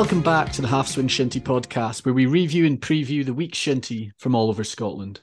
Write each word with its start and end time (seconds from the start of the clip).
welcome 0.00 0.22
back 0.22 0.50
to 0.50 0.62
the 0.62 0.68
Half 0.68 0.88
Swing 0.88 1.08
Shinty 1.08 1.42
podcast, 1.42 2.06
where 2.06 2.14
we 2.14 2.24
review 2.24 2.64
and 2.64 2.80
preview 2.80 3.22
the 3.22 3.34
week's 3.34 3.58
shinty 3.58 4.12
from 4.16 4.34
all 4.34 4.48
over 4.48 4.64
Scotland. 4.64 5.20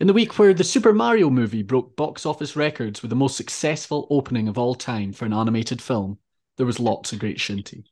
In 0.00 0.08
the 0.08 0.12
week 0.12 0.36
where 0.36 0.52
the 0.52 0.64
Super 0.64 0.92
Mario 0.92 1.30
movie 1.30 1.62
broke 1.62 1.94
box 1.94 2.26
office 2.26 2.56
records 2.56 3.02
with 3.02 3.10
the 3.10 3.14
most 3.14 3.36
successful 3.36 4.08
opening 4.10 4.48
of 4.48 4.58
all 4.58 4.74
time 4.74 5.12
for 5.12 5.26
an 5.26 5.32
animated 5.32 5.80
film, 5.80 6.18
there 6.56 6.66
was 6.66 6.80
lots 6.80 7.12
of 7.12 7.20
great 7.20 7.38
shinty. 7.38 7.84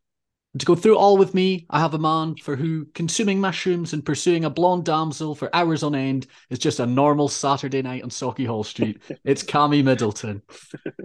And 0.52 0.58
to 0.58 0.66
go 0.66 0.75
through 0.75 0.98
all 0.98 1.16
with 1.16 1.34
me, 1.34 1.66
I 1.70 1.79
have 1.79 1.94
a 1.94 2.00
man 2.00 2.35
for 2.43 2.57
who 2.57 2.86
consuming 2.96 3.40
mushrooms 3.40 3.93
and 3.93 4.04
pursuing 4.04 4.44
a 4.44 4.50
blonde 4.50 4.86
damsel 4.86 5.36
for 5.36 5.54
hours 5.54 5.85
on 5.85 5.94
end 5.94 6.26
is 6.50 6.58
just 6.58 6.80
a 6.80 6.86
normal 6.86 7.29
Saturday 7.29 7.80
night 7.80 8.03
on 8.03 8.11
Sauchiehall 8.11 8.66
Street. 8.66 9.00
It's 9.22 9.44
Cammy 9.44 9.85
Middleton. 9.85 10.43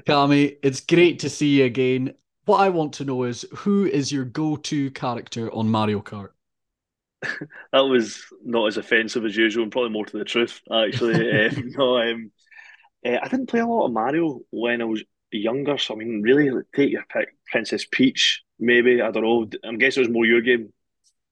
Cammy, 0.08 0.58
it's 0.64 0.80
great 0.80 1.20
to 1.20 1.30
see 1.30 1.60
you 1.60 1.66
again. 1.66 2.16
What 2.50 2.62
I 2.62 2.70
want 2.70 2.94
to 2.94 3.06
know 3.06 3.26
is 3.26 3.46
who 3.58 3.86
is 3.86 4.12
your 4.12 4.26
go-to 4.26 4.90
character 4.90 5.54
on 5.54 5.70
Mario 5.70 6.02
Kart? 6.02 6.30
that 7.22 7.82
was 7.82 8.26
not 8.44 8.66
as 8.66 8.78
offensive 8.78 9.24
as 9.24 9.38
usual, 9.38 9.62
and 9.62 9.72
probably 9.72 9.92
more 9.92 10.08
to 10.08 10.18
the 10.18 10.26
truth. 10.26 10.60
Actually, 10.74 11.46
um, 11.46 11.72
no, 11.78 12.00
um, 12.00 12.32
uh, 13.06 13.18
I 13.22 13.28
didn't 13.28 13.50
play 13.50 13.60
a 13.60 13.68
lot 13.68 13.86
of 13.86 13.92
Mario 13.92 14.40
when 14.50 14.82
I 14.82 14.86
was 14.86 15.04
younger. 15.32 15.78
So 15.78 15.94
I 15.94 15.98
mean, 15.98 16.24
really, 16.24 16.64
take 16.76 16.90
your 16.90 17.06
pick, 17.14 17.36
Princess 17.52 17.86
Peach. 17.86 18.42
Maybe 18.58 19.00
I 19.00 19.12
don't 19.12 19.24
know. 19.24 19.48
I'm 19.64 19.78
guessing 19.78 20.02
it 20.02 20.08
was 20.08 20.14
more 20.16 20.26
your 20.26 20.42
game. 20.42 20.74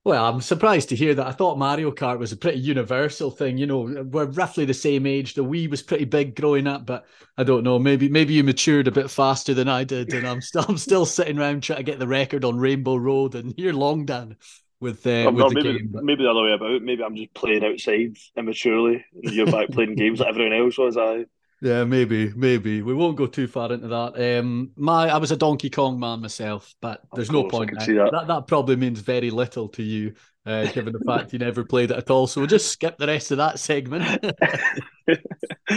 Well, 0.08 0.24
I'm 0.24 0.40
surprised 0.40 0.88
to 0.88 0.96
hear 0.96 1.14
that. 1.16 1.28
I 1.28 1.34
thought 1.34 1.58
Mario 1.58 1.92
Kart 1.92 2.18
was 2.18 2.32
a 2.32 2.38
pretty 2.38 2.60
universal 2.60 3.30
thing. 3.30 3.58
You 3.58 3.66
know, 3.66 4.06
we're 4.10 4.24
roughly 4.28 4.64
the 4.64 4.74
same 4.74 5.06
age. 5.06 5.34
The 5.34 5.44
Wii 5.44 5.70
was 5.70 5.84
pretty 5.84 6.06
big 6.06 6.34
growing 6.34 6.66
up, 6.66 6.86
but 6.86 7.06
I 7.38 7.44
don't 7.44 7.66
know. 7.66 7.78
Maybe 7.78 8.08
maybe 8.08 8.34
you 8.34 8.42
matured 8.46 8.88
a 8.88 8.92
bit 8.92 9.12
faster 9.12 9.54
than 9.54 9.68
I 9.68 9.84
did, 9.84 10.14
and 10.14 10.26
I'm 10.26 10.40
still 10.40 10.64
I'm 10.70 10.78
still 10.78 11.06
sitting 11.06 11.38
around 11.38 11.64
trying 11.64 11.80
to 11.80 11.84
get 11.84 12.00
the 12.00 12.08
record 12.08 12.46
on 12.46 12.58
Rainbow 12.58 12.96
Road, 12.96 13.36
and 13.36 13.54
you're 13.58 13.74
long 13.74 14.06
done 14.06 14.38
with, 14.80 15.06
uh, 15.06 15.30
with 15.30 15.50
the 15.50 15.52
maybe, 15.56 15.78
game. 15.78 15.90
But... 15.92 16.06
Maybe 16.06 16.24
the 16.24 16.32
other 16.32 16.44
way 16.44 16.54
about. 16.54 16.82
Maybe 16.82 17.04
I'm 17.04 17.18
just 17.18 17.34
playing 17.34 17.66
outside 17.66 18.16
immaturely, 18.38 19.04
and 19.24 19.34
you're 19.34 19.52
back 19.52 19.72
playing 19.72 19.96
games 19.96 20.22
like 20.22 20.30
everyone 20.30 20.54
else 20.58 20.78
was. 20.78 20.96
I. 20.96 21.26
Yeah, 21.62 21.86
maybe, 21.86 22.32
maybe 22.36 22.84
we 22.84 22.94
won't 22.94 23.18
go 23.18 23.26
too 23.26 23.48
far 23.48 23.72
into 23.74 23.88
that. 23.88 24.40
Um, 24.40 24.72
my 24.76 25.10
I 25.10 25.18
was 25.18 25.32
a 25.32 25.38
Donkey 25.38 25.72
Kong 25.72 26.00
man 26.00 26.22
myself, 26.22 26.76
but 26.82 27.02
there's 27.14 27.32
no 27.32 27.48
point. 27.48 27.72
That. 27.72 28.10
that. 28.12 28.28
that 28.28 28.48
probably 28.48 28.76
means 28.76 29.00
very 29.00 29.32
little 29.32 29.68
to 29.70 29.82
you, 29.82 30.14
uh, 30.46 30.68
given 30.68 30.94
the 30.94 31.04
fact 31.06 31.34
you 31.34 31.40
never 31.40 31.64
played 31.64 31.90
it 31.90 31.98
at 31.98 32.12
all. 32.12 32.28
So 32.28 32.42
we'll 32.42 32.48
just 32.48 32.72
skip 32.72 32.98
the 32.98 33.08
rest 33.08 33.32
of 33.32 33.38
that 33.38 33.58
segment. 33.58 34.04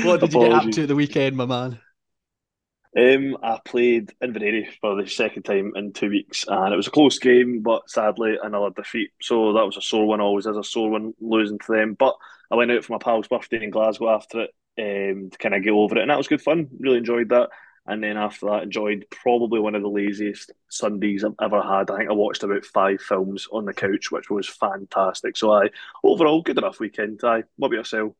what 0.04 0.20
did 0.20 0.34
you 0.34 0.40
get 0.40 0.52
up 0.52 0.70
to 0.70 0.82
at 0.82 0.88
the 0.88 0.94
weekend, 0.94 1.36
my 1.36 1.46
man? 1.46 1.80
Um, 2.94 3.38
I 3.42 3.58
played 3.64 4.12
Inveraray 4.22 4.66
for 4.80 5.00
the 5.00 5.08
second 5.08 5.44
time 5.44 5.72
in 5.76 5.94
two 5.94 6.10
weeks, 6.10 6.44
and 6.46 6.74
it 6.74 6.76
was 6.76 6.88
a 6.88 6.90
close 6.90 7.18
game, 7.18 7.62
but 7.62 7.88
sadly 7.88 8.36
another 8.42 8.70
defeat. 8.70 9.12
So 9.22 9.54
that 9.54 9.64
was 9.64 9.78
a 9.78 9.80
sore 9.80 10.06
one. 10.06 10.20
Always 10.20 10.44
is 10.44 10.58
a 10.58 10.64
sore 10.64 10.90
one 10.90 11.14
losing 11.20 11.58
to 11.60 11.72
them. 11.72 11.94
But 11.98 12.16
I 12.50 12.56
went 12.56 12.70
out 12.70 12.84
for 12.84 12.92
my 12.92 12.98
pal's 12.98 13.28
birthday 13.28 13.62
in 13.62 13.70
Glasgow 13.70 14.10
after 14.10 14.40
it 14.42 14.50
um, 14.80 15.30
to 15.30 15.38
kind 15.38 15.54
of 15.54 15.62
get 15.62 15.72
over 15.72 15.98
it, 15.98 16.02
and 16.02 16.10
that 16.10 16.18
was 16.18 16.28
good 16.28 16.42
fun. 16.42 16.68
Really 16.78 16.98
enjoyed 16.98 17.28
that. 17.30 17.50
And 17.86 18.02
then 18.02 18.16
after 18.16 18.46
that, 18.46 18.62
enjoyed 18.62 19.06
probably 19.10 19.58
one 19.58 19.74
of 19.74 19.82
the 19.82 19.88
laziest 19.88 20.52
Sundays 20.68 21.24
I've 21.24 21.32
ever 21.42 21.62
had. 21.62 21.90
I 21.90 21.96
think 21.96 22.10
I 22.10 22.12
watched 22.12 22.42
about 22.42 22.64
five 22.64 23.00
films 23.00 23.48
on 23.50 23.64
the 23.64 23.72
couch, 23.72 24.10
which 24.10 24.30
was 24.30 24.48
fantastic. 24.48 25.36
So 25.36 25.52
I 25.52 25.70
overall 26.04 26.42
good 26.42 26.58
enough 26.58 26.78
weekend. 26.78 27.20
I 27.24 27.42
what 27.56 27.68
about 27.68 27.78
yourself? 27.78 28.12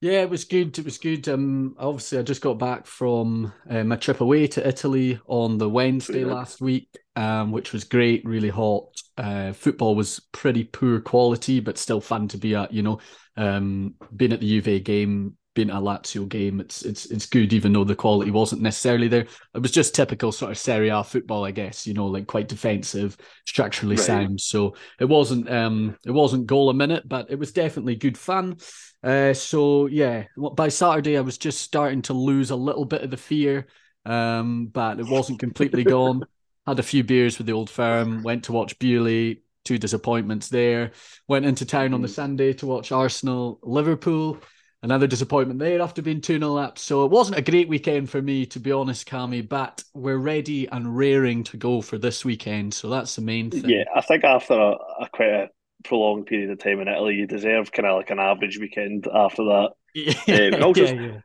Yeah, 0.00 0.22
it 0.22 0.30
was 0.30 0.44
good. 0.44 0.78
It 0.78 0.84
was 0.84 0.98
good. 0.98 1.28
Um, 1.28 1.74
obviously, 1.76 2.18
I 2.18 2.22
just 2.22 2.40
got 2.40 2.58
back 2.58 2.86
from 2.86 3.52
uh, 3.68 3.82
my 3.82 3.96
trip 3.96 4.20
away 4.20 4.46
to 4.48 4.66
Italy 4.66 5.20
on 5.26 5.58
the 5.58 5.68
Wednesday 5.68 6.24
last 6.24 6.60
week, 6.60 6.88
um, 7.16 7.50
which 7.50 7.72
was 7.72 7.82
great. 7.82 8.24
Really 8.24 8.48
hot. 8.48 8.90
Uh, 9.16 9.52
football 9.52 9.96
was 9.96 10.20
pretty 10.30 10.62
poor 10.62 11.00
quality, 11.00 11.58
but 11.58 11.78
still 11.78 12.00
fun 12.00 12.28
to 12.28 12.38
be 12.38 12.54
at. 12.54 12.72
You 12.72 12.82
know, 12.82 13.00
um, 13.36 13.94
being 14.14 14.32
at 14.32 14.38
the 14.40 14.60
Juve 14.60 14.84
game 14.84 15.36
being 15.58 15.70
a 15.70 15.74
Lazio 15.74 16.28
game, 16.28 16.60
it's 16.60 16.82
it's 16.82 17.06
it's 17.06 17.26
good, 17.26 17.52
even 17.52 17.72
though 17.72 17.82
the 17.82 17.96
quality 17.96 18.30
wasn't 18.30 18.62
necessarily 18.62 19.08
there. 19.08 19.26
It 19.54 19.58
was 19.60 19.72
just 19.72 19.92
typical 19.92 20.30
sort 20.30 20.52
of 20.52 20.58
Serie 20.58 20.88
A 20.88 21.02
football, 21.02 21.44
I 21.44 21.50
guess. 21.50 21.84
You 21.84 21.94
know, 21.94 22.06
like 22.06 22.28
quite 22.28 22.46
defensive, 22.46 23.16
structurally 23.44 23.96
right. 23.96 24.04
sound. 24.04 24.40
So 24.40 24.76
it 25.00 25.06
wasn't 25.06 25.50
um 25.50 25.96
it 26.06 26.12
wasn't 26.12 26.46
goal 26.46 26.70
a 26.70 26.74
minute, 26.74 27.08
but 27.08 27.28
it 27.28 27.40
was 27.40 27.50
definitely 27.50 27.96
good 27.96 28.16
fun. 28.16 28.58
Uh, 29.02 29.34
so 29.34 29.86
yeah, 29.86 30.26
by 30.54 30.68
Saturday 30.68 31.18
I 31.18 31.22
was 31.22 31.38
just 31.38 31.60
starting 31.60 32.02
to 32.02 32.12
lose 32.12 32.52
a 32.52 32.56
little 32.56 32.84
bit 32.84 33.02
of 33.02 33.10
the 33.10 33.16
fear, 33.16 33.66
um, 34.06 34.68
but 34.68 35.00
it 35.00 35.06
wasn't 35.08 35.40
completely 35.40 35.82
gone. 35.96 36.22
Had 36.68 36.78
a 36.78 36.84
few 36.84 37.02
beers 37.02 37.36
with 37.36 37.48
the 37.48 37.52
old 37.52 37.68
firm. 37.68 38.22
Went 38.22 38.44
to 38.44 38.52
watch 38.52 38.78
Beauly. 38.78 39.40
Two 39.64 39.76
disappointments 39.76 40.48
there. 40.50 40.92
Went 41.26 41.46
into 41.46 41.66
town 41.66 41.94
on 41.94 42.00
the 42.00 42.06
mm. 42.06 42.14
Sunday 42.14 42.52
to 42.54 42.66
watch 42.66 42.92
Arsenal 42.92 43.58
Liverpool 43.64 44.38
another 44.82 45.06
disappointment 45.06 45.58
there 45.58 45.80
after 45.80 46.02
being 46.02 46.20
2 46.20 46.38
0 46.38 46.56
up. 46.56 46.78
So 46.78 47.04
it 47.04 47.10
wasn't 47.10 47.38
a 47.38 47.42
great 47.42 47.68
weekend 47.68 48.10
for 48.10 48.22
me, 48.22 48.46
to 48.46 48.60
be 48.60 48.72
honest, 48.72 49.08
Cammy, 49.08 49.46
but 49.46 49.82
we're 49.94 50.18
ready 50.18 50.68
and 50.68 50.96
raring 50.96 51.44
to 51.44 51.56
go 51.56 51.80
for 51.80 51.98
this 51.98 52.24
weekend. 52.24 52.74
So 52.74 52.88
that's 52.88 53.16
the 53.16 53.22
main 53.22 53.50
thing. 53.50 53.68
Yeah, 53.68 53.84
I 53.94 54.00
think 54.00 54.24
after 54.24 54.54
a, 54.54 54.76
a 55.00 55.08
quite 55.12 55.30
a 55.30 55.48
prolonged 55.84 56.26
period 56.26 56.50
of 56.50 56.58
time 56.58 56.80
in 56.80 56.88
Italy, 56.88 57.14
you 57.14 57.26
deserve 57.26 57.72
kind 57.72 57.86
of 57.86 57.96
like 57.96 58.10
an 58.10 58.18
average 58.18 58.58
weekend 58.58 59.06
after 59.12 59.44
that. 59.44 59.70
Yeah, 59.94 60.56
um, 60.56 60.62
also, 60.62 60.84
yeah, 60.84 60.92
yeah. 60.92 61.20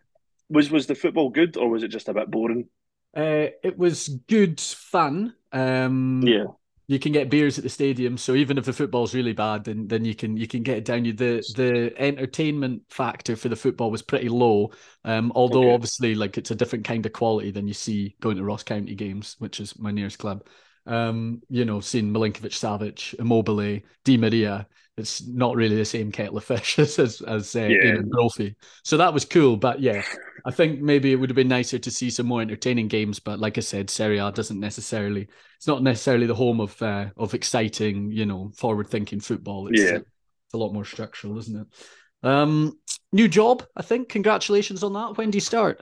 Was, 0.49 0.69
was 0.69 0.87
the 0.87 0.95
football 0.95 1.29
good 1.29 1.57
or 1.57 1.69
was 1.69 1.83
it 1.83 1.87
just 1.89 2.09
a 2.09 2.13
bit 2.13 2.29
boring? 2.29 2.67
Uh, 3.15 3.47
it 3.63 3.77
was 3.77 4.07
good 4.27 4.59
fun. 4.59 5.35
Um, 5.51 6.23
yeah 6.25 6.45
you 6.87 6.99
can 6.99 7.11
get 7.11 7.29
beers 7.29 7.57
at 7.57 7.63
the 7.63 7.69
stadium. 7.69 8.17
So 8.17 8.33
even 8.33 8.57
if 8.57 8.65
the 8.65 8.73
football's 8.73 9.15
really 9.15 9.33
bad, 9.33 9.63
then 9.63 9.87
then 9.87 10.03
you 10.03 10.15
can 10.15 10.35
you 10.35 10.47
can 10.47 10.63
get 10.63 10.77
it 10.77 10.85
down. 10.85 11.05
You 11.05 11.13
the 11.13 11.43
the 11.55 11.93
entertainment 11.97 12.83
factor 12.89 13.35
for 13.35 13.49
the 13.49 13.55
football 13.55 13.91
was 13.91 14.01
pretty 14.01 14.29
low. 14.29 14.71
Um, 15.05 15.31
although 15.35 15.65
okay. 15.65 15.73
obviously 15.73 16.15
like 16.15 16.37
it's 16.37 16.51
a 16.51 16.55
different 16.55 16.85
kind 16.85 17.05
of 17.05 17.13
quality 17.13 17.51
than 17.51 17.67
you 17.67 17.73
see 17.73 18.15
going 18.19 18.37
to 18.37 18.43
Ross 18.43 18.63
County 18.63 18.95
games, 18.95 19.35
which 19.39 19.59
is 19.59 19.79
my 19.79 19.91
nearest 19.91 20.19
club. 20.19 20.45
Um, 20.85 21.41
you 21.49 21.63
know, 21.63 21.79
seeing 21.79 22.11
Milinkovic 22.11 22.51
Savic, 22.51 23.17
Immobile, 23.17 23.79
Di 24.03 24.17
Maria, 24.17 24.67
it's 24.97 25.25
not 25.25 25.55
really 25.55 25.75
the 25.75 25.85
same 25.85 26.11
kettle 26.11 26.37
of 26.37 26.43
fish 26.43 26.77
as 26.79 26.99
as, 26.99 27.21
as 27.21 27.55
uh, 27.55 27.61
yeah. 27.61 27.97
Brophy. 28.03 28.55
So 28.83 28.97
that 28.97 29.13
was 29.13 29.25
cool, 29.25 29.57
but 29.57 29.79
yeah, 29.79 30.03
I 30.45 30.51
think 30.51 30.81
maybe 30.81 31.11
it 31.11 31.15
would 31.15 31.29
have 31.29 31.35
been 31.35 31.47
nicer 31.47 31.79
to 31.79 31.91
see 31.91 32.09
some 32.09 32.27
more 32.27 32.41
entertaining 32.41 32.87
games. 32.87 33.19
But 33.19 33.39
like 33.39 33.57
I 33.57 33.61
said, 33.61 33.89
Serie 33.89 34.19
A 34.19 34.31
doesn't 34.31 34.59
necessarily 34.59 35.27
it's 35.57 35.67
not 35.67 35.83
necessarily 35.83 36.25
the 36.25 36.35
home 36.35 36.59
of 36.59 36.79
uh, 36.81 37.07
of 37.17 37.33
exciting, 37.33 38.11
you 38.11 38.25
know, 38.25 38.51
forward 38.55 38.89
thinking 38.89 39.19
football. 39.19 39.67
It's, 39.67 39.81
yeah, 39.81 39.97
it's 39.97 40.53
a 40.53 40.57
lot 40.57 40.73
more 40.73 40.85
structural, 40.85 41.37
isn't 41.39 41.61
it? 41.61 42.27
Um, 42.27 42.79
new 43.11 43.27
job, 43.27 43.65
I 43.75 43.81
think. 43.81 44.09
Congratulations 44.09 44.83
on 44.83 44.93
that. 44.93 45.17
When 45.17 45.31
do 45.31 45.37
you 45.37 45.41
start? 45.41 45.81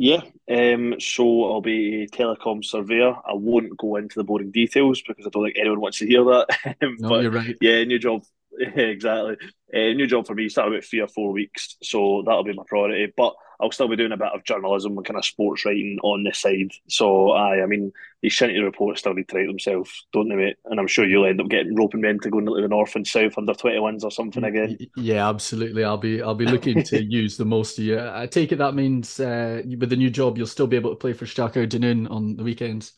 Yeah, 0.00 0.20
um, 0.48 0.94
so 1.00 1.52
I'll 1.52 1.60
be 1.60 2.04
a 2.04 2.06
telecom 2.06 2.64
surveyor. 2.64 3.14
I 3.26 3.34
won't 3.34 3.76
go 3.76 3.96
into 3.96 4.14
the 4.14 4.24
boring 4.24 4.52
details 4.52 5.02
because 5.06 5.26
I 5.26 5.30
don't 5.30 5.44
think 5.44 5.56
anyone 5.58 5.80
wants 5.80 5.98
to 5.98 6.06
hear 6.06 6.22
that. 6.24 6.76
no, 7.00 7.08
but 7.08 7.22
you're 7.22 7.32
right. 7.32 7.56
Yeah, 7.60 7.82
new 7.82 7.98
job. 7.98 8.22
exactly. 8.58 9.36
Uh, 9.74 9.92
new 9.94 10.06
job 10.06 10.24
for 10.24 10.36
me. 10.36 10.48
Start 10.48 10.68
about 10.68 10.84
three 10.84 11.00
or 11.00 11.08
four 11.08 11.32
weeks, 11.32 11.76
so 11.82 12.22
that'll 12.24 12.44
be 12.44 12.52
my 12.52 12.62
priority. 12.68 13.12
But 13.16 13.34
I'll 13.60 13.72
still 13.72 13.88
be 13.88 13.96
doing 13.96 14.12
a 14.12 14.16
bit 14.16 14.32
of 14.32 14.44
journalism 14.44 14.96
and 14.96 15.04
kind 15.06 15.18
of 15.18 15.24
sports 15.24 15.64
writing 15.64 15.98
on 16.02 16.22
this 16.22 16.38
side. 16.38 16.70
So 16.88 17.32
I, 17.32 17.62
I 17.62 17.66
mean, 17.66 17.92
these 18.22 18.32
shinty 18.32 18.62
reports 18.62 19.00
still 19.00 19.14
need 19.14 19.28
to 19.28 19.36
write 19.36 19.48
themselves, 19.48 20.06
don't 20.12 20.28
they, 20.28 20.36
mate? 20.36 20.56
And 20.66 20.78
I'm 20.78 20.86
sure 20.86 21.06
you'll 21.06 21.26
end 21.26 21.40
up 21.40 21.48
getting 21.48 21.74
roping 21.74 22.00
men 22.00 22.20
to 22.20 22.30
go 22.30 22.38
into 22.38 22.54
the 22.54 22.68
north 22.68 22.94
and 22.94 23.06
south 23.06 23.36
under 23.36 23.54
twenty 23.54 23.80
ones 23.80 24.04
or 24.04 24.10
something 24.10 24.44
again. 24.44 24.78
Yeah, 24.96 25.28
absolutely. 25.28 25.84
I'll 25.84 25.98
be 25.98 26.22
I'll 26.22 26.34
be 26.34 26.46
looking 26.46 26.82
to 26.84 27.02
use 27.08 27.36
the 27.36 27.44
most 27.44 27.78
of 27.78 27.84
you. 27.84 28.00
I 28.00 28.26
take 28.26 28.52
it 28.52 28.56
that 28.56 28.74
means 28.74 29.18
uh, 29.18 29.62
with 29.64 29.90
the 29.90 29.96
new 29.96 30.10
job, 30.10 30.38
you'll 30.38 30.46
still 30.46 30.66
be 30.66 30.76
able 30.76 30.90
to 30.90 30.96
play 30.96 31.12
for 31.12 31.26
Strachur 31.26 31.68
Dunoon 31.68 32.10
on 32.10 32.36
the 32.36 32.44
weekends. 32.44 32.92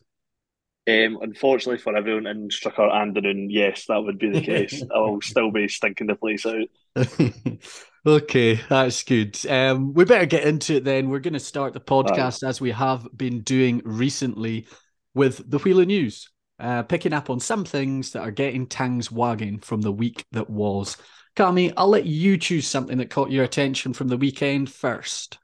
Um, 0.87 1.19
unfortunately 1.21 1.77
for 1.77 1.95
everyone 1.95 2.25
in 2.25 2.49
Strachur 2.49 2.91
and 2.91 3.15
Dunoon, 3.15 3.47
yes, 3.49 3.85
that 3.85 4.01
would 4.03 4.17
be 4.17 4.31
the 4.31 4.41
case. 4.45 4.83
I 4.93 4.99
will 4.99 5.21
still 5.21 5.51
be 5.51 5.67
stinking 5.67 6.07
the 6.07 6.15
place 6.15 6.45
out. 6.45 6.67
okay, 8.05 8.59
that's 8.69 9.03
good. 9.03 9.37
Um, 9.47 9.93
we 9.93 10.05
better 10.05 10.25
get 10.25 10.43
into 10.43 10.75
it 10.75 10.83
then. 10.83 11.09
We're 11.09 11.19
going 11.19 11.33
to 11.33 11.39
start 11.39 11.73
the 11.73 11.79
podcast 11.79 12.43
right. 12.43 12.49
as 12.49 12.61
we 12.61 12.71
have 12.71 13.07
been 13.15 13.41
doing 13.41 13.81
recently 13.83 14.67
with 15.13 15.49
the 15.49 15.57
Wheel 15.59 15.79
of 15.79 15.87
News, 15.87 16.29
uh, 16.59 16.83
picking 16.83 17.13
up 17.13 17.29
on 17.29 17.39
some 17.39 17.65
things 17.65 18.11
that 18.11 18.21
are 18.21 18.31
getting 18.31 18.67
tangs 18.67 19.11
wagging 19.11 19.59
from 19.59 19.81
the 19.81 19.91
week 19.91 20.25
that 20.31 20.49
was. 20.49 20.97
Cammy, 21.35 21.73
I'll 21.77 21.87
let 21.87 22.05
you 22.05 22.37
choose 22.37 22.67
something 22.67 22.97
that 22.97 23.09
caught 23.09 23.31
your 23.31 23.43
attention 23.43 23.93
from 23.93 24.09
the 24.09 24.17
weekend 24.17 24.69
first. 24.71 25.37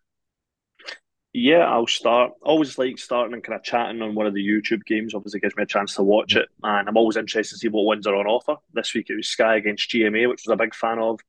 Yeah, 1.33 1.59
I'll 1.59 1.87
start. 1.87 2.31
Always 2.41 2.77
like 2.77 2.97
starting 2.97 3.35
and 3.35 3.43
kind 3.43 3.55
of 3.55 3.63
chatting 3.63 4.01
on 4.01 4.15
one 4.15 4.25
of 4.25 4.33
the 4.33 4.45
YouTube 4.45 4.83
games. 4.85 5.13
Obviously, 5.13 5.39
gives 5.39 5.55
me 5.55 5.63
a 5.63 5.67
chance 5.67 5.93
to 5.95 6.03
watch 6.03 6.35
it, 6.35 6.49
and 6.63 6.89
I'm 6.89 6.97
always 6.97 7.15
interested 7.15 7.55
to 7.55 7.59
see 7.59 7.67
what 7.67 7.85
ones 7.85 8.07
are 8.07 8.15
on 8.15 8.25
offer. 8.25 8.55
This 8.73 8.93
week 8.93 9.09
it 9.09 9.15
was 9.15 9.27
Skye 9.27 9.57
against 9.57 9.89
GMA, 9.91 10.27
which 10.27 10.43
was 10.45 10.53
a 10.53 10.57
big 10.57 10.73
fan 10.73 10.99
of. 10.99 11.19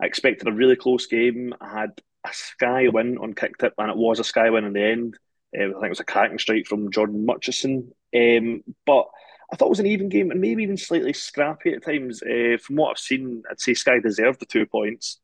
I 0.00 0.06
expected 0.06 0.48
a 0.48 0.52
really 0.52 0.76
close 0.76 1.06
game. 1.06 1.54
I 1.60 1.80
had 1.80 2.00
a 2.24 2.30
Skye 2.32 2.88
win 2.88 3.18
on 3.18 3.34
Kicktipp, 3.34 3.72
and 3.78 3.90
it 3.90 3.96
was 3.96 4.18
a 4.18 4.24
Skye 4.24 4.50
win 4.50 4.64
in 4.64 4.72
the 4.72 4.82
end. 4.82 5.18
Um, 5.58 5.70
I 5.70 5.72
think 5.72 5.84
it 5.86 5.90
was 5.90 6.00
a 6.00 6.04
cracking 6.04 6.38
strike 6.38 6.66
from 6.66 6.90
Jordan 6.90 7.26
Murchison. 7.26 7.92
Um, 8.14 8.62
but 8.86 9.06
I 9.52 9.56
thought 9.56 9.66
it 9.66 9.70
was 9.70 9.80
an 9.80 9.86
even 9.86 10.08
game 10.08 10.30
and 10.30 10.40
maybe 10.40 10.62
even 10.62 10.76
slightly 10.76 11.12
scrappy 11.12 11.72
at 11.72 11.84
times. 11.84 12.22
Uh, 12.22 12.56
from 12.62 12.76
what 12.76 12.90
I've 12.90 12.98
seen, 12.98 13.42
I'd 13.50 13.60
say 13.60 13.74
Skye 13.74 13.98
deserved 14.00 14.40
the 14.40 14.46
two 14.46 14.66
points. 14.66 15.18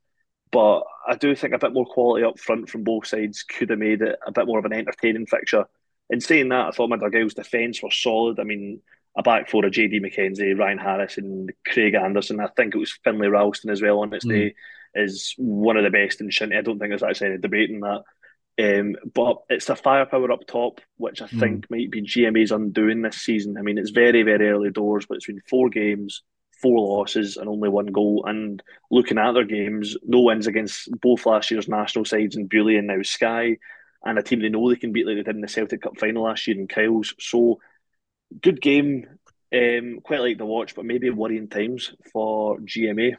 But 0.51 0.83
I 1.07 1.15
do 1.15 1.35
think 1.35 1.53
a 1.53 1.59
bit 1.59 1.73
more 1.73 1.85
quality 1.85 2.23
up 2.23 2.39
front 2.39 2.69
from 2.69 2.83
both 2.83 3.07
sides 3.07 3.43
could 3.43 3.69
have 3.69 3.79
made 3.79 4.01
it 4.01 4.17
a 4.25 4.31
bit 4.31 4.47
more 4.47 4.59
of 4.59 4.65
an 4.65 4.73
entertaining 4.73 5.25
fixture. 5.25 5.65
In 6.09 6.21
saying 6.21 6.49
that, 6.49 6.67
I 6.67 6.71
thought 6.71 6.89
Argyll's 6.89 7.33
defence 7.33 7.83
was 7.83 7.95
solid. 7.95 8.39
I 8.39 8.43
mean, 8.43 8.81
a 9.17 9.23
back 9.23 9.49
four 9.49 9.65
of 9.65 9.71
JD 9.71 9.99
McKenzie, 10.01 10.57
Ryan 10.57 10.77
Harris, 10.77 11.17
and 11.17 11.51
Craig 11.65 11.95
Anderson. 11.95 12.39
I 12.39 12.47
think 12.55 12.75
it 12.75 12.79
was 12.79 12.97
Finlay 13.03 13.27
Ralston 13.27 13.71
as 13.71 13.81
well 13.81 13.99
on 13.99 14.13
its 14.13 14.25
mm. 14.25 14.29
day 14.29 14.55
is 14.93 15.33
one 15.37 15.77
of 15.77 15.83
the 15.83 15.89
best 15.89 16.21
in 16.21 16.29
Shinty. 16.29 16.57
I 16.57 16.61
don't 16.61 16.79
think 16.79 16.91
there's 16.91 17.03
actually 17.03 17.27
any 17.27 17.37
debate 17.37 17.69
debating 17.69 17.81
that. 17.81 18.03
Um, 18.59 18.95
but 19.13 19.37
it's 19.49 19.65
the 19.65 19.75
firepower 19.75 20.31
up 20.31 20.47
top, 20.47 20.81
which 20.97 21.21
I 21.21 21.27
mm. 21.27 21.39
think 21.39 21.69
might 21.69 21.91
be 21.91 22.01
GMA's 22.01 22.51
undoing 22.51 23.01
this 23.01 23.17
season. 23.17 23.57
I 23.57 23.61
mean, 23.61 23.77
it's 23.77 23.91
very, 23.91 24.23
very 24.23 24.49
early 24.49 24.71
doors, 24.71 25.05
but 25.05 25.17
it's 25.17 25.27
been 25.27 25.41
four 25.47 25.69
games, 25.69 26.23
four 26.61 26.79
losses, 26.79 27.37
and 27.37 27.47
only 27.47 27.69
one 27.69 27.87
goal. 27.87 28.25
And 28.27 28.61
looking 28.89 29.19
at 29.19 29.33
their 29.33 29.45
games, 29.45 29.95
no 30.03 30.21
wins 30.21 30.47
against 30.47 30.89
both 31.01 31.25
last 31.25 31.51
year's 31.51 31.67
national 31.67 32.05
sides 32.05 32.35
in 32.35 32.49
Beauly 32.49 32.79
and 32.79 32.87
now 32.87 33.01
Skye, 33.03 33.57
and 34.03 34.17
a 34.17 34.23
team 34.23 34.41
they 34.41 34.49
know 34.49 34.69
they 34.69 34.75
can 34.75 34.91
beat 34.91 35.05
like 35.05 35.17
they 35.17 35.23
did 35.23 35.35
in 35.35 35.41
the 35.41 35.47
Celtic 35.47 35.81
Cup 35.81 35.97
final 35.99 36.23
last 36.23 36.47
year 36.47 36.57
in 36.57 36.67
Kyles. 36.67 37.13
So, 37.19 37.59
good 38.41 38.61
game. 38.61 39.07
Um, 39.53 39.99
quite 40.03 40.19
like 40.19 40.37
the 40.37 40.45
watch, 40.45 40.75
but 40.75 40.85
maybe 40.85 41.09
worrying 41.09 41.47
times 41.47 41.93
for 42.11 42.59
GMA. 42.59 43.15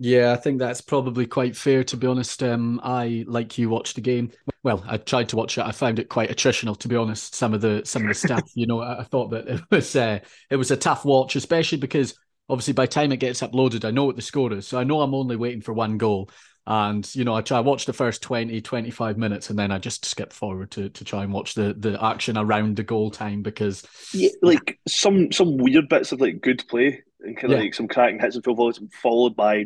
Yeah, 0.00 0.32
I 0.32 0.36
think 0.36 0.60
that's 0.60 0.80
probably 0.80 1.26
quite 1.26 1.56
fair 1.56 1.82
to 1.84 1.96
be 1.96 2.06
honest. 2.06 2.40
Um, 2.42 2.80
I 2.84 3.24
like 3.26 3.58
you 3.58 3.68
watched 3.68 3.96
the 3.96 4.00
game. 4.00 4.30
Well, 4.62 4.84
I 4.86 4.96
tried 4.96 5.28
to 5.30 5.36
watch 5.36 5.58
it. 5.58 5.64
I 5.64 5.72
found 5.72 5.98
it 5.98 6.08
quite 6.08 6.30
attritional, 6.30 6.78
to 6.78 6.88
be 6.88 6.94
honest. 6.94 7.34
Some 7.34 7.52
of 7.52 7.60
the 7.60 7.82
some 7.84 8.02
of 8.02 8.08
the 8.08 8.14
stuff, 8.14 8.48
you 8.54 8.66
know, 8.66 8.80
I, 8.80 9.00
I 9.00 9.04
thought 9.04 9.30
that 9.30 9.48
it 9.48 9.60
was 9.70 9.96
uh, 9.96 10.20
it 10.50 10.56
was 10.56 10.70
a 10.70 10.76
tough 10.76 11.04
watch, 11.04 11.34
especially 11.34 11.78
because 11.78 12.16
obviously 12.48 12.74
by 12.74 12.84
the 12.84 12.92
time 12.92 13.10
it 13.10 13.16
gets 13.16 13.40
uploaded, 13.40 13.84
I 13.84 13.90
know 13.90 14.04
what 14.04 14.14
the 14.16 14.22
score 14.22 14.52
is, 14.52 14.68
so 14.68 14.78
I 14.78 14.84
know 14.84 15.00
I'm 15.00 15.14
only 15.14 15.36
waiting 15.36 15.62
for 15.62 15.72
one 15.72 15.98
goal. 15.98 16.30
And 16.70 17.14
you 17.16 17.24
know, 17.24 17.34
I 17.34 17.40
try 17.40 17.60
watch 17.60 17.86
the 17.86 17.94
first 17.94 18.20
20, 18.20 18.60
25 18.60 19.16
minutes, 19.16 19.48
and 19.48 19.58
then 19.58 19.72
I 19.72 19.78
just 19.78 20.04
skip 20.04 20.34
forward 20.34 20.70
to 20.72 20.90
to 20.90 21.02
try 21.02 21.22
and 21.24 21.32
watch 21.32 21.54
the 21.54 21.72
the 21.72 21.98
action 22.04 22.36
around 22.36 22.76
the 22.76 22.82
goal 22.82 23.10
time 23.10 23.40
because 23.42 23.86
yeah, 24.12 24.28
like 24.42 24.78
some 24.86 25.32
some 25.32 25.56
weird 25.56 25.88
bits 25.88 26.12
of 26.12 26.20
like 26.20 26.42
good 26.42 26.62
play 26.68 27.02
and 27.20 27.38
kind 27.38 27.54
of 27.54 27.58
yeah. 27.58 27.64
like 27.64 27.72
some 27.72 27.88
cracking 27.88 28.20
hits 28.20 28.34
and 28.34 28.44
full 28.44 28.54
volleys, 28.54 28.78
followed 29.02 29.34
by 29.34 29.64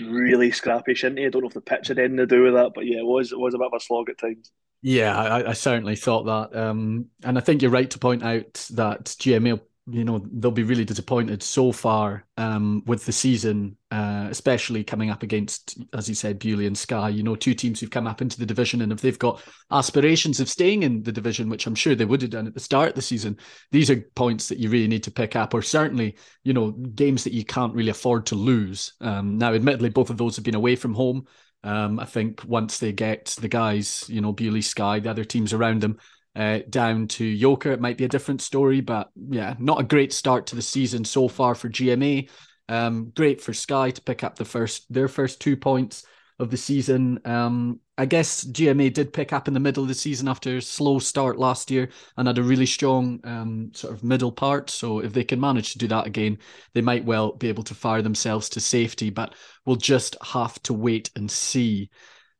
really 0.00 0.52
scrappy 0.52 0.94
shinty. 0.94 1.26
I 1.26 1.28
don't 1.28 1.42
know 1.42 1.48
if 1.48 1.54
the 1.54 1.60
pitch 1.60 1.88
had 1.88 1.98
anything 1.98 2.18
to 2.18 2.26
do 2.26 2.44
with 2.44 2.54
that, 2.54 2.70
but 2.72 2.86
yeah, 2.86 2.98
it 2.98 3.06
was 3.06 3.32
it 3.32 3.38
was 3.38 3.54
a 3.54 3.58
bit 3.58 3.66
of 3.66 3.76
a 3.76 3.80
slog 3.80 4.08
at 4.08 4.18
times. 4.18 4.52
Yeah, 4.80 5.16
I, 5.16 5.50
I 5.50 5.52
certainly 5.54 5.96
thought 5.96 6.26
that, 6.26 6.56
um, 6.56 7.06
and 7.24 7.36
I 7.36 7.40
think 7.40 7.62
you're 7.62 7.70
right 7.72 7.90
to 7.90 7.98
point 7.98 8.22
out 8.22 8.68
that 8.74 9.06
GMA 9.06 9.60
you 9.86 10.02
know 10.02 10.24
they'll 10.32 10.50
be 10.50 10.62
really 10.62 10.84
disappointed 10.84 11.42
so 11.42 11.70
far 11.70 12.24
um, 12.38 12.82
with 12.86 13.04
the 13.04 13.12
season, 13.12 13.76
uh, 13.90 14.28
especially 14.30 14.82
coming 14.82 15.10
up 15.10 15.22
against, 15.22 15.78
as 15.92 16.08
you 16.08 16.14
said, 16.14 16.40
Beauly 16.40 16.66
and 16.66 16.76
Skye. 16.76 17.10
You 17.10 17.22
know, 17.22 17.36
two 17.36 17.54
teams 17.54 17.80
who've 17.80 17.90
come 17.90 18.06
up 18.06 18.22
into 18.22 18.38
the 18.38 18.46
division, 18.46 18.80
and 18.80 18.92
if 18.92 19.02
they've 19.02 19.18
got 19.18 19.42
aspirations 19.70 20.40
of 20.40 20.48
staying 20.48 20.84
in 20.84 21.02
the 21.02 21.12
division, 21.12 21.50
which 21.50 21.66
I'm 21.66 21.74
sure 21.74 21.94
they 21.94 22.06
would 22.06 22.22
have 22.22 22.30
done 22.30 22.46
at 22.46 22.54
the 22.54 22.60
start 22.60 22.90
of 22.90 22.94
the 22.94 23.02
season, 23.02 23.36
these 23.72 23.90
are 23.90 24.00
points 24.14 24.48
that 24.48 24.58
you 24.58 24.70
really 24.70 24.88
need 24.88 25.02
to 25.04 25.10
pick 25.10 25.36
up, 25.36 25.52
or 25.52 25.60
certainly, 25.60 26.16
you 26.44 26.54
know, 26.54 26.70
games 26.70 27.24
that 27.24 27.34
you 27.34 27.44
can't 27.44 27.74
really 27.74 27.90
afford 27.90 28.26
to 28.26 28.36
lose. 28.36 28.94
Um, 29.02 29.36
now, 29.36 29.52
admittedly, 29.52 29.90
both 29.90 30.08
of 30.08 30.16
those 30.16 30.36
have 30.36 30.44
been 30.46 30.54
away 30.54 30.76
from 30.76 30.94
home. 30.94 31.26
Um, 31.62 31.98
I 31.98 32.04
think 32.04 32.44
once 32.44 32.78
they 32.78 32.92
get 32.92 33.36
the 33.40 33.48
guys, 33.48 34.04
you 34.08 34.20
know, 34.20 34.34
Beauly, 34.34 34.62
Skye, 34.62 35.00
the 35.00 35.10
other 35.10 35.24
teams 35.24 35.54
around 35.54 35.80
them, 35.80 35.98
uh, 36.36 36.60
down 36.68 37.08
to 37.08 37.24
Yoker, 37.24 37.72
it 37.72 37.80
might 37.80 37.98
be 37.98 38.04
a 38.04 38.08
different 38.08 38.42
story, 38.42 38.80
but 38.80 39.10
yeah, 39.30 39.54
not 39.58 39.80
a 39.80 39.84
great 39.84 40.12
start 40.12 40.46
to 40.46 40.56
the 40.56 40.62
season 40.62 41.04
so 41.04 41.28
far 41.28 41.54
for 41.54 41.68
GMA. 41.68 42.28
Um, 42.68 43.12
great 43.14 43.40
for 43.40 43.52
Skye 43.52 43.90
to 43.90 44.02
pick 44.02 44.24
up 44.24 44.36
the 44.36 44.44
first 44.44 44.92
their 44.92 45.08
first 45.08 45.40
two 45.40 45.56
points 45.56 46.04
of 46.38 46.50
the 46.50 46.56
season. 46.56 47.20
Um, 47.24 47.80
I 47.96 48.06
guess 48.06 48.44
GMA 48.44 48.92
did 48.92 49.12
pick 49.12 49.32
up 49.32 49.46
in 49.46 49.54
the 49.54 49.60
middle 49.60 49.84
of 49.84 49.88
the 49.88 49.94
season 49.94 50.26
after 50.26 50.56
a 50.56 50.62
slow 50.62 50.98
start 50.98 51.38
last 51.38 51.70
year 51.70 51.90
and 52.16 52.26
had 52.26 52.38
a 52.38 52.42
really 52.42 52.66
strong 52.66 53.20
um, 53.22 53.70
sort 53.72 53.94
of 53.94 54.02
middle 54.02 54.32
part. 54.32 54.70
So 54.70 54.98
if 54.98 55.12
they 55.12 55.22
can 55.22 55.40
manage 55.40 55.72
to 55.72 55.78
do 55.78 55.86
that 55.88 56.06
again, 56.06 56.38
they 56.72 56.80
might 56.80 57.04
well 57.04 57.32
be 57.32 57.48
able 57.48 57.62
to 57.64 57.74
fire 57.74 58.02
themselves 58.02 58.48
to 58.50 58.60
safety. 58.60 59.10
But 59.10 59.34
we'll 59.64 59.76
just 59.76 60.16
have 60.22 60.60
to 60.64 60.72
wait 60.72 61.10
and 61.14 61.30
see. 61.30 61.90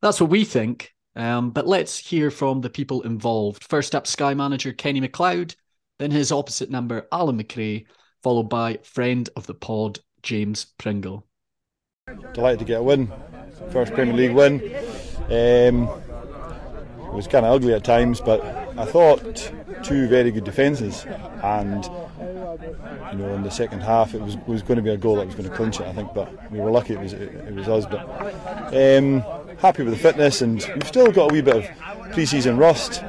That's 0.02 0.20
what 0.20 0.31
we 0.31 0.44
think. 0.44 0.94
Um, 1.16 1.50
but 1.50 1.66
let's 1.66 1.99
hear 1.99 2.31
from 2.31 2.61
the 2.61 2.70
people 2.70 3.02
involved. 3.02 3.64
First 3.64 3.94
up, 3.94 4.06
Skye 4.06 4.34
manager 4.34 4.72
Kenny 4.72 5.00
McLeod, 5.00 5.55
then 5.99 6.11
his 6.11 6.32
opposite 6.32 6.70
number, 6.70 7.06
Alan 7.12 7.38
McRae, 7.38 7.87
followed 8.22 8.49
by 8.49 8.78
friend 8.82 9.28
of 9.37 9.46
the 9.46 9.55
pod, 9.55 10.00
James 10.22 10.66
Pringle. 10.78 11.26
Delighted 12.32 12.58
to 12.61 12.64
get 12.64 12.81
a 12.81 12.82
win, 12.82 13.12
first 13.70 13.94
Premier 13.94 14.14
League 14.14 14.34
win. 14.34 14.61
Um, 15.26 15.88
it 16.99 17.14
was 17.14 17.28
kind 17.28 17.46
of 17.46 17.52
ugly 17.55 17.75
at 17.75 17.84
times, 17.84 18.20
but 18.20 18.43
I 18.76 18.84
thought 18.84 19.52
two 19.84 20.08
very 20.08 20.31
good 20.31 20.44
defences, 20.44 21.06
and 21.43 21.88
you 23.12 23.19
know, 23.19 23.35
in 23.35 23.43
the 23.43 23.51
second 23.51 23.81
half 23.81 24.15
it 24.15 24.21
was 24.21 24.37
was 24.47 24.62
going 24.62 24.77
to 24.77 24.83
be 24.83 24.91
a 24.91 24.97
goal 24.97 25.17
that 25.17 25.27
was 25.27 25.35
going 25.35 25.49
to 25.49 25.55
clinch 25.55 25.81
it, 25.81 25.87
I 25.87 25.93
think, 25.93 26.12
but 26.15 26.51
we 26.51 26.61
were 26.61 26.71
lucky 26.71 26.95
it 26.95 27.01
was 27.01 27.12
it, 27.12 27.35
it 27.35 27.55
was 27.55 27.69
us. 27.69 27.87
But 27.87 28.06
um, 28.75 29.21
happy 29.59 29.83
with 29.83 29.95
the 29.95 29.99
fitness, 29.99 30.43
and 30.43 30.65
we've 30.75 30.87
still 30.87 31.11
got 31.11 31.31
a 31.31 31.35
wee 31.35 31.41
bit 31.41 31.56
of 31.56 32.12
pre-season 32.12 32.56
rust, 32.56 33.03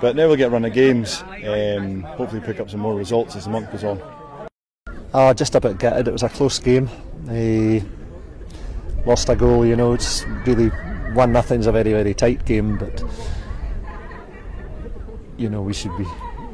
but 0.00 0.16
now 0.16 0.26
we'll 0.26 0.36
get 0.36 0.48
a 0.48 0.50
run 0.50 0.64
of 0.64 0.72
games. 0.72 1.22
Um, 1.46 2.02
hopefully, 2.02 2.40
pick 2.40 2.60
up 2.60 2.70
some 2.70 2.80
more 2.80 2.94
results 2.94 3.36
as 3.36 3.44
the 3.44 3.50
month 3.50 3.70
goes 3.72 3.84
on. 3.84 4.02
Uh, 5.12 5.32
just 5.32 5.54
a 5.54 5.60
bit 5.60 5.78
gutted. 5.78 6.08
It 6.08 6.12
was 6.12 6.22
a 6.22 6.28
close 6.28 6.58
game. 6.58 6.88
He 7.30 7.82
lost 9.06 9.28
a 9.28 9.36
goal. 9.36 9.64
You 9.64 9.76
know, 9.76 9.92
it's 9.92 10.24
really 10.46 10.68
one 11.14 11.32
nothing's 11.32 11.66
a 11.66 11.72
very 11.72 11.92
very 11.92 12.14
tight 12.14 12.44
game, 12.44 12.76
but 12.76 13.02
you 15.36 15.48
know 15.48 15.62
we 15.62 15.72
should 15.72 15.96
be 15.96 16.04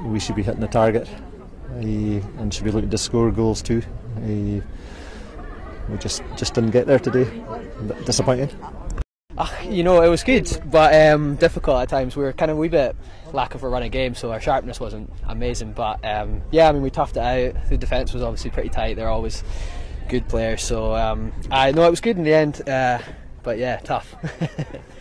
we 0.04 0.20
should 0.20 0.36
be 0.36 0.42
hitting 0.42 0.60
the 0.60 0.68
target. 0.68 1.08
And 1.78 2.52
should 2.52 2.64
be 2.64 2.70
looking 2.70 2.90
to 2.90 2.98
score 2.98 3.30
goals 3.30 3.62
too. 3.62 3.82
we 4.18 4.62
just 5.98 6.22
just 6.36 6.54
didn't 6.54 6.70
get 6.70 6.86
there 6.86 6.98
today. 6.98 7.28
Disappointing. 8.04 8.50
Uh, 9.38 9.48
you 9.62 9.82
know, 9.82 10.02
it 10.02 10.08
was 10.08 10.22
good, 10.22 10.46
but 10.66 10.94
um, 10.94 11.36
difficult 11.36 11.80
at 11.80 11.88
times. 11.88 12.14
We 12.14 12.24
were 12.24 12.32
kind 12.32 12.50
of 12.50 12.58
a 12.58 12.60
wee 12.60 12.68
bit 12.68 12.94
lack 13.32 13.54
of 13.54 13.62
a 13.62 13.68
running 13.68 13.90
game, 13.90 14.14
so 14.14 14.30
our 14.32 14.40
sharpness 14.40 14.78
wasn't 14.78 15.10
amazing. 15.28 15.72
But 15.72 16.04
um, 16.04 16.42
yeah, 16.50 16.68
I 16.68 16.72
mean, 16.72 16.82
we 16.82 16.90
toughed 16.90 17.12
it 17.12 17.54
out. 17.56 17.68
The 17.70 17.78
defence 17.78 18.12
was 18.12 18.22
obviously 18.22 18.50
pretty 18.50 18.68
tight. 18.68 18.96
They're 18.96 19.08
always 19.08 19.42
good 20.08 20.28
players, 20.28 20.62
so 20.62 20.94
um, 20.94 21.32
I 21.50 21.70
know 21.72 21.86
it 21.86 21.90
was 21.90 22.02
good 22.02 22.18
in 22.18 22.24
the 22.24 22.34
end. 22.34 22.68
Uh, 22.68 22.98
but 23.42 23.56
yeah, 23.56 23.78
tough. 23.78 24.14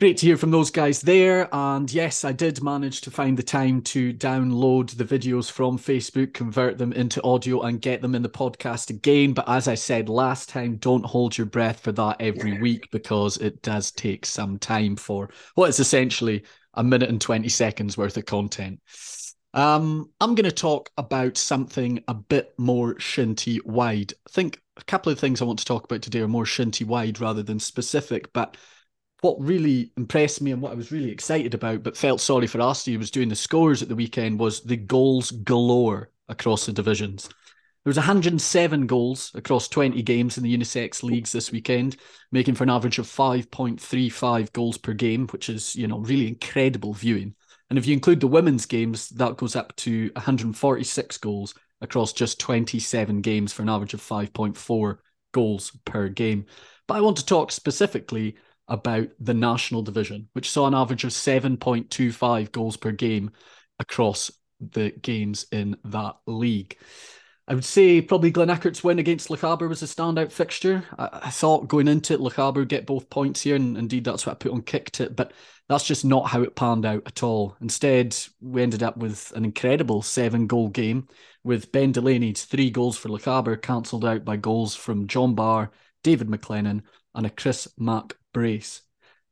Great 0.00 0.16
to 0.18 0.26
hear 0.26 0.36
from 0.36 0.52
those 0.52 0.70
guys 0.70 1.00
there. 1.00 1.48
And 1.50 1.92
yes, 1.92 2.24
I 2.24 2.30
did 2.30 2.62
manage 2.62 3.00
to 3.00 3.10
find 3.10 3.36
the 3.36 3.42
time 3.42 3.82
to 3.82 4.12
download 4.14 4.96
the 4.96 5.04
videos 5.04 5.50
from 5.50 5.76
Facebook, 5.76 6.34
convert 6.34 6.78
them 6.78 6.92
into 6.92 7.20
audio, 7.24 7.62
and 7.62 7.82
get 7.82 8.00
them 8.00 8.14
in 8.14 8.22
the 8.22 8.28
podcast 8.28 8.90
again. 8.90 9.32
But 9.32 9.48
as 9.48 9.66
I 9.66 9.74
said 9.74 10.08
last 10.08 10.50
time, 10.50 10.76
don't 10.76 11.04
hold 11.04 11.36
your 11.36 11.48
breath 11.48 11.80
for 11.80 11.90
that 11.90 12.18
every 12.20 12.60
week 12.60 12.88
because 12.92 13.38
it 13.38 13.60
does 13.62 13.90
take 13.90 14.24
some 14.24 14.56
time 14.56 14.94
for 14.94 15.30
what 15.56 15.68
is 15.68 15.80
essentially 15.80 16.44
a 16.74 16.84
minute 16.84 17.08
and 17.08 17.20
20 17.20 17.48
seconds 17.48 17.98
worth 17.98 18.16
of 18.16 18.24
content. 18.24 18.78
Um, 19.52 20.10
I'm 20.20 20.36
going 20.36 20.48
to 20.48 20.52
talk 20.52 20.90
about 20.96 21.36
something 21.36 22.04
a 22.06 22.14
bit 22.14 22.54
more 22.56 22.94
shinty 22.94 23.58
wide. 23.64 24.12
I 24.28 24.30
think 24.30 24.62
a 24.76 24.84
couple 24.84 25.10
of 25.10 25.18
things 25.18 25.42
I 25.42 25.44
want 25.44 25.58
to 25.58 25.64
talk 25.64 25.82
about 25.82 26.02
today 26.02 26.20
are 26.20 26.28
more 26.28 26.44
shinty 26.44 26.86
wide 26.86 27.20
rather 27.20 27.42
than 27.42 27.58
specific, 27.58 28.32
but 28.32 28.56
what 29.20 29.40
really 29.40 29.90
impressed 29.96 30.40
me 30.40 30.52
and 30.52 30.62
what 30.62 30.72
I 30.72 30.76
was 30.76 30.92
really 30.92 31.10
excited 31.10 31.54
about, 31.54 31.82
but 31.82 31.96
felt 31.96 32.20
sorry 32.20 32.46
for 32.46 32.60
Asti 32.60 32.96
was 32.96 33.10
doing 33.10 33.28
the 33.28 33.36
scores 33.36 33.82
at 33.82 33.88
the 33.88 33.96
weekend 33.96 34.38
was 34.38 34.62
the 34.62 34.76
goals 34.76 35.30
galore 35.30 36.10
across 36.28 36.66
the 36.66 36.72
divisions. 36.72 37.28
There 37.84 37.90
was 37.90 37.96
107 37.96 38.86
goals 38.86 39.30
across 39.34 39.68
20 39.68 40.02
games 40.02 40.36
in 40.36 40.44
the 40.44 40.56
unisex 40.56 41.02
leagues 41.02 41.32
this 41.32 41.50
weekend, 41.50 41.96
making 42.30 42.54
for 42.54 42.64
an 42.64 42.70
average 42.70 42.98
of 42.98 43.06
5.35 43.06 44.52
goals 44.52 44.78
per 44.78 44.92
game, 44.92 45.26
which 45.28 45.48
is, 45.48 45.74
you 45.74 45.86
know, 45.86 45.98
really 45.98 46.28
incredible 46.28 46.92
viewing. 46.92 47.34
And 47.70 47.78
if 47.78 47.86
you 47.86 47.94
include 47.94 48.20
the 48.20 48.26
women's 48.26 48.66
games, 48.66 49.08
that 49.10 49.36
goes 49.36 49.56
up 49.56 49.74
to 49.76 50.10
146 50.14 51.18
goals 51.18 51.54
across 51.80 52.12
just 52.12 52.40
27 52.40 53.20
games 53.20 53.52
for 53.52 53.62
an 53.62 53.68
average 53.68 53.94
of 53.94 54.02
5.4 54.02 54.98
goals 55.32 55.72
per 55.84 56.08
game. 56.08 56.46
But 56.86 56.98
I 56.98 57.00
want 57.00 57.16
to 57.18 57.26
talk 57.26 57.52
specifically 57.52 58.36
about 58.68 59.08
the 59.18 59.34
national 59.34 59.82
division, 59.82 60.28
which 60.32 60.50
saw 60.50 60.66
an 60.66 60.74
average 60.74 61.04
of 61.04 61.10
7.25 61.10 62.52
goals 62.52 62.76
per 62.76 62.92
game 62.92 63.30
across 63.78 64.30
the 64.60 64.90
games 64.90 65.46
in 65.52 65.76
that 65.84 66.16
league. 66.26 66.76
I 67.46 67.54
would 67.54 67.64
say 67.64 68.02
probably 68.02 68.30
Glenurquhart's 68.30 68.84
win 68.84 68.98
against 68.98 69.30
Lochaber 69.30 69.70
was 69.70 69.82
a 69.82 69.86
standout 69.86 70.32
fixture. 70.32 70.84
I, 70.98 71.08
I 71.24 71.30
thought 71.30 71.66
going 71.66 71.88
into 71.88 72.12
it, 72.12 72.20
Lochaber 72.20 72.68
get 72.68 72.84
both 72.84 73.08
points 73.08 73.40
here, 73.40 73.56
and 73.56 73.78
indeed 73.78 74.04
that's 74.04 74.26
what 74.26 74.32
I 74.32 74.34
put 74.34 74.52
on 74.52 74.60
Kicktipp, 74.60 75.16
but 75.16 75.32
that's 75.66 75.86
just 75.86 76.04
not 76.04 76.28
how 76.28 76.42
it 76.42 76.56
panned 76.56 76.84
out 76.84 77.04
at 77.06 77.22
all. 77.22 77.56
Instead, 77.62 78.14
we 78.42 78.62
ended 78.62 78.82
up 78.82 78.98
with 78.98 79.32
an 79.34 79.46
incredible 79.46 80.02
seven 80.02 80.46
goal 80.46 80.68
game 80.68 81.08
with 81.42 81.72
Ben 81.72 81.92
Delaney's 81.92 82.44
three 82.44 82.68
goals 82.68 82.98
for 82.98 83.08
Lochaber 83.08 83.60
cancelled 83.60 84.04
out 84.04 84.26
by 84.26 84.36
goals 84.36 84.74
from 84.74 85.06
John 85.06 85.34
Barr, 85.34 85.70
David 86.02 86.28
McLennan, 86.28 86.82
and 87.14 87.26
a 87.26 87.30
Chris 87.30 87.66
Mack 87.78 88.14
brace. 88.38 88.82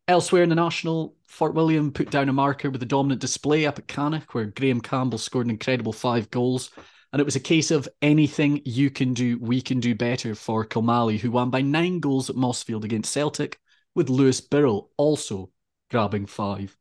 Elsewhere 0.09 0.43
in 0.43 0.49
the 0.49 0.57
National, 0.57 1.15
Fort 1.29 1.55
William 1.55 1.93
put 1.93 2.11
down 2.11 2.29
a 2.29 2.33
marker 2.33 2.71
with 2.71 2.83
a 2.83 2.87
dominant 2.87 3.21
display 3.21 3.65
up 3.65 3.79
at 3.79 3.87
Cannich, 3.87 4.35
where 4.35 4.47
Graham 4.47 4.81
Campbell 4.81 5.19
scored 5.19 5.47
an 5.47 5.51
incredible 5.51 5.93
five 5.93 6.29
goals. 6.33 6.73
And 7.13 7.21
it 7.21 7.25
was 7.25 7.37
a 7.37 7.41
case 7.41 7.71
of 7.71 7.89
anything 8.03 8.63
you 8.65 8.91
can 8.91 9.15
do, 9.15 9.39
we 9.41 9.63
can 9.63 9.79
do 9.79 9.95
better 9.95 10.35
for 10.35 10.67
Kilmallie, 10.67 11.21
who 11.21 11.31
won 11.31 11.51
by 11.51 11.63
nine 11.63 12.01
goals 12.01 12.29
at 12.29 12.35
Mossfield 12.35 12.83
against 12.83 13.13
Celtic, 13.13 13.61
with 13.95 14.11
Lewis 14.11 14.41
Birrell 14.41 14.91
also 14.97 15.51
grabbing 15.89 16.27
five. 16.27 16.77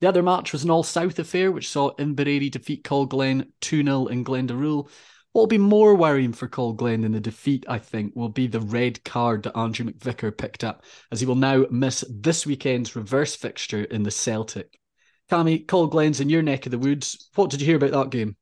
The 0.00 0.08
other 0.08 0.24
match 0.24 0.52
was 0.52 0.64
an 0.64 0.70
all 0.70 0.82
South 0.82 1.20
affair, 1.20 1.52
which 1.52 1.68
saw 1.68 1.94
Inveraray 1.94 2.50
defeat 2.50 2.82
Colglen 2.82 3.52
2 3.60 3.84
0 3.84 4.06
in 4.06 4.24
Glendaruel. 4.24 4.88
What 5.32 5.42
will 5.42 5.46
be 5.46 5.58
more 5.58 5.94
worrying 5.94 6.34
for 6.34 6.46
Colglen 6.46 7.02
than 7.02 7.12
the 7.12 7.20
defeat, 7.20 7.64
I 7.66 7.78
think, 7.78 8.14
will 8.14 8.28
be 8.28 8.46
the 8.46 8.60
red 8.60 9.02
card 9.04 9.44
that 9.44 9.56
Andrew 9.56 9.86
McVicker 9.86 10.36
picked 10.36 10.62
up, 10.62 10.84
as 11.10 11.20
he 11.20 11.26
will 11.26 11.36
now 11.36 11.64
miss 11.70 12.04
this 12.10 12.44
weekend's 12.44 12.94
reverse 12.94 13.34
fixture 13.34 13.84
in 13.84 14.02
the 14.02 14.10
Celtic. 14.10 14.78
Cammy, 15.30 15.64
Colglen's 15.64 16.20
in 16.20 16.28
your 16.28 16.42
neck 16.42 16.66
of 16.66 16.72
the 16.72 16.78
woods. 16.78 17.30
What 17.34 17.50
did 17.50 17.60
you 17.60 17.66
hear 17.66 17.76
about 17.76 17.92
that 17.92 18.10
game? 18.10 18.36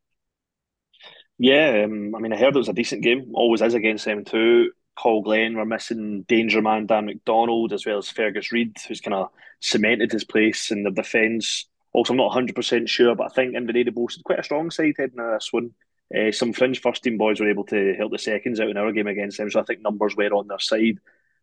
Yeah, 1.39 1.85
um, 1.85 2.15
I 2.17 2.19
mean, 2.19 2.33
I 2.33 2.37
heard 2.37 2.57
it 2.57 2.59
was 2.59 2.69
a 2.69 2.73
decent 2.73 3.03
game. 3.03 3.31
Always 3.35 3.63
is 3.63 3.75
against 3.75 4.05
them 4.05 4.25
too. 4.25 4.73
Colglen 4.99 5.55
were 5.55 5.65
missing 5.65 6.25
danger 6.29 6.61
man 6.61 6.87
Dan 6.87 7.07
McDonald 7.07 7.73
as 7.73 7.87
well 7.87 7.99
as 7.99 8.11
Fergus 8.11 8.51
Reid, 8.51 8.77
who's 8.87 9.01
kind 9.01 9.15
of 9.15 9.31
cemented 9.61 10.11
his 10.11 10.25
place 10.25 10.73
in 10.73 10.83
the 10.83 10.91
defence. 10.91 11.67
Also, 11.93 12.13
I'm 12.13 12.19
not 12.19 12.33
100% 12.33 12.89
sure, 12.89 13.15
but 13.15 13.31
I 13.31 13.35
think 13.35 13.55
Inveraray 13.55 13.95
boasted 13.95 14.25
quite 14.25 14.41
a 14.41 14.45
strong 14.45 14.71
side 14.71 14.95
heading 14.99 15.19
into 15.19 15.31
this 15.33 15.53
one. 15.53 15.71
Uh, 16.14 16.33
some 16.33 16.52
fringe 16.52 16.81
first 16.81 17.05
team 17.05 17.17
boys 17.17 17.40
were 17.40 17.49
able 17.49 17.64
to 17.64 17.95
help 17.95 18.11
the 18.11 18.19
seconds 18.19 18.59
out 18.59 18.69
in 18.69 18.76
our 18.76 18.93
game 18.93 19.07
against 19.07 19.38
them, 19.38 19.50
so 19.50 19.61
I 19.61 19.64
think 19.64 19.81
numbers 19.81 20.17
were 20.17 20.35
on 20.35 20.49
their 20.49 20.59
side. 20.59 20.99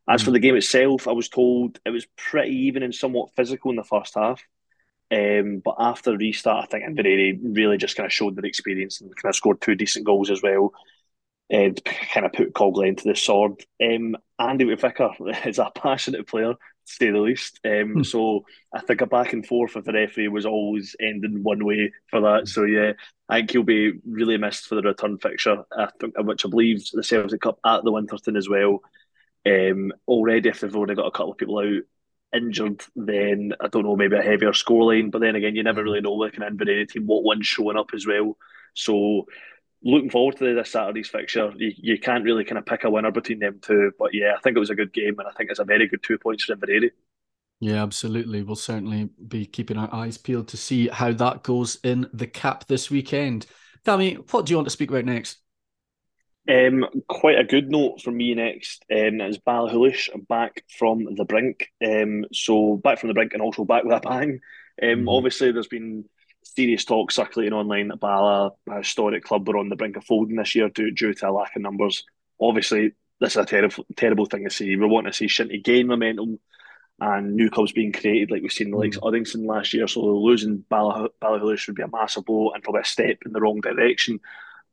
As 0.09 0.21
mm. 0.21 0.25
for 0.25 0.31
the 0.31 0.39
game 0.39 0.55
itself, 0.55 1.07
I 1.07 1.11
was 1.11 1.29
told 1.29 1.79
it 1.85 1.89
was 1.89 2.07
pretty 2.15 2.53
even 2.67 2.83
and 2.83 2.93
somewhat 2.93 3.35
physical 3.35 3.71
in 3.71 3.77
the 3.77 3.83
first 3.83 4.15
half. 4.15 4.41
Um, 5.09 5.61
but 5.63 5.75
after 5.79 6.17
restart, 6.17 6.65
I 6.65 6.67
think 6.67 6.83
Inveraray 6.83 7.39
really 7.41 7.77
just 7.77 7.95
kind 7.95 8.05
of 8.05 8.13
showed 8.13 8.35
their 8.35 8.45
experience 8.45 8.99
and 8.99 9.15
kind 9.15 9.29
of 9.29 9.35
scored 9.35 9.61
two 9.61 9.75
decent 9.75 10.05
goals 10.05 10.29
as 10.29 10.41
well. 10.41 10.73
And 11.49 11.81
kind 11.85 12.25
of 12.25 12.33
put 12.33 12.53
Colglen 12.53 12.97
to 12.97 13.03
the 13.05 13.15
sword. 13.15 13.63
Um, 13.81 14.17
Andy 14.37 14.65
McVicker 14.65 15.45
is 15.47 15.59
a 15.59 15.71
passionate 15.73 16.27
player, 16.27 16.55
say 16.87 17.11
the 17.11 17.19
least. 17.19 17.59
Um, 17.65 17.93
hmm. 17.93 18.03
So 18.03 18.45
I 18.73 18.81
think 18.81 19.01
a 19.01 19.05
back 19.05 19.33
and 19.33 19.45
forth 19.45 19.75
with 19.75 19.85
the 19.85 19.93
referee 19.93 20.27
was 20.27 20.45
always 20.45 20.95
ending 20.99 21.43
one 21.43 21.65
way 21.65 21.91
for 22.09 22.21
that. 22.21 22.47
So 22.47 22.63
yeah, 22.63 22.93
I 23.29 23.37
think 23.37 23.51
he'll 23.51 23.63
be 23.63 23.93
really 24.05 24.37
missed 24.37 24.67
for 24.67 24.75
the 24.75 24.81
return 24.81 25.17
fixture, 25.17 25.63
I 25.75 25.89
think, 25.99 26.17
which 26.17 26.45
I 26.45 26.49
believe 26.49 26.85
the 26.93 27.03
Celtic 27.03 27.41
Cup 27.41 27.59
at 27.65 27.83
the 27.83 27.91
Winterton 27.91 28.37
as 28.37 28.49
well. 28.49 28.81
Um, 29.45 29.93
already, 30.07 30.49
if 30.49 30.59
they've 30.59 30.75
already 30.75 30.95
got 30.95 31.07
a 31.07 31.11
couple 31.11 31.31
of 31.31 31.37
people 31.37 31.59
out, 31.59 31.83
injured, 32.33 32.83
then 32.95 33.53
I 33.61 33.67
don't 33.67 33.83
know, 33.83 33.95
maybe 33.95 34.17
a 34.17 34.21
heavier 34.21 34.51
scoreline. 34.51 35.11
But 35.11 35.19
then 35.19 35.35
again, 35.35 35.55
you 35.55 35.63
never 35.63 35.83
really 35.83 36.01
know 36.01 36.13
looking 36.13 36.43
at 36.43 36.51
any 36.59 36.85
team 36.85 37.07
what 37.07 37.23
one's 37.23 37.47
showing 37.47 37.77
up 37.77 37.91
as 37.93 38.05
well. 38.05 38.37
So 38.73 39.25
looking 39.83 40.09
forward 40.09 40.37
to 40.37 40.55
this 40.55 40.71
Saturday's 40.71 41.09
fixture. 41.09 41.51
You, 41.55 41.71
you 41.77 41.99
can't 41.99 42.23
really 42.23 42.43
kind 42.43 42.57
of 42.57 42.65
pick 42.65 42.83
a 42.83 42.89
winner 42.89 43.11
between 43.11 43.39
them 43.39 43.59
two. 43.61 43.91
But 43.97 44.13
yeah, 44.13 44.33
I 44.35 44.39
think 44.41 44.57
it 44.57 44.59
was 44.59 44.69
a 44.69 44.75
good 44.75 44.93
game 44.93 45.19
and 45.19 45.27
I 45.27 45.31
think 45.31 45.49
it's 45.49 45.59
a 45.59 45.65
very 45.65 45.87
good 45.87 46.03
two 46.03 46.17
points 46.17 46.45
for 46.45 46.55
Inveraray. 46.55 46.89
Yeah, 47.59 47.81
absolutely. 47.81 48.43
We'll 48.43 48.55
certainly 48.55 49.09
be 49.27 49.45
keeping 49.45 49.77
our 49.77 49.93
eyes 49.93 50.17
peeled 50.17 50.49
to 50.49 50.57
see 50.57 50.89
how 50.89 51.11
that 51.13 51.43
goes 51.43 51.79
in 51.83 52.07
the 52.13 52.27
cap 52.27 52.67
this 52.67 52.91
weekend. 52.91 53.47
Tammy, 53.83 54.15
what 54.15 54.45
do 54.45 54.51
you 54.51 54.57
want 54.57 54.67
to 54.67 54.71
speak 54.71 54.89
about 54.89 55.05
next? 55.05 55.39
Um, 56.49 56.85
quite 57.09 57.39
a 57.39 57.43
good 57.43 57.69
note 57.69 58.01
from 58.01 58.15
me 58.15 58.33
next 58.33 58.85
um, 58.91 59.19
is 59.19 59.37
Ballachulish 59.39 60.09
back 60.29 60.63
from 60.77 61.15
the 61.15 61.25
brink. 61.25 61.67
Um, 61.85 62.25
so 62.31 62.77
back 62.77 62.99
from 62.99 63.07
the 63.07 63.13
brink 63.13 63.33
and 63.33 63.41
also 63.41 63.65
back 63.65 63.83
with 63.83 63.97
a 63.97 63.99
bang. 63.99 64.39
Um, 64.81 64.89
mm-hmm. 64.89 65.09
Obviously, 65.09 65.51
there's 65.51 65.67
been 65.67 66.05
serious 66.57 66.85
talk 66.85 67.11
circulating 67.11 67.53
online 67.53 67.89
that 67.89 67.99
Bala, 67.99 68.51
a 68.67 68.77
historic 68.77 69.23
club, 69.23 69.47
were 69.47 69.57
on 69.57 69.69
the 69.69 69.75
brink 69.75 69.95
of 69.95 70.03
folding 70.03 70.37
this 70.37 70.55
year 70.55 70.69
due, 70.69 70.89
due 70.89 71.13
to 71.13 71.29
a 71.29 71.31
lack 71.31 71.55
of 71.55 71.61
numbers. 71.61 72.03
Obviously, 72.41 72.93
this 73.19 73.33
is 73.33 73.37
a 73.37 73.45
terrible, 73.45 73.85
terrible 73.95 74.25
thing 74.25 74.43
to 74.43 74.49
see. 74.49 74.75
We 74.75 74.87
want 74.87 75.05
to 75.05 75.13
see 75.13 75.27
Shinty 75.27 75.63
gain 75.63 75.85
momentum 75.85 76.39
and 76.99 77.35
new 77.35 77.51
clubs 77.51 77.73
being 77.73 77.91
created, 77.91 78.31
like 78.31 78.41
we've 78.41 78.51
seen 78.51 78.71
the 78.71 78.77
likes 78.77 78.97
of 78.97 79.03
mm. 79.03 79.11
Uddingston 79.11 79.45
last 79.45 79.71
year. 79.71 79.87
So 79.87 80.01
losing 80.01 80.65
Ballachulish 80.71 81.67
would 81.67 81.75
be 81.75 81.83
a 81.83 81.87
massive 81.87 82.25
blow 82.25 82.49
and 82.51 82.63
probably 82.63 82.81
a 82.81 82.85
step 82.85 83.19
in 83.23 83.33
the 83.33 83.39
wrong 83.39 83.61
direction. 83.61 84.19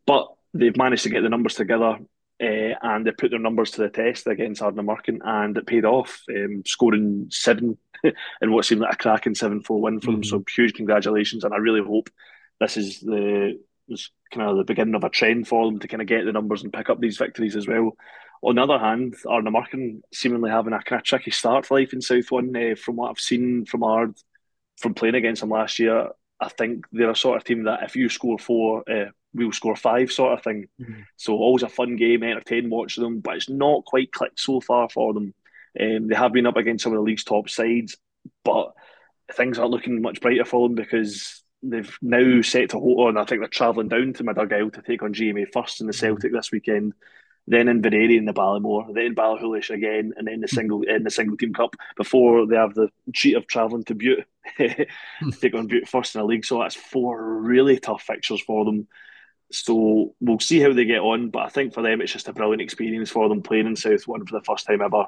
But 0.06 0.32
they've 0.54 0.76
managed 0.76 1.02
to 1.02 1.10
get 1.10 1.20
the 1.20 1.28
numbers 1.28 1.54
together 1.54 1.98
uh, 2.42 2.74
and 2.82 3.06
they 3.06 3.10
put 3.10 3.30
their 3.30 3.38
numbers 3.38 3.72
to 3.72 3.82
the 3.82 3.90
test 3.90 4.26
against 4.26 4.62
Ardnamurchan 4.62 5.18
and 5.22 5.54
it 5.58 5.66
paid 5.66 5.84
off, 5.84 6.22
um, 6.34 6.62
scoring 6.64 7.26
seven 7.30 7.76
in 8.42 8.52
what 8.52 8.64
seemed 8.64 8.80
like 8.80 8.94
a 8.94 8.96
cracking 8.96 9.34
7 9.34 9.62
4 9.62 9.80
win 9.80 10.00
for 10.00 10.08
mm-hmm. 10.08 10.20
them. 10.20 10.24
So 10.24 10.44
huge 10.54 10.74
congratulations. 10.74 11.44
And 11.44 11.54
I 11.54 11.58
really 11.58 11.82
hope 11.82 12.10
this 12.60 12.76
is 12.76 13.00
the 13.00 13.58
was 13.88 14.10
kind 14.32 14.48
of 14.48 14.56
the 14.56 14.64
beginning 14.64 14.94
of 14.94 15.04
a 15.04 15.10
trend 15.10 15.46
for 15.46 15.66
them 15.66 15.78
to 15.78 15.88
kind 15.88 16.00
of 16.00 16.08
get 16.08 16.24
the 16.24 16.32
numbers 16.32 16.62
and 16.62 16.72
pick 16.72 16.88
up 16.88 17.00
these 17.00 17.18
victories 17.18 17.56
as 17.56 17.66
well. 17.66 17.92
On 18.42 18.56
the 18.56 18.62
other 18.62 18.78
hand, 18.78 19.14
Ardnamurchan 19.24 20.00
seemingly 20.12 20.50
having 20.50 20.72
a 20.72 20.82
kind 20.82 21.00
of 21.00 21.04
tricky 21.04 21.30
start 21.30 21.66
for 21.66 21.78
life 21.78 21.92
in 21.92 22.00
South 22.00 22.30
One. 22.30 22.54
Uh, 22.54 22.74
from 22.74 22.96
what 22.96 23.10
I've 23.10 23.18
seen 23.18 23.64
from 23.64 23.82
Ard, 23.82 24.14
from 24.78 24.94
playing 24.94 25.14
against 25.14 25.40
them 25.40 25.50
last 25.50 25.78
year, 25.78 26.10
I 26.40 26.48
think 26.48 26.84
they're 26.92 27.10
a 27.10 27.16
sort 27.16 27.38
of 27.38 27.44
team 27.44 27.64
that 27.64 27.84
if 27.84 27.96
you 27.96 28.08
score 28.08 28.38
four, 28.38 28.84
uh, 28.90 29.10
we'll 29.32 29.52
score 29.52 29.76
five 29.76 30.12
sort 30.12 30.34
of 30.34 30.44
thing. 30.44 30.68
Mm-hmm. 30.80 31.00
So 31.16 31.34
always 31.34 31.62
a 31.62 31.68
fun 31.68 31.96
game, 31.96 32.22
entertaining 32.22 32.70
watching 32.70 33.02
them, 33.02 33.20
but 33.20 33.36
it's 33.36 33.48
not 33.48 33.84
quite 33.84 34.12
clicked 34.12 34.40
so 34.40 34.60
far 34.60 34.88
for 34.90 35.14
them. 35.14 35.34
Um, 35.80 36.08
they 36.08 36.14
have 36.14 36.32
been 36.32 36.46
up 36.46 36.56
against 36.56 36.84
some 36.84 36.92
of 36.92 36.98
the 36.98 37.02
league's 37.02 37.24
top 37.24 37.48
sides, 37.48 37.96
but 38.44 38.72
things 39.32 39.58
aren't 39.58 39.70
looking 39.70 40.02
much 40.02 40.20
brighter 40.20 40.44
for 40.44 40.68
them 40.68 40.74
because 40.74 41.42
they've 41.62 41.98
now 42.02 42.42
set 42.42 42.70
to 42.70 42.78
hold 42.78 43.08
on. 43.08 43.16
I 43.16 43.24
think 43.24 43.40
they're 43.40 43.48
travelling 43.48 43.88
down 43.88 44.12
to 44.14 44.24
Madurgyle 44.24 44.72
to 44.74 44.82
take 44.82 45.02
on 45.02 45.14
GMA 45.14 45.46
first 45.52 45.80
in 45.80 45.86
the 45.86 45.92
mm-hmm. 45.92 46.06
Celtic 46.06 46.32
this 46.32 46.52
weekend. 46.52 46.94
Then 47.46 47.68
in 47.68 47.82
Inveraray 47.82 48.16
in 48.16 48.24
the 48.24 48.32
Balliemore, 48.32 48.86
then 48.94 49.14
Ballachulish 49.14 49.68
again, 49.68 50.14
and 50.16 50.26
then 50.26 50.40
the 50.40 50.48
single 50.48 50.80
in 50.82 51.02
the 51.02 51.10
single 51.10 51.36
team 51.36 51.52
cup 51.52 51.76
before 51.94 52.46
they 52.46 52.56
have 52.56 52.72
the 52.72 52.88
treat 53.12 53.34
of 53.34 53.46
travelling 53.46 53.84
to 53.84 53.94
Bute 53.94 54.24
to 54.56 54.86
take 55.40 55.54
on 55.54 55.66
Bute 55.66 55.86
first 55.86 56.14
in 56.14 56.22
the 56.22 56.26
league. 56.26 56.46
So 56.46 56.60
that's 56.60 56.74
four 56.74 57.22
really 57.40 57.78
tough 57.78 58.02
fixtures 58.02 58.40
for 58.40 58.64
them. 58.64 58.88
So 59.52 60.14
we'll 60.20 60.40
see 60.40 60.58
how 60.60 60.72
they 60.72 60.86
get 60.86 61.00
on. 61.00 61.28
But 61.28 61.40
I 61.40 61.48
think 61.50 61.74
for 61.74 61.82
them, 61.82 62.00
it's 62.00 62.12
just 62.12 62.28
a 62.28 62.32
brilliant 62.32 62.62
experience 62.62 63.10
for 63.10 63.28
them 63.28 63.42
playing 63.42 63.66
in 63.66 63.76
South 63.76 64.08
One 64.08 64.24
for 64.24 64.38
the 64.38 64.44
first 64.44 64.66
time 64.66 64.80
ever. 64.80 65.04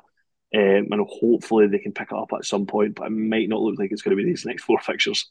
Um, 0.54 0.88
and 0.90 1.06
hopefully 1.08 1.66
they 1.66 1.78
can 1.78 1.92
pick 1.92 2.12
it 2.12 2.18
up 2.18 2.32
at 2.32 2.44
some 2.44 2.66
point, 2.66 2.94
but 2.94 3.08
it 3.08 3.10
might 3.10 3.48
not 3.48 3.60
look 3.60 3.78
like 3.78 3.90
it's 3.90 4.02
going 4.02 4.16
to 4.16 4.22
be 4.22 4.28
these 4.28 4.46
next 4.46 4.64
four 4.64 4.78
fixtures. 4.80 5.28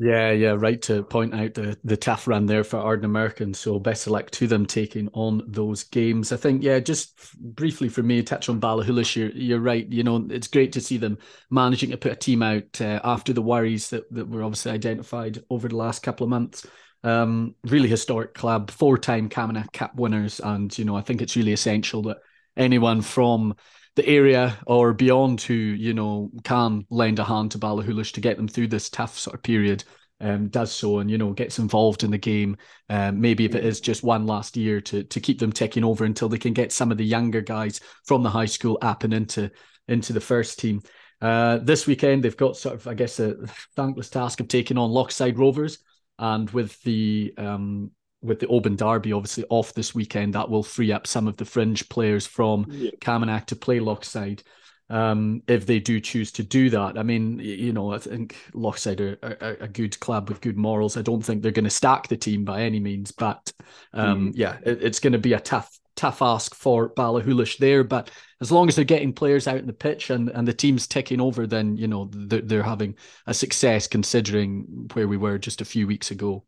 Yeah, 0.00 0.32
yeah, 0.32 0.56
right 0.58 0.82
to 0.82 1.04
point 1.04 1.34
out 1.34 1.54
the 1.54 1.78
the 1.84 1.96
tough 1.96 2.26
run 2.26 2.46
there 2.46 2.64
for 2.64 2.78
Ardnamurchan. 2.78 3.54
So 3.54 3.78
best 3.78 4.08
of 4.08 4.12
luck 4.12 4.28
to 4.32 4.48
them 4.48 4.66
taking 4.66 5.08
on 5.12 5.42
those 5.46 5.84
games. 5.84 6.32
I 6.32 6.36
think, 6.36 6.64
yeah, 6.64 6.80
just 6.80 7.16
briefly 7.38 7.88
for 7.88 8.02
me, 8.02 8.20
touch 8.22 8.48
on 8.48 8.60
Ballachulish. 8.60 9.14
You're, 9.14 9.30
you're 9.30 9.60
right. 9.60 9.86
You 9.88 10.02
know, 10.02 10.26
it's 10.30 10.48
great 10.48 10.72
to 10.72 10.80
see 10.80 10.96
them 10.96 11.18
managing 11.48 11.90
to 11.90 11.96
put 11.96 12.10
a 12.10 12.16
team 12.16 12.42
out 12.42 12.80
uh, 12.80 13.00
after 13.04 13.32
the 13.32 13.42
worries 13.42 13.90
that, 13.90 14.12
that 14.12 14.28
were 14.28 14.42
obviously 14.42 14.72
identified 14.72 15.44
over 15.48 15.68
the 15.68 15.76
last 15.76 16.02
couple 16.02 16.24
of 16.24 16.30
months. 16.30 16.66
Um, 17.04 17.54
really 17.62 17.88
historic 17.88 18.34
club, 18.34 18.72
four-time 18.72 19.28
Camanachd 19.28 19.72
Cup 19.72 19.94
winners, 19.94 20.40
and 20.40 20.76
you 20.76 20.84
know 20.84 20.96
I 20.96 21.02
think 21.02 21.22
it's 21.22 21.36
really 21.36 21.52
essential 21.52 22.02
that 22.04 22.16
anyone 22.56 23.00
from 23.00 23.54
the 23.96 24.06
area 24.06 24.58
or 24.66 24.92
beyond 24.92 25.40
who 25.40 25.54
you 25.54 25.94
know 25.94 26.30
can 26.42 26.84
lend 26.90 27.18
a 27.18 27.24
hand 27.24 27.52
to 27.52 27.58
Ballachulish 27.58 28.12
to 28.12 28.20
get 28.20 28.36
them 28.36 28.48
through 28.48 28.68
this 28.68 28.90
tough 28.90 29.18
sort 29.18 29.34
of 29.34 29.42
period 29.42 29.84
um, 30.20 30.48
does 30.48 30.72
so 30.72 30.98
and 30.98 31.10
you 31.10 31.18
know 31.18 31.32
gets 31.32 31.58
involved 31.58 32.04
in 32.04 32.10
the 32.10 32.18
game. 32.18 32.56
Um, 32.88 33.20
maybe 33.20 33.44
if 33.44 33.54
it 33.54 33.64
is 33.64 33.80
just 33.80 34.02
one 34.02 34.26
last 34.26 34.56
year 34.56 34.80
to 34.80 35.04
to 35.04 35.20
keep 35.20 35.38
them 35.38 35.52
ticking 35.52 35.84
over 35.84 36.04
until 36.04 36.28
they 36.28 36.38
can 36.38 36.52
get 36.52 36.72
some 36.72 36.90
of 36.90 36.98
the 36.98 37.04
younger 37.04 37.40
guys 37.40 37.80
from 38.06 38.22
the 38.22 38.30
high 38.30 38.46
school 38.46 38.78
up 38.82 39.04
and 39.04 39.14
into 39.14 39.50
into 39.88 40.12
the 40.12 40.20
first 40.20 40.58
team. 40.58 40.80
Uh, 41.20 41.58
this 41.58 41.86
weekend 41.86 42.22
they've 42.22 42.36
got 42.36 42.56
sort 42.56 42.74
of 42.74 42.86
I 42.86 42.94
guess 42.94 43.20
a 43.20 43.36
thankless 43.76 44.10
task 44.10 44.40
of 44.40 44.48
taking 44.48 44.78
on 44.78 44.90
Lochside 44.90 45.38
Rovers 45.38 45.78
and 46.18 46.48
with 46.50 46.80
the 46.82 47.34
um, 47.36 47.90
with 48.24 48.40
the 48.40 48.46
Oban 48.48 48.76
Derby 48.76 49.12
obviously 49.12 49.44
off 49.50 49.74
this 49.74 49.94
weekend, 49.94 50.34
that 50.34 50.48
will 50.48 50.62
free 50.62 50.92
up 50.92 51.06
some 51.06 51.28
of 51.28 51.36
the 51.36 51.44
fringe 51.44 51.88
players 51.88 52.26
from 52.26 52.66
yeah. 52.70 52.90
Camanachd 53.00 53.46
to 53.46 53.56
play 53.56 53.78
Lochside. 53.78 54.42
um, 54.90 55.42
if 55.48 55.64
they 55.66 55.80
do 55.80 55.98
choose 55.98 56.30
to 56.32 56.42
do 56.42 56.70
that. 56.70 56.98
I 56.98 57.02
mean, 57.02 57.38
you 57.38 57.72
know, 57.72 57.92
I 57.92 57.98
think 57.98 58.36
Lochside 58.52 59.00
are, 59.00 59.38
are, 59.40 59.56
a 59.60 59.68
good 59.68 59.98
club 60.00 60.28
with 60.28 60.40
good 60.40 60.58
morals. 60.58 60.96
I 60.96 61.02
don't 61.02 61.22
think 61.22 61.42
they're 61.42 61.52
going 61.52 61.64
to 61.64 61.70
stack 61.70 62.08
the 62.08 62.16
team 62.16 62.44
by 62.44 62.62
any 62.62 62.80
means, 62.80 63.10
but 63.10 63.52
um, 63.92 64.28
mm. 64.28 64.32
yeah, 64.34 64.58
it, 64.64 64.82
it's 64.82 65.00
going 65.00 65.14
to 65.14 65.18
be 65.18 65.32
a 65.32 65.40
tough 65.40 65.78
tough 65.96 66.22
ask 66.22 66.54
for 66.54 66.90
Ballachulish 66.90 67.58
there. 67.58 67.84
But 67.84 68.10
as 68.40 68.50
long 68.50 68.68
as 68.68 68.76
they're 68.76 68.84
getting 68.84 69.12
players 69.12 69.46
out 69.46 69.58
in 69.58 69.66
the 69.66 69.72
pitch 69.72 70.10
and, 70.10 70.28
and 70.30 70.46
the 70.46 70.52
team's 70.52 70.86
ticking 70.86 71.20
over, 71.20 71.46
then 71.46 71.76
you 71.76 71.88
know 71.88 72.10
they're, 72.12 72.42
they're 72.42 72.62
having 72.62 72.96
a 73.26 73.34
success 73.34 73.86
considering 73.86 74.88
where 74.92 75.08
we 75.08 75.16
were 75.16 75.38
just 75.38 75.60
a 75.60 75.66
few 75.66 75.86
weeks 75.86 76.10
ago. 76.10 76.44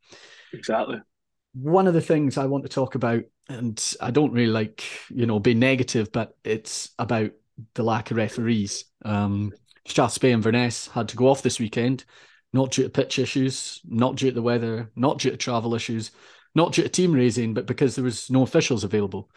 Exactly. 0.53 1.01
One 1.59 1.87
of 1.87 1.95
the 1.95 2.03
things 2.03 2.37
I 2.37 2.45
want 2.45 2.65
to 2.65 2.69
talk 2.69 2.97
about, 2.97 3.25
and 3.49 3.83
I 4.01 4.11
don't 4.11 4.33
really 4.33 4.53
like, 4.53 4.85
you 5.09 5.25
know, 5.25 5.39
be 5.39 5.55
negative, 5.55 6.13
but 6.13 6.37
it's 6.45 6.91
about 6.99 7.31
the 7.75 7.83
lack 7.83 8.11
of 8.11 8.19
referees. 8.19 8.85
Um, 9.05 9.53
Strathspey 9.89 10.25
and 10.25 10.35
Inverness 10.35 10.89
had 10.89 11.09
to 11.09 11.17
go 11.17 11.29
off 11.29 11.43
this 11.43 11.59
weekend, 11.59 12.05
not 12.53 12.73
due 12.73 12.83
to 12.83 12.91
pitch 12.91 13.19
issues, 13.19 13.81
not 13.87 14.17
due 14.17 14.29
to 14.29 14.35
the 14.35 14.43
weather, 14.43 14.91
not 14.97 15.19
due 15.19 15.31
to 15.31 15.37
travel 15.37 15.75
issues, 15.75 16.11
not 16.55 16.73
due 16.73 16.83
to 16.83 16.89
team 16.89 17.13
raising, 17.13 17.55
but 17.55 17.67
because 17.67 17.95
there 17.95 18.05
was 18.05 18.31
no 18.31 18.43
officials 18.43 18.85
available. 18.85 19.31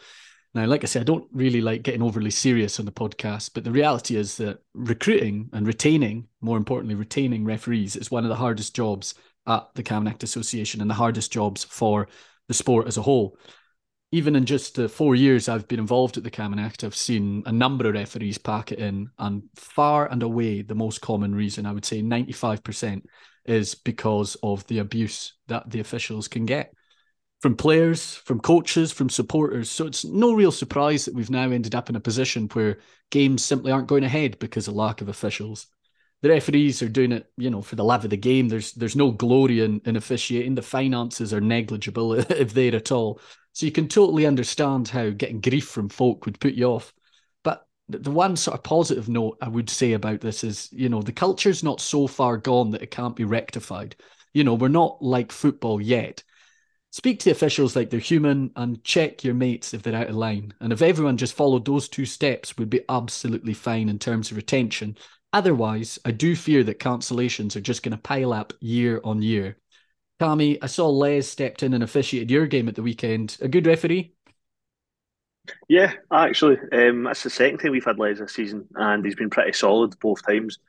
Now, 0.53 0.65
like 0.65 0.83
I 0.83 0.88
said, 0.88 1.01
I 1.03 1.05
don't 1.05 1.27
really 1.31 1.61
like 1.61 1.83
getting 1.83 2.01
overly 2.01 2.31
serious 2.31 2.79
on 2.79 2.85
the 2.85 2.91
podcast, 2.91 3.51
but 3.53 3.63
the 3.63 3.71
reality 3.71 4.15
is 4.15 4.35
that 4.38 4.59
recruiting 4.73 5.49
and 5.53 5.67
retaining, 5.67 6.27
more 6.41 6.57
importantly, 6.57 6.95
retaining 6.95 7.45
referees 7.45 7.95
is 7.95 8.09
one 8.09 8.25
of 8.25 8.29
the 8.29 8.35
hardest 8.35 8.75
jobs 8.75 9.13
at 9.50 9.68
the 9.75 9.84
Camanachd 9.84 10.24
Association 10.24 10.79
and 10.79 10.89
the 10.89 10.96
hardest 10.96 11.34
jobs 11.34 11.65
for 11.65 12.08
the 12.48 12.53
sport 12.53 12.88
as 12.88 12.98
a 12.98 13.01
whole 13.01 13.38
even 14.12 14.36
in 14.36 14.46
just 14.46 14.75
the 14.75 14.89
four 14.89 15.15
years 15.15 15.48
I've 15.48 15.68
been 15.68 15.79
involved 15.79 16.18
at 16.18 16.24
the 16.24 16.32
Camanachd, 16.32 16.84
I've 16.84 16.96
seen 16.96 17.44
a 17.46 17.51
number 17.51 17.88
of 17.88 17.94
referees 17.94 18.39
pack 18.39 18.72
it 18.72 18.79
in, 18.79 19.10
and 19.20 19.44
far 19.56 20.12
and 20.12 20.24
away 20.24 20.62
the 20.63 20.75
most 20.75 21.01
common 21.01 21.36
reason, 21.36 21.65
I 21.65 21.72
would 21.72 21.86
say 21.86 22.01
95%, 22.01 23.03
is 23.46 23.75
because 23.75 24.36
of 24.41 24.65
the 24.68 24.79
abuse 24.79 25.34
that 25.48 25.70
the 25.70 25.79
officials 25.79 26.27
can 26.27 26.46
get 26.46 26.74
from 27.41 27.56
players, 27.56 28.15
from 28.15 28.39
coaches, 28.39 28.91
from 28.91 29.10
supporters. 29.10 29.70
So 29.70 29.86
it's 29.86 30.03
no 30.03 30.34
real 30.34 30.51
surprise 30.51 31.06
that 31.06 31.13
we've 31.13 31.29
now 31.29 31.50
ended 31.51 31.74
up 31.74 31.89
in 31.89 31.96
a 31.96 32.01
position 32.01 32.50
where 32.51 32.79
games 33.12 33.46
simply 33.46 33.72
aren't 33.72 33.88
going 33.88 34.03
ahead 34.03 34.39
because 34.39 34.68
of 34.68 34.74
lack 34.74 35.01
of 35.01 35.08
officials. 35.08 35.68
The 36.21 36.29
referees 36.29 36.81
are 36.81 36.89
doing 36.89 37.13
it, 37.13 37.31
you 37.38 37.49
know, 37.49 37.61
for 37.61 37.75
the 37.75 37.83
love 37.83 38.03
of 38.03 38.09
the 38.09 38.17
game. 38.17 38.49
There's 38.49 38.73
there's 38.73 38.95
no 38.95 39.11
glory 39.11 39.61
in, 39.61 39.81
in 39.85 39.95
officiating. 39.95 40.55
The 40.55 40.61
finances 40.61 41.33
are 41.33 41.41
negligible 41.41 42.13
if 42.31 42.53
they're 42.53 42.75
at 42.75 42.91
all. 42.91 43.21
So 43.53 43.65
you 43.65 43.71
can 43.71 43.88
totally 43.88 44.25
understand 44.25 44.88
how 44.88 45.09
getting 45.09 45.41
grief 45.41 45.67
from 45.67 45.89
folk 45.89 46.25
would 46.25 46.39
put 46.39 46.53
you 46.53 46.65
off. 46.65 46.93
But 47.43 47.65
the 47.88 48.11
one 48.11 48.35
sort 48.35 48.57
of 48.57 48.63
positive 48.63 49.09
note 49.09 49.38
I 49.41 49.47
would 49.47 49.69
say 49.69 49.93
about 49.93 50.21
this 50.21 50.43
is, 50.43 50.69
you 50.71 50.89
know, 50.89 51.01
the 51.01 51.11
culture's 51.11 51.63
not 51.63 51.81
so 51.81 52.07
far 52.07 52.38
gone 52.38 52.71
that 52.71 52.81
it 52.81 52.91
can't 52.91 53.15
be 53.15 53.25
rectified. 53.25 53.95
You 54.33 54.43
know, 54.43 54.53
we're 54.53 54.67
not 54.67 55.01
like 55.01 55.31
football 55.31 55.81
yet. 55.81 56.23
Speak 56.91 57.19
to 57.19 57.25
the 57.25 57.31
officials 57.31 57.75
like 57.75 57.91
they're 57.91 57.99
human 57.99 58.51
and 58.55 58.83
check 58.83 59.23
your 59.23 59.35
mates 59.35 59.73
if 59.73 59.83
they're 59.83 59.95
out 59.95 60.09
of 60.09 60.15
line. 60.15 60.53
And 60.59 60.73
if 60.73 60.81
everyone 60.81 61.17
just 61.17 61.35
followed 61.35 61.65
those 61.65 61.88
two 61.88 62.05
steps, 62.05 62.57
we'd 62.57 62.69
be 62.69 62.81
absolutely 62.89 63.53
fine 63.53 63.89
in 63.89 63.99
terms 63.99 64.31
of 64.31 64.38
retention. 64.38 64.97
Otherwise, 65.31 66.00
I 66.03 66.12
do 66.12 66.36
fear 66.36 66.63
that 66.63 66.79
cancellations 66.79 67.55
are 67.55 67.62
just 67.62 67.83
going 67.83 67.95
to 67.95 68.01
pile 68.01 68.33
up 68.33 68.53
year 68.59 69.00
on 69.03 69.21
year. 69.21 69.57
Tommy, 70.19 70.62
I 70.62 70.65
saw 70.65 70.89
Les 70.89 71.21
stepped 71.21 71.63
in 71.63 71.74
and 71.74 71.83
officiated 71.83 72.31
your 72.31 72.48
game 72.48 72.67
at 72.67 72.75
the 72.75 72.81
weekend. 72.81 73.38
A 73.41 73.48
good 73.48 73.67
referee? 73.67 74.13
Yeah, 75.67 75.93
actually, 76.12 76.57
um, 76.71 77.03
that's 77.03 77.24
the 77.24 77.29
second 77.29 77.59
time 77.59 77.71
we've 77.71 77.86
had 77.86 78.00
Les 78.00 78.19
this 78.19 78.33
season, 78.33 78.67
and 78.75 79.03
he's 79.03 79.15
been 79.15 79.29
pretty 79.29 79.53
solid 79.53 79.98
both 80.00 80.25
times. 80.25 80.59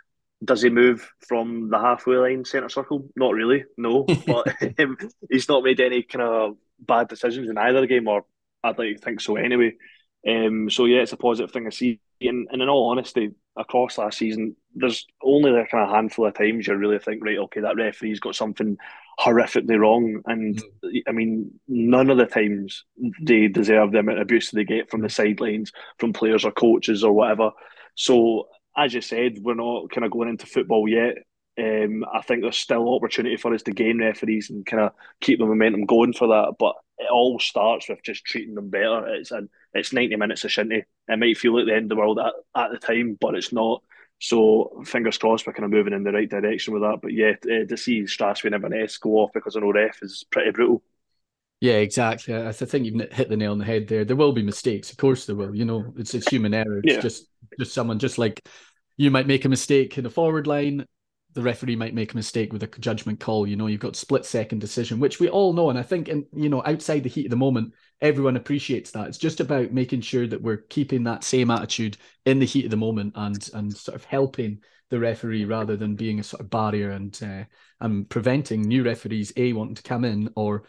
Does 0.42 0.62
he 0.62 0.70
move 0.70 1.10
from 1.26 1.68
the 1.68 1.78
halfway 1.78 2.16
line 2.16 2.44
centre 2.44 2.68
circle? 2.68 3.08
Not 3.16 3.34
really, 3.34 3.64
no. 3.76 4.04
but 4.04 4.56
um, 4.78 4.96
he's 5.30 5.48
not 5.48 5.64
made 5.64 5.80
any 5.80 6.02
kind 6.02 6.22
of 6.22 6.56
bad 6.78 7.08
decisions 7.08 7.50
in 7.50 7.58
either 7.58 7.86
game, 7.86 8.08
or 8.08 8.24
I'd 8.62 8.78
like 8.78 8.96
to 8.96 9.02
think 9.02 9.20
so 9.20 9.36
anyway. 9.36 9.74
Um, 10.26 10.70
so 10.70 10.84
yeah, 10.84 11.00
it's 11.00 11.12
a 11.12 11.16
positive 11.16 11.50
thing 11.50 11.64
to 11.64 11.72
see. 11.72 12.00
And, 12.20 12.48
and 12.50 12.62
in 12.62 12.68
all 12.68 12.90
honesty, 12.90 13.30
across 13.60 13.98
last 13.98 14.18
season, 14.18 14.56
there's 14.74 15.06
only 15.22 15.50
a 15.50 15.66
kind 15.66 15.84
of 15.84 15.94
handful 15.94 16.26
of 16.26 16.34
times 16.34 16.66
you 16.66 16.74
really 16.74 16.98
think, 16.98 17.24
right, 17.24 17.38
okay, 17.38 17.60
that 17.60 17.76
referee's 17.76 18.20
got 18.20 18.34
something 18.34 18.78
horrifically 19.18 19.78
wrong. 19.78 20.22
And 20.26 20.62
mm. 20.84 21.02
I 21.06 21.12
mean, 21.12 21.52
none 21.68 22.10
of 22.10 22.18
the 22.18 22.26
times 22.26 22.84
they 23.22 23.48
deserve 23.48 23.92
the 23.92 23.98
amount 23.98 24.18
of 24.18 24.22
abuse 24.22 24.50
they 24.50 24.64
get 24.64 24.90
from 24.90 25.02
the 25.02 25.08
sidelines, 25.08 25.72
from 25.98 26.12
players 26.12 26.44
or 26.44 26.52
coaches 26.52 27.04
or 27.04 27.12
whatever. 27.12 27.50
So, 27.94 28.48
as 28.76 28.94
you 28.94 29.00
said, 29.00 29.38
we're 29.40 29.54
not 29.54 29.90
kind 29.90 30.04
of 30.04 30.10
going 30.10 30.28
into 30.28 30.46
football 30.46 30.88
yet. 30.88 31.16
Um, 31.58 32.04
I 32.12 32.22
think 32.22 32.42
there's 32.42 32.56
still 32.56 32.94
opportunity 32.94 33.36
for 33.36 33.52
us 33.52 33.62
to 33.64 33.72
gain 33.72 33.98
referees 33.98 34.50
and 34.50 34.64
kind 34.64 34.84
of 34.84 34.92
keep 35.20 35.38
the 35.38 35.46
momentum 35.46 35.84
going 35.84 36.12
for 36.12 36.28
that. 36.28 36.54
But 36.58 36.76
it 36.98 37.10
all 37.10 37.38
starts 37.38 37.88
with 37.88 38.02
just 38.02 38.24
treating 38.24 38.54
them 38.54 38.70
better. 38.70 39.06
It's 39.14 39.30
an 39.30 39.48
it's 39.74 39.92
90 39.92 40.16
minutes 40.16 40.44
of 40.44 40.50
shinty. 40.50 40.84
It 41.08 41.18
might 41.18 41.38
feel 41.38 41.56
like 41.56 41.66
the 41.66 41.74
end 41.74 41.84
of 41.84 41.88
the 41.90 41.96
world 41.96 42.18
at, 42.18 42.32
at 42.56 42.70
the 42.70 42.78
time, 42.78 43.16
but 43.20 43.34
it's 43.34 43.52
not. 43.52 43.82
So 44.22 44.82
fingers 44.84 45.16
crossed 45.16 45.46
we're 45.46 45.54
kind 45.54 45.64
of 45.64 45.70
moving 45.70 45.94
in 45.94 46.04
the 46.04 46.12
right 46.12 46.28
direction 46.28 46.74
with 46.74 46.82
that. 46.82 46.98
But 47.02 47.12
yeah, 47.12 47.32
uh, 47.44 47.66
to 47.66 47.76
see 47.76 48.02
Strathspey 48.02 48.46
and 48.46 48.54
Inverness 48.54 48.98
go 48.98 49.12
off 49.18 49.30
because 49.32 49.56
no 49.56 49.72
ref 49.72 50.02
is 50.02 50.24
pretty 50.30 50.50
brutal. 50.50 50.82
Yeah, 51.60 51.74
exactly. 51.74 52.34
I 52.34 52.52
think 52.52 52.86
you've 52.86 53.12
hit 53.12 53.28
the 53.28 53.36
nail 53.36 53.52
on 53.52 53.58
the 53.58 53.66
head 53.66 53.86
there. 53.86 54.04
There 54.04 54.16
will 54.16 54.32
be 54.32 54.42
mistakes, 54.42 54.90
of 54.90 54.96
course 54.96 55.26
there 55.26 55.36
will. 55.36 55.54
You 55.54 55.66
know, 55.66 55.92
it's 55.96 56.14
it's 56.14 56.28
human 56.28 56.54
error. 56.54 56.80
It's 56.82 56.94
yeah. 56.94 57.00
just 57.00 57.26
just 57.58 57.74
someone 57.74 57.98
just 57.98 58.18
like 58.18 58.46
you 58.96 59.10
might 59.10 59.26
make 59.26 59.44
a 59.44 59.48
mistake 59.48 59.96
in 59.98 60.04
the 60.04 60.10
forward 60.10 60.46
line 60.46 60.86
the 61.34 61.42
referee 61.42 61.76
might 61.76 61.94
make 61.94 62.12
a 62.12 62.16
mistake 62.16 62.52
with 62.52 62.62
a 62.62 62.66
judgment 62.66 63.20
call. 63.20 63.46
You 63.46 63.56
know, 63.56 63.66
you've 63.66 63.80
got 63.80 63.96
split 63.96 64.24
second 64.24 64.60
decision, 64.60 65.00
which 65.00 65.20
we 65.20 65.28
all 65.28 65.52
know. 65.52 65.70
And 65.70 65.78
I 65.78 65.82
think, 65.82 66.08
in, 66.08 66.26
you 66.34 66.48
know, 66.48 66.62
outside 66.64 67.02
the 67.02 67.08
heat 67.08 67.26
of 67.26 67.30
the 67.30 67.36
moment, 67.36 67.72
everyone 68.00 68.36
appreciates 68.36 68.90
that. 68.92 69.08
It's 69.08 69.18
just 69.18 69.40
about 69.40 69.72
making 69.72 70.00
sure 70.00 70.26
that 70.26 70.42
we're 70.42 70.58
keeping 70.58 71.04
that 71.04 71.24
same 71.24 71.50
attitude 71.50 71.96
in 72.26 72.38
the 72.38 72.46
heat 72.46 72.64
of 72.64 72.70
the 72.70 72.76
moment 72.76 73.12
and 73.16 73.50
and 73.54 73.76
sort 73.76 73.96
of 73.96 74.04
helping 74.04 74.60
the 74.90 74.98
referee 74.98 75.44
rather 75.44 75.76
than 75.76 75.94
being 75.94 76.20
a 76.20 76.24
sort 76.24 76.40
of 76.40 76.50
barrier 76.50 76.90
and 76.90 77.18
uh, 77.22 77.44
and 77.80 78.08
preventing 78.08 78.62
new 78.62 78.82
referees 78.82 79.32
a 79.36 79.52
wanting 79.52 79.76
to 79.76 79.82
come 79.82 80.04
in 80.04 80.30
or 80.34 80.64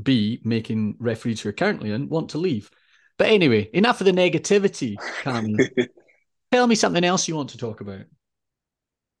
b 0.00 0.40
making 0.44 0.96
referees 0.98 1.40
who 1.40 1.48
are 1.48 1.52
currently 1.52 1.90
in 1.90 2.08
want 2.08 2.30
to 2.30 2.38
leave. 2.38 2.70
But 3.16 3.28
anyway, 3.28 3.68
enough 3.72 4.00
of 4.00 4.06
the 4.06 4.12
negativity. 4.12 4.96
Cam. 5.22 5.56
Tell 6.52 6.66
me 6.66 6.74
something 6.74 7.04
else 7.04 7.28
you 7.28 7.36
want 7.36 7.50
to 7.50 7.58
talk 7.58 7.80
about. 7.80 8.06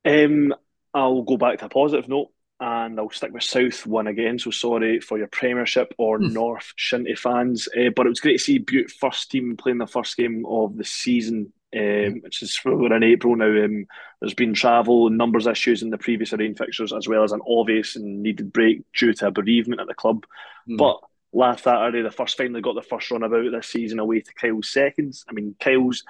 Um, 0.04 0.54
I'll 0.94 1.22
go 1.22 1.36
back 1.36 1.58
to 1.58 1.66
a 1.66 1.68
positive 1.68 2.08
note 2.08 2.30
and 2.60 2.98
I'll 2.98 3.10
stick 3.10 3.32
with 3.32 3.42
South 3.42 3.86
one 3.86 4.06
again. 4.06 4.38
So 4.38 4.50
sorry 4.50 5.00
for 5.00 5.16
your 5.16 5.28
Premiership 5.28 5.94
or 5.96 6.18
mm. 6.18 6.32
North 6.32 6.72
Shinty 6.76 7.18
fans, 7.18 7.68
uh, 7.68 7.90
but 7.96 8.06
it 8.06 8.10
was 8.10 8.20
great 8.20 8.38
to 8.38 8.44
see 8.44 8.58
Bute 8.58 8.90
first 8.90 9.30
team 9.30 9.56
playing 9.56 9.78
the 9.78 9.86
first 9.86 10.16
game 10.16 10.44
of 10.46 10.76
the 10.76 10.84
season, 10.84 11.52
um, 11.74 11.80
mm. 11.80 12.22
which 12.22 12.42
is 12.42 12.60
we're 12.64 12.94
in 12.94 13.02
April 13.02 13.34
now. 13.34 13.46
Um, 13.46 13.86
there's 14.20 14.34
been 14.34 14.52
travel 14.52 15.06
and 15.06 15.16
numbers 15.16 15.46
issues 15.46 15.82
in 15.82 15.88
the 15.88 15.96
previous 15.96 16.34
arranged 16.34 16.58
fixtures, 16.58 16.92
as 16.92 17.08
well 17.08 17.24
as 17.24 17.32
an 17.32 17.40
obvious 17.48 17.96
and 17.96 18.22
needed 18.22 18.52
break 18.52 18.82
due 18.92 19.14
to 19.14 19.28
a 19.28 19.30
bereavement 19.30 19.80
at 19.80 19.86
the 19.86 19.94
club. 19.94 20.26
Mm. 20.68 20.76
But 20.76 21.00
last 21.32 21.64
Saturday, 21.64 22.02
the 22.02 22.10
first 22.10 22.36
finally 22.36 22.60
got 22.60 22.74
the 22.74 22.82
first 22.82 23.10
run 23.10 23.22
about 23.22 23.50
this 23.52 23.68
season 23.68 24.00
away 24.00 24.20
to 24.20 24.34
Kyle's 24.34 24.68
seconds. 24.68 25.24
I 25.28 25.32
mean, 25.32 25.56
Kyle's 25.58 26.04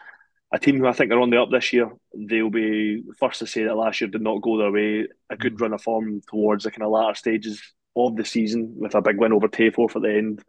a 0.52 0.58
team 0.58 0.78
who 0.78 0.86
I 0.86 0.92
think 0.92 1.12
are 1.12 1.20
on 1.20 1.30
the 1.30 1.40
up 1.40 1.50
this 1.50 1.72
year. 1.72 1.90
They'll 2.14 2.50
be 2.50 3.02
first 3.18 3.38
to 3.38 3.46
say 3.46 3.64
that 3.64 3.76
last 3.76 4.00
year 4.00 4.10
did 4.10 4.22
not 4.22 4.42
go 4.42 4.58
their 4.58 4.72
way. 4.72 5.06
A 5.30 5.36
good 5.36 5.56
mm. 5.56 5.60
run 5.60 5.72
of 5.72 5.82
form 5.82 6.22
towards 6.28 6.64
the 6.64 6.70
kind 6.70 6.82
of 6.82 6.90
latter 6.90 7.14
stages 7.14 7.62
of 7.96 8.16
the 8.16 8.24
season 8.24 8.74
with 8.76 8.94
a 8.94 9.02
big 9.02 9.18
win 9.18 9.32
over 9.32 9.48
Tayforth 9.48 9.96
at 9.96 10.02
the 10.02 10.16
end. 10.16 10.42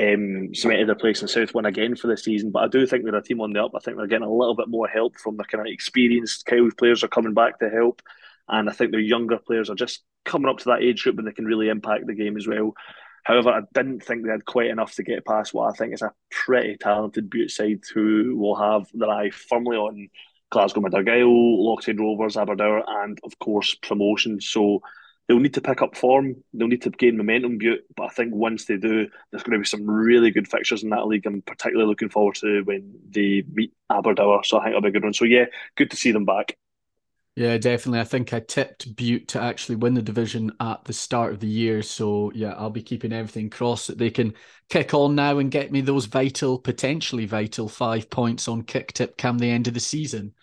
Um, 0.00 0.54
cemented 0.54 0.88
their 0.88 0.94
place 0.94 1.22
in 1.22 1.28
South 1.28 1.54
one 1.54 1.66
again 1.66 1.96
for 1.96 2.06
the 2.06 2.16
season. 2.16 2.50
But 2.50 2.64
I 2.64 2.68
do 2.68 2.86
think 2.86 3.04
they're 3.04 3.14
a 3.14 3.22
team 3.22 3.40
on 3.40 3.52
the 3.52 3.64
up. 3.64 3.72
I 3.74 3.80
think 3.80 3.96
they're 3.96 4.06
getting 4.06 4.26
a 4.26 4.32
little 4.32 4.54
bit 4.54 4.68
more 4.68 4.86
help 4.88 5.18
from 5.18 5.36
the 5.36 5.44
kind 5.44 5.60
of 5.60 5.72
experienced 5.72 6.46
Kyle 6.46 6.68
players 6.76 7.02
are 7.02 7.08
coming 7.08 7.34
back 7.34 7.58
to 7.58 7.68
help. 7.68 8.02
And 8.48 8.68
I 8.68 8.72
think 8.72 8.90
their 8.90 9.00
younger 9.00 9.38
players 9.38 9.70
are 9.70 9.74
just 9.74 10.02
coming 10.24 10.48
up 10.48 10.58
to 10.58 10.64
that 10.66 10.82
age 10.82 11.02
group 11.02 11.16
when 11.16 11.24
they 11.24 11.32
can 11.32 11.44
really 11.44 11.68
impact 11.68 12.06
the 12.06 12.14
game 12.14 12.36
as 12.36 12.46
well. 12.46 12.74
However, 13.28 13.50
I 13.50 13.60
didn't 13.74 14.02
think 14.02 14.24
they 14.24 14.30
had 14.30 14.46
quite 14.46 14.70
enough 14.70 14.94
to 14.94 15.02
get 15.02 15.26
past 15.26 15.52
what 15.52 15.68
I 15.68 15.76
think 15.76 15.92
is 15.92 16.00
a 16.00 16.14
pretty 16.30 16.78
talented 16.78 17.28
Bute 17.28 17.50
side 17.50 17.82
who 17.92 18.34
will 18.38 18.56
have 18.56 18.86
their 18.94 19.10
eye 19.10 19.28
firmly 19.28 19.76
on 19.76 20.08
Glasgow 20.50 20.82
Argyll, 20.82 21.58
Lochside 21.62 21.98
Rovers, 21.98 22.38
Aberdour, 22.38 22.84
and 22.88 23.20
of 23.24 23.38
course 23.38 23.74
promotion. 23.74 24.40
So 24.40 24.80
they'll 25.28 25.40
need 25.40 25.52
to 25.52 25.60
pick 25.60 25.82
up 25.82 25.94
form. 25.94 26.36
They'll 26.54 26.68
need 26.68 26.80
to 26.84 26.90
gain 26.90 27.18
momentum, 27.18 27.58
Bute. 27.58 27.84
But 27.94 28.04
I 28.04 28.08
think 28.08 28.34
once 28.34 28.64
they 28.64 28.78
do, 28.78 29.06
there's 29.30 29.42
going 29.42 29.58
to 29.58 29.62
be 29.62 29.66
some 29.66 29.86
really 29.86 30.30
good 30.30 30.48
fixtures 30.48 30.82
in 30.82 30.88
that 30.88 31.06
league. 31.06 31.26
I'm 31.26 31.42
particularly 31.42 31.86
looking 31.86 32.08
forward 32.08 32.36
to 32.36 32.62
when 32.62 32.94
they 33.10 33.44
meet 33.52 33.74
Aberdour. 33.90 34.42
So 34.44 34.58
I 34.58 34.62
think 34.62 34.70
it'll 34.70 34.80
be 34.80 34.88
a 34.88 34.92
good 34.92 35.04
one. 35.04 35.12
So 35.12 35.26
yeah, 35.26 35.44
good 35.76 35.90
to 35.90 35.98
see 35.98 36.12
them 36.12 36.24
back. 36.24 36.56
Yeah, 37.38 37.56
definitely. 37.56 38.00
I 38.00 38.04
think 38.04 38.32
I 38.32 38.40
tipped 38.40 38.96
Bute 38.96 39.28
to 39.28 39.40
actually 39.40 39.76
win 39.76 39.94
the 39.94 40.02
division 40.02 40.50
at 40.58 40.84
the 40.84 40.92
start 40.92 41.32
of 41.32 41.38
the 41.38 41.46
year. 41.46 41.82
So, 41.82 42.32
yeah, 42.34 42.54
I'll 42.54 42.68
be 42.68 42.82
keeping 42.82 43.12
everything 43.12 43.48
crossed 43.48 43.86
that 43.86 43.96
they 43.96 44.10
can 44.10 44.34
kick 44.68 44.92
on 44.92 45.14
now 45.14 45.38
and 45.38 45.48
get 45.48 45.70
me 45.70 45.80
those 45.80 46.06
vital, 46.06 46.58
potentially 46.58 47.26
vital 47.26 47.68
five 47.68 48.10
points 48.10 48.48
on 48.48 48.64
Kicktipp 48.64 49.16
come 49.16 49.38
the 49.38 49.52
end 49.52 49.68
of 49.68 49.74
the 49.74 49.78
season. 49.78 50.34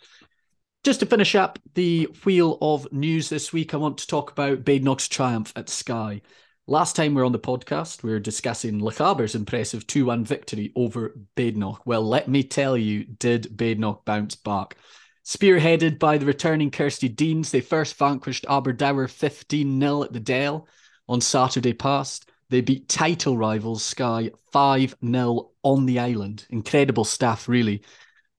Just 0.86 1.02
to 1.02 1.06
finish 1.06 1.36
up 1.36 1.60
the 1.74 2.06
wheel 2.24 2.58
of 2.62 2.90
news 2.94 3.28
this 3.28 3.52
week, 3.52 3.74
I 3.74 3.78
want 3.78 3.98
to 3.98 4.08
talk 4.08 4.32
about 4.32 4.64
Badenoch's 4.64 5.10
triumph 5.10 5.52
at 5.58 5.68
Skye. 5.68 6.22
Last 6.66 6.96
time 6.96 7.14
we 7.14 7.20
were 7.20 7.26
on 7.26 7.34
the 7.34 7.40
podcast, 7.40 8.04
we 8.04 8.12
were 8.12 8.22
discussing 8.22 8.80
Lochaber's 8.80 9.36
impressive 9.36 9.86
2 9.86 10.06
1 10.06 10.24
victory 10.24 10.72
over 10.78 11.14
Badenoch. 11.36 11.82
Well, 11.86 12.08
let 12.08 12.30
me 12.30 12.42
tell 12.44 12.78
you, 12.78 13.04
did 13.04 13.58
Badenoch 13.58 14.06
bounce 14.06 14.36
back? 14.36 14.78
Spearheaded 15.26 15.98
by 15.98 16.20
the 16.20 16.26
returning 16.28 16.70
Kirsty 16.70 17.10
Deans, 17.10 17.50
they 17.50 17.60
first 17.60 17.96
vanquished 17.96 18.46
Aberdour 18.48 19.08
15 19.08 19.80
0 19.80 20.04
at 20.04 20.14
the 20.14 20.20
Dell 20.20 20.68
on 21.10 21.20
Saturday 21.20 21.74
past. 21.74 22.30
They 22.50 22.62
beat 22.62 22.88
title 22.88 23.36
rivals 23.36 23.84
Skye 23.84 24.30
5 24.52 24.96
0 25.04 25.50
on 25.64 25.88
the 25.88 25.98
island. 25.98 26.46
Incredible 26.52 27.06
stuff, 27.06 27.50
really. 27.50 27.82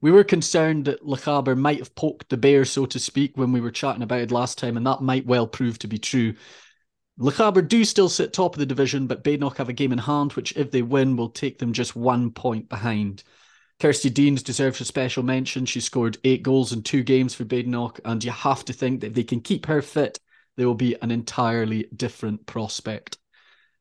We 0.01 0.13
were 0.13 0.23
concerned 0.23 0.85
that 0.85 1.03
Lochaber 1.03 1.59
might 1.59 1.81
have 1.81 1.97
poked 1.97 2.29
the 2.29 2.37
bear, 2.37 2.65
so 2.65 2.87
to 2.87 3.01
speak, 3.01 3.37
when 3.37 3.51
we 3.51 3.61
were 3.61 3.73
chatting 3.73 4.03
about 4.03 4.21
it 4.21 4.31
last 4.31 4.57
time, 4.57 4.77
and 4.77 4.87
that 4.87 5.01
might 5.01 5.27
well 5.27 5.49
prove 5.49 5.81
to 5.81 5.89
be 5.89 5.99
true. 5.99 6.35
Lochaber 7.19 7.67
do 7.67 7.85
still 7.85 8.09
sit 8.09 8.33
top 8.33 8.55
of 8.55 8.61
the 8.61 8.67
division, 8.67 9.09
but 9.09 9.25
Badenoch 9.25 9.57
have 9.57 9.69
a 9.69 9.73
game 9.73 9.91
in 9.91 9.99
hand, 9.99 10.35
which, 10.35 10.57
if 10.57 10.71
they 10.71 10.83
win, 10.83 11.17
will 11.17 11.31
take 11.31 11.59
them 11.59 11.73
just 11.73 11.97
one 11.97 12.31
point 12.31 12.69
behind. 12.69 13.25
Kirsty 13.79 14.09
Deans 14.09 14.43
deserves 14.43 14.81
a 14.81 14.87
special 14.87 15.23
mention. 15.23 15.67
She 15.67 15.81
scored 15.81 16.17
eight 16.25 16.43
goals 16.43 16.73
in 16.73 16.83
two 16.83 17.03
games 17.03 17.35
for 17.35 17.45
Badenoch, 17.45 18.01
and 18.07 18.25
you 18.25 18.31
have 18.31 18.65
to 18.65 18.73
think 18.73 19.01
that 19.01 19.09
if 19.09 19.15
they 19.15 19.25
can 19.25 19.41
keep 19.41 19.67
her 19.67 19.83
fit, 19.83 20.19
they 20.57 20.65
will 20.65 20.75
be 20.75 20.97
an 21.03 21.11
entirely 21.11 21.87
different 21.95 22.47
prospect. 22.47 23.19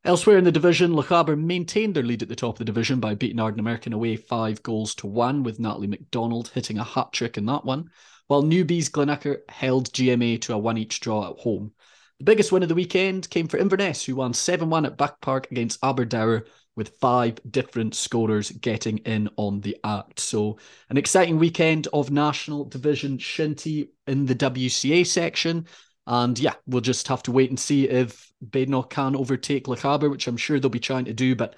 Elsewhere 0.03 0.37
in 0.37 0.43
the 0.43 0.51
division, 0.51 0.91
Lochaber 0.91 1.39
maintained 1.39 1.95
their 1.95 2.03
lead 2.03 2.21
at 2.21 2.27
the 2.27 2.35
top 2.35 2.55
of 2.55 2.59
the 2.59 2.65
division 2.65 2.99
by 2.99 3.15
beating 3.15 3.37
Ardnamurchan 3.37 3.93
away 3.93 4.17
five 4.17 4.61
goals 4.61 4.93
to 4.95 5.07
one, 5.07 5.43
with 5.43 5.59
Natalie 5.59 5.87
McDonald 5.87 6.49
hitting 6.49 6.77
a 6.77 6.83
hat 6.83 7.13
trick 7.13 7.37
in 7.37 7.45
that 7.45 7.63
one, 7.63 7.89
while 8.27 8.43
newbies 8.43 8.91
Glenurquhart 8.91 9.49
held 9.49 9.91
GMA 9.93 10.41
to 10.41 10.53
a 10.53 10.57
one 10.57 10.77
each 10.77 10.99
draw 10.99 11.31
at 11.31 11.39
home. 11.39 11.71
The 12.19 12.25
biggest 12.25 12.51
win 12.51 12.63
of 12.63 12.69
the 12.69 12.75
weekend 12.75 13.29
came 13.29 13.47
for 13.47 13.57
Inverness, 13.57 14.03
who 14.03 14.17
won 14.17 14.33
7 14.33 14.69
1 14.69 14.85
at 14.85 14.97
Bught 14.97 15.19
Park 15.21 15.47
against 15.51 15.79
Aberdour, 15.81 16.45
with 16.75 16.97
five 16.99 17.39
different 17.49 17.95
scorers 17.95 18.51
getting 18.51 18.97
in 18.99 19.29
on 19.37 19.61
the 19.61 19.77
act. 19.83 20.19
So, 20.19 20.57
an 20.89 20.97
exciting 20.97 21.39
weekend 21.39 21.87
of 21.93 22.11
National 22.11 22.65
Division 22.65 23.17
Shinty 23.17 23.89
in 24.07 24.25
the 24.25 24.35
WCA 24.35 25.05
section. 25.05 25.67
And 26.07 26.37
yeah, 26.37 26.53
we'll 26.67 26.81
just 26.81 27.07
have 27.07 27.23
to 27.23 27.31
wait 27.31 27.49
and 27.49 27.59
see 27.59 27.89
if 27.89 28.31
Badenoch 28.43 28.89
can 28.89 29.15
overtake 29.15 29.65
Lochaber, 29.65 30.11
which 30.11 30.27
I'm 30.27 30.37
sure 30.37 30.59
they'll 30.59 30.69
be 30.69 30.79
trying 30.79 31.05
to 31.05 31.13
do. 31.13 31.35
But 31.35 31.55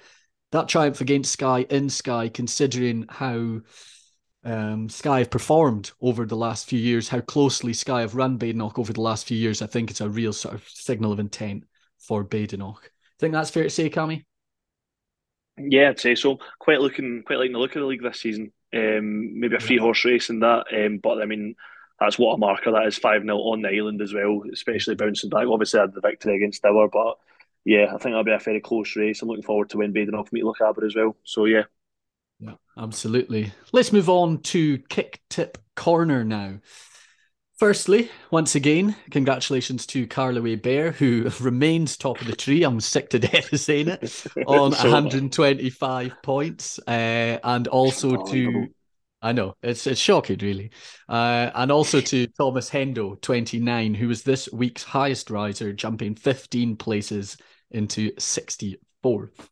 that 0.52 0.68
triumph 0.68 1.00
against 1.00 1.32
Skye 1.32 1.66
in 1.68 1.90
Skye, 1.90 2.28
considering 2.28 3.04
how 3.08 3.60
um, 4.44 4.88
Skye 4.88 5.18
have 5.18 5.30
performed 5.30 5.90
over 6.00 6.24
the 6.24 6.36
last 6.36 6.68
few 6.68 6.78
years, 6.78 7.08
how 7.08 7.20
closely 7.20 7.72
Skye 7.72 8.00
have 8.00 8.14
run 8.14 8.38
Badenoch 8.38 8.78
over 8.78 8.92
the 8.92 9.02
last 9.02 9.26
few 9.26 9.36
years, 9.36 9.60
I 9.60 9.66
think 9.66 9.90
it's 9.90 10.00
a 10.00 10.08
real 10.08 10.32
sort 10.32 10.54
of 10.54 10.66
signal 10.68 11.12
of 11.12 11.20
intent 11.20 11.64
for 11.98 12.24
Badenoch. 12.24 12.84
I 12.84 13.18
Think 13.18 13.32
that's 13.32 13.50
fair 13.50 13.64
to 13.64 13.70
say, 13.70 13.90
Cammy? 13.90 14.24
Yeah, 15.60 15.90
I'd 15.90 16.00
say 16.00 16.14
so. 16.14 16.38
Quite 16.58 16.80
looking, 16.80 17.22
quite 17.24 17.38
liking 17.38 17.52
the 17.52 17.58
look 17.58 17.74
of 17.76 17.80
the 17.80 17.86
league 17.86 18.02
this 18.02 18.20
season. 18.20 18.52
Um, 18.74 19.40
maybe 19.40 19.56
a 19.56 19.60
free 19.60 19.78
horse 19.78 20.04
race 20.04 20.28
in 20.28 20.40
that, 20.40 20.66
um, 20.74 20.98
but 20.98 21.22
I 21.22 21.24
mean, 21.24 21.56
that's 21.98 22.18
what 22.18 22.34
a 22.34 22.38
marker 22.38 22.72
that 22.72 22.86
is 22.86 22.98
5 22.98 23.22
0 23.22 23.36
on 23.36 23.62
the 23.62 23.68
island 23.68 24.02
as 24.02 24.12
well, 24.12 24.42
especially 24.52 24.94
bouncing 24.94 25.30
back. 25.30 25.46
Obviously, 25.46 25.80
I 25.80 25.84
had 25.84 25.94
the 25.94 26.00
victory 26.00 26.36
against 26.36 26.62
Dower, 26.62 26.88
but 26.88 27.16
yeah, 27.64 27.86
I 27.86 27.92
think 27.92 28.12
that'll 28.12 28.24
be 28.24 28.32
a 28.32 28.38
very 28.38 28.60
close 28.60 28.94
race. 28.94 29.22
I'm 29.22 29.28
looking 29.28 29.42
forward 29.42 29.70
to 29.70 29.78
when 29.78 30.14
off 30.14 30.32
meet 30.32 30.44
Lochaber 30.44 30.86
as 30.86 30.94
well. 30.94 31.16
So 31.24 31.46
yeah, 31.46 31.64
yeah, 32.40 32.54
absolutely. 32.76 33.52
Let's 33.72 33.92
move 33.92 34.08
on 34.08 34.38
to 34.42 34.78
Kicktipp 34.78 35.56
corner 35.74 36.24
now. 36.24 36.58
Firstly, 37.58 38.08
once 38.30 38.54
again, 38.54 38.94
congratulations 39.10 39.84
to 39.86 40.06
Carloway 40.06 40.62
Bear, 40.62 40.92
who 40.92 41.28
remains 41.40 41.96
top 41.96 42.20
of 42.20 42.28
the 42.28 42.36
tree. 42.36 42.62
I'm 42.62 42.78
sick 42.80 43.10
to 43.10 43.18
death 43.18 43.52
of 43.52 43.58
saying 43.58 43.88
it, 43.88 44.02
on 44.46 44.70
so 44.70 44.84
125 44.84 46.22
points. 46.22 46.78
Uh, 46.86 47.38
and 47.42 47.66
also 47.66 48.24
to, 48.26 48.68
I 49.20 49.32
know, 49.32 49.56
it's, 49.60 49.88
it's 49.88 50.00
shocking, 50.00 50.38
really. 50.40 50.70
Uh, 51.08 51.50
and 51.52 51.72
also 51.72 52.00
to 52.00 52.28
Thomas 52.28 52.70
Hendo, 52.70 53.20
29, 53.20 53.94
who 53.94 54.06
was 54.06 54.22
this 54.22 54.48
week's 54.52 54.84
highest 54.84 55.28
riser, 55.28 55.72
jumping 55.72 56.14
15 56.14 56.76
places 56.76 57.38
into 57.72 58.12
64th. 58.12 59.48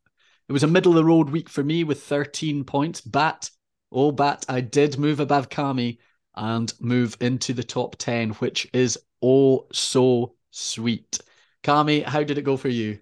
It 0.49 0.53
was 0.53 0.63
a 0.63 0.69
middle 0.69 0.93
of 0.93 0.97
the 0.97 1.05
road 1.05 1.31
week 1.31 1.49
for 1.49 1.65
me 1.65 1.83
with 1.83 2.05
13 2.05 2.63
points. 2.63 3.01
But, 3.01 3.51
oh, 3.91 4.13
but 4.13 4.47
I 4.49 4.61
did 4.61 4.97
move 4.97 5.19
above 5.19 5.49
Cammy 5.49 5.99
and 6.37 6.73
move 6.81 7.17
into 7.21 7.53
the 7.53 7.65
top 7.65 7.97
10, 7.97 8.31
which 8.31 8.69
is 8.73 8.99
oh 9.23 9.67
so 9.73 10.35
sweet. 10.51 11.19
Cammy, 11.63 12.05
how 12.05 12.23
did 12.23 12.39
it 12.39 12.43
go 12.43 12.57
for 12.57 12.69
you? 12.69 12.99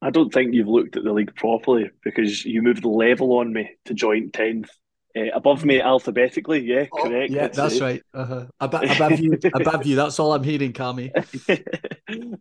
I 0.00 0.10
don't 0.10 0.32
think 0.32 0.54
you've 0.54 0.68
looked 0.68 0.96
at 0.96 1.04
the 1.04 1.12
league 1.12 1.34
properly 1.34 1.90
because 2.02 2.44
you 2.44 2.62
moved 2.62 2.82
the 2.82 2.88
level 2.88 3.38
on 3.38 3.52
me 3.52 3.70
to 3.86 3.94
joint 3.94 4.32
10th 4.32 4.68
uh, 5.16 5.30
above 5.32 5.64
me 5.64 5.80
alphabetically, 5.80 6.60
yeah, 6.60 6.86
oh, 6.92 7.02
correct. 7.02 7.30
Yeah, 7.32 7.42
that's, 7.42 7.56
that's 7.56 7.80
right. 7.80 8.02
Uh-huh. 8.12 8.46
Ab- 8.60 8.74
above 8.74 9.20
you, 9.20 9.38
above 9.54 9.86
you. 9.86 9.94
That's 9.96 10.18
all 10.18 10.32
I'm 10.32 10.42
hearing, 10.42 10.72
Cammy. 10.72 11.12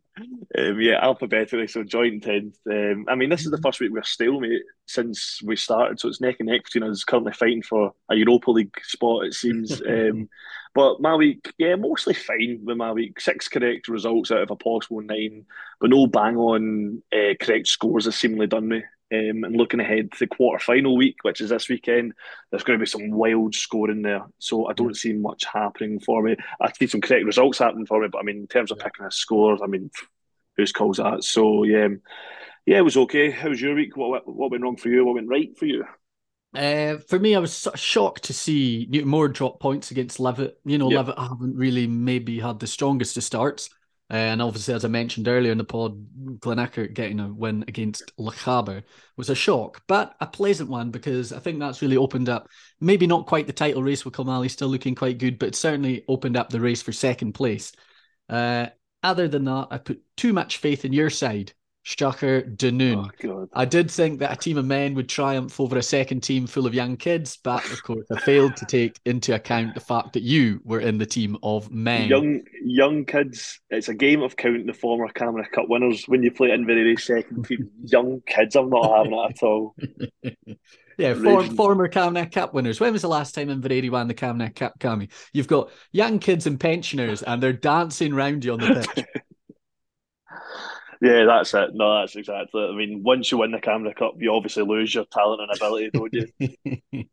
um, 0.58 0.80
yeah, 0.80 1.00
alphabetically. 1.04 1.68
So 1.68 1.84
joint 1.84 2.24
tenth. 2.24 2.58
Um, 2.70 3.06
I 3.08 3.16
mean, 3.16 3.30
this 3.30 3.46
is 3.46 3.52
the 3.52 3.62
first 3.62 3.80
week 3.80 3.92
we're 3.92 4.04
stalemate 4.04 4.62
since 4.86 5.42
we 5.44 5.56
started, 5.56 6.00
so 6.00 6.10
it's 6.10 6.22
neck 6.22 6.38
and 6.40 6.50
neck 6.50 6.66
between 6.66 6.90
us. 6.90 7.04
Currently 7.04 7.34
fighting 7.34 7.64
for 7.64 7.94
a 8.10 8.16
Europa 8.16 8.52
League 8.52 8.76
spot, 8.84 9.26
it 9.26 9.34
seems. 9.34 9.82
um, 9.88 10.30
but 10.76 11.00
my 11.02 11.16
week, 11.16 11.54
yeah, 11.58 11.76
mostly 11.76 12.14
fine 12.14 12.62
with 12.64 12.78
my 12.78 12.92
week. 12.92 13.20
Six 13.20 13.48
correct 13.48 13.88
results 13.88 14.32
out 14.32 14.42
of 14.42 14.52
a 14.52 14.56
possible 14.56 15.02
nine, 15.02 15.46
but 15.80 15.90
no 15.90 16.08
bang 16.08 16.36
on 16.38 17.04
uh, 17.12 17.34
correct 17.40 17.68
scores 17.68 18.06
has 18.06 18.16
seemingly 18.16 18.48
done 18.48 18.68
me. 18.68 18.84
Um, 19.14 19.44
and 19.44 19.56
looking 19.56 19.80
ahead 19.80 20.12
to 20.12 20.20
the 20.20 20.28
quarter 20.28 20.58
final 20.58 20.98
week, 20.98 21.18
which 21.22 21.40
is 21.40 21.50
this 21.50 21.70
weekend, 21.70 22.14
there's 22.50 22.64
going 22.64 22.80
to 22.80 22.84
be 22.84 22.90
some 22.90 23.12
wild 23.12 23.54
scoring 23.54 24.02
there. 24.02 24.24
So 24.40 24.68
I 24.68 24.74
don't 24.74 24.98
see 24.98 25.14
much 25.14 25.46
happening 25.46 26.00
for 26.00 26.24
me. 26.24 26.36
I 26.60 26.72
see 26.72 26.88
some 26.88 27.02
correct 27.02 27.26
results 27.26 27.60
happening 27.60 27.86
for 27.86 28.02
me, 28.02 28.08
but 28.08 28.18
I 28.18 28.24
mean, 28.24 28.38
in 28.38 28.48
terms 28.48 28.72
of 28.72 28.80
picking 28.80 29.06
a 29.06 29.12
score, 29.12 29.64
I 29.64 29.68
mean, 29.68 29.92
who's 30.58 30.72
calls 30.72 30.98
that? 30.98 31.24
So 31.24 31.64
yeah, 31.64 31.88
yeah, 32.66 32.78
it 32.78 32.84
was 32.84 32.98
okay. 32.98 33.30
How 33.30 33.50
was 33.50 33.62
your 33.62 33.76
week? 33.76 33.98
What 33.98 34.28
what 34.28 34.52
went 34.52 34.64
wrong 34.64 34.78
for 34.78 34.90
you? 34.90 35.06
What 35.06 35.16
went 35.16 35.30
right 35.30 35.58
for 35.58 35.66
you? 35.66 35.86
Uh, 36.56 36.98
for 37.10 37.18
me, 37.18 37.36
I 37.36 37.40
was 37.40 37.68
shocked 37.76 38.26
to 38.26 38.34
see 38.34 38.88
Newtonmore 38.92 39.34
drop 39.34 39.60
points 39.60 39.90
against 39.92 40.20
Lovat. 40.20 40.54
You 40.66 40.78
know, 40.78 40.92
yep. 40.92 41.06
Lovat 41.06 41.18
haven't 41.18 41.56
really 41.56 41.88
maybe 41.88 42.40
had 42.40 42.60
the 42.60 42.68
strongest 42.68 43.18
of 43.18 43.24
starts. 43.24 43.70
And 44.10 44.44
obviously, 44.44 44.76
as 44.76 44.86
I 44.86 44.90
mentioned 44.90 45.28
earlier 45.28 45.52
in 45.52 45.58
the 45.58 45.64
pod, 45.64 46.06
Glenurquhart 46.40 46.94
getting 46.94 47.20
a 47.20 47.34
win 47.34 47.66
against 47.68 48.16
Lochaber 48.20 48.84
was 49.18 49.30
a 49.32 49.36
shock, 49.36 49.82
but 49.88 50.16
a 50.20 50.28
pleasant 50.28 50.70
one 50.70 50.92
because 50.92 51.34
I 51.34 51.40
think 51.40 51.60
that's 51.60 51.82
really 51.82 51.98
opened 51.98 52.30
up, 52.30 52.48
maybe 52.80 53.08
not 53.08 53.26
quite 53.26 53.48
the 53.48 53.54
title 53.54 53.82
race 53.82 54.06
with 54.06 54.14
Kilmallie 54.14 54.52
still 54.52 54.68
looking 54.68 54.94
quite 54.94 55.18
good, 55.18 55.40
but 55.40 55.48
it 55.50 55.56
certainly 55.56 56.04
opened 56.08 56.38
up 56.38 56.50
the 56.50 56.60
race 56.60 56.84
for 56.84 56.92
second 56.92 57.34
place. 57.34 57.72
Uh, 58.30 58.68
other 59.04 59.28
than 59.28 59.46
that, 59.46 59.68
I 59.72 59.78
put 59.78 60.02
too 60.18 60.34
much 60.34 60.58
faith 60.58 60.86
in 60.86 60.94
your 60.94 61.10
side 61.10 61.54
Strachur 61.86 62.56
Dunoon. 62.56 63.10
Oh, 63.26 63.50
I 63.54 63.66
did 63.66 63.92
think 63.92 64.20
that 64.20 64.32
a 64.32 64.36
team 64.38 64.58
of 64.58 64.66
men 64.66 64.94
would 64.96 65.10
triumph 65.10 65.60
over 65.60 65.78
a 65.78 65.84
second 65.84 66.22
team 66.22 66.48
full 66.48 66.66
of 66.66 66.74
young 66.74 66.96
kids, 66.96 67.38
but 67.44 67.64
of 67.72 67.84
course 67.84 68.06
I 68.10 68.20
failed 68.22 68.56
to 68.58 68.66
take 68.66 69.00
into 69.06 69.36
account 69.36 69.76
the 69.76 69.82
fact 69.82 70.14
that 70.14 70.24
you 70.24 70.62
were 70.64 70.80
in 70.80 70.98
the 70.98 71.06
team 71.06 71.38
of 71.44 71.72
men. 71.72 72.08
Young 72.08 72.42
young 72.64 73.06
kids. 73.06 73.60
It's 73.70 73.90
a 73.90 73.94
game 73.94 74.22
of 74.22 74.38
counting 74.38 74.66
the 74.66 74.74
former 74.74 75.10
Camanachd 75.10 75.52
Cup 75.52 75.66
winners 75.68 76.06
when 76.08 76.24
you 76.24 76.32
play 76.32 76.52
in 76.52 76.66
very 76.66 76.96
second 76.96 77.46
team. 77.46 77.70
young 77.84 78.22
kids, 78.26 78.56
I'm 78.56 78.70
not 78.70 78.98
having 78.98 79.14
it 79.14 79.36
at 79.36 79.44
all. 79.44 79.76
Yeah, 80.98 81.14
for, 81.14 81.44
former 81.44 81.88
Camanachd 81.88 82.32
Cup 82.32 82.54
winners. 82.54 82.80
When 82.80 82.94
was 82.94 83.02
the 83.02 83.08
last 83.08 83.36
time 83.36 83.48
Inveraray 83.48 83.90
won 83.90 84.08
the 84.08 84.14
Camanachd 84.14 84.56
Cup, 84.56 84.80
Cammy? 84.80 85.12
You've 85.34 85.48
got 85.48 85.72
young 85.92 86.20
kids 86.20 86.48
and 86.48 86.60
pensioners, 86.60 87.24
and 87.24 87.42
they're 87.42 87.54
dancing 87.54 88.14
round 88.14 88.46
you 88.46 88.54
on 88.54 88.60
the 88.60 88.88
pitch. 88.96 89.06
Yeah, 91.02 91.26
that's 91.26 91.54
it. 91.54 91.72
No, 91.74 92.00
that's 92.00 92.16
exactly. 92.16 92.64
It. 92.64 92.70
I 92.72 92.76
mean, 92.78 93.04
once 93.04 93.30
you 93.30 93.40
win 93.40 93.52
the 93.52 93.58
Camanachd 93.58 93.98
Cup, 93.98 94.14
you 94.20 94.34
obviously 94.34 94.64
lose 94.64 94.96
your 94.96 95.04
talent 95.12 95.42
and 95.42 95.54
ability, 95.54 95.90
don't 95.92 96.14
you? 96.14 97.06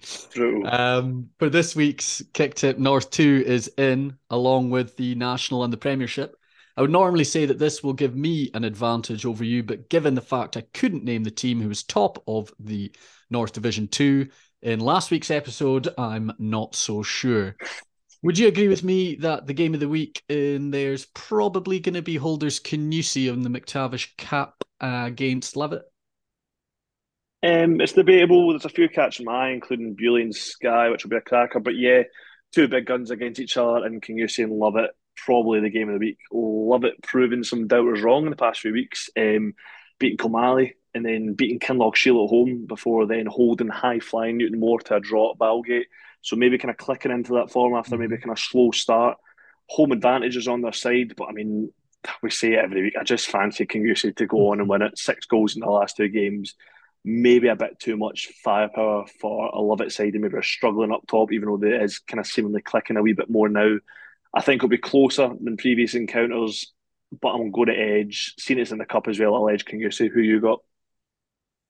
True. 0.30 0.64
Um, 0.64 1.28
for 1.38 1.50
this 1.50 1.76
week's 1.76 2.22
Kicktipp, 2.32 2.78
North 2.78 3.10
Two 3.10 3.42
is 3.46 3.70
in 3.76 4.16
along 4.30 4.70
with 4.70 4.96
the 4.96 5.14
national 5.16 5.64
and 5.64 5.72
the 5.72 5.76
Premiership. 5.76 6.34
I 6.76 6.82
would 6.82 6.90
normally 6.90 7.24
say 7.24 7.46
that 7.46 7.58
this 7.58 7.82
will 7.82 7.94
give 7.94 8.14
me 8.14 8.50
an 8.52 8.62
advantage 8.62 9.24
over 9.24 9.42
you, 9.42 9.62
but 9.62 9.88
given 9.88 10.14
the 10.14 10.20
fact 10.20 10.56
I 10.58 10.64
couldn't 10.74 11.04
name 11.04 11.24
the 11.24 11.30
team 11.30 11.60
who 11.60 11.68
was 11.68 11.82
top 11.82 12.22
of 12.28 12.52
the 12.58 12.92
North 13.30 13.54
Division 13.54 13.88
Two 13.88 14.28
in 14.60 14.80
last 14.80 15.10
week's 15.10 15.30
episode, 15.30 15.88
I'm 15.96 16.32
not 16.38 16.74
so 16.74 17.02
sure. 17.02 17.56
Would 18.22 18.38
you 18.38 18.48
agree 18.48 18.68
with 18.68 18.84
me 18.84 19.14
that 19.16 19.46
the 19.46 19.54
game 19.54 19.72
of 19.72 19.80
the 19.80 19.88
week 19.88 20.22
in 20.28 20.70
there's 20.70 21.06
probably 21.06 21.80
going 21.80 21.94
to 21.94 22.02
be 22.02 22.16
Holders 22.16 22.60
Kingussie 22.60 23.32
on 23.32 23.42
the 23.42 23.48
McTavish 23.48 24.16
Cup 24.18 24.62
uh, 24.80 25.04
against 25.06 25.54
Lovat? 25.54 25.82
Um, 27.42 27.80
it's 27.80 27.92
debatable. 27.92 28.50
There's 28.50 28.64
a 28.64 28.70
few 28.70 28.88
catching 28.88 29.24
my 29.26 29.48
eye, 29.48 29.50
including 29.50 29.94
Beauly 29.96 30.22
and 30.22 30.34
Skye, 30.34 30.90
which 30.90 31.04
will 31.04 31.10
be 31.10 31.16
a 31.16 31.20
cracker. 31.20 31.60
But 31.60 31.76
yeah, 31.76 32.02
two 32.52 32.68
big 32.68 32.86
guns 32.86 33.10
against 33.10 33.40
each 33.40 33.56
other, 33.56 33.86
and 33.86 34.02
Kingussie 34.02 34.44
and 34.44 34.52
Lovat 34.52 34.88
probably 35.16 35.60
the 35.60 35.70
game 35.70 35.88
of 35.88 35.94
the 35.94 36.06
week. 36.06 36.18
Lovat, 36.32 37.02
proving 37.02 37.44
some 37.44 37.66
doubters 37.66 38.02
wrong 38.02 38.24
in 38.24 38.30
the 38.30 38.36
past 38.36 38.60
few 38.60 38.72
weeks, 38.72 39.10
um, 39.16 39.54
beating 39.98 40.18
Kilmallie 40.18 40.72
and 40.96 41.04
then 41.04 41.34
beating 41.34 41.58
Kinlochshiel 41.58 42.24
at 42.24 42.30
home 42.30 42.64
before 42.66 43.06
then 43.06 43.26
holding 43.26 43.68
high 43.68 44.00
flying 44.00 44.38
Newton 44.38 44.60
Newtonmore 44.60 44.82
to 44.84 44.96
a 44.96 45.00
draw 45.00 45.32
at 45.32 45.38
Balgate. 45.38 45.84
So 46.22 46.36
maybe 46.36 46.58
kind 46.58 46.70
of 46.70 46.78
clicking 46.78 47.12
into 47.12 47.34
that 47.34 47.50
form 47.50 47.74
after 47.74 47.98
maybe 47.98 48.16
kind 48.16 48.30
of 48.30 48.38
slow 48.38 48.70
start. 48.70 49.18
Home 49.68 49.92
advantage 49.92 50.36
is 50.36 50.48
on 50.48 50.62
their 50.62 50.72
side, 50.72 51.14
but 51.16 51.28
I 51.28 51.32
mean, 51.32 51.70
we 52.22 52.30
say 52.30 52.54
it 52.54 52.64
every 52.64 52.82
week. 52.82 52.94
I 52.98 53.04
just 53.04 53.26
fancy 53.28 53.66
Kingussie 53.66 54.16
to 54.16 54.26
go 54.26 54.50
on 54.50 54.60
and 54.60 54.68
win 54.68 54.82
it. 54.82 54.98
Six 54.98 55.26
goals 55.26 55.54
in 55.54 55.60
the 55.60 55.66
last 55.66 55.96
two 55.96 56.08
games. 56.08 56.54
Maybe 57.04 57.48
a 57.48 57.56
bit 57.56 57.78
too 57.78 57.96
much 57.96 58.32
firepower 58.42 59.04
for 59.20 59.48
a 59.48 59.58
Lovat 59.58 59.92
side 59.92 60.14
and 60.14 60.22
maybe 60.22 60.36
are 60.36 60.42
struggling 60.42 60.92
up 60.92 61.06
top, 61.06 61.30
even 61.30 61.48
though 61.48 61.62
it 61.62 61.82
is 61.82 61.98
kind 61.98 62.20
of 62.20 62.26
seemingly 62.26 62.62
clicking 62.62 62.96
a 62.96 63.02
wee 63.02 63.12
bit 63.12 63.30
more 63.30 63.48
now. 63.48 63.76
I 64.36 64.42
think 64.42 64.60
it'll 64.60 64.68
be 64.68 64.78
closer 64.78 65.30
than 65.40 65.56
previous 65.56 65.94
encounters, 65.94 66.72
but 67.22 67.28
I'm 67.30 67.50
going 67.50 67.68
to 67.68 67.74
edge. 67.74 68.34
Seen 68.38 68.58
it's 68.58 68.70
in 68.70 68.78
the 68.78 68.84
cup 68.84 69.08
as 69.08 69.18
well. 69.18 69.34
I'll 69.34 69.48
edge 69.48 69.64
Kingussie 69.64 70.10
Who 70.10 70.20
you 70.20 70.40
got? 70.40 70.60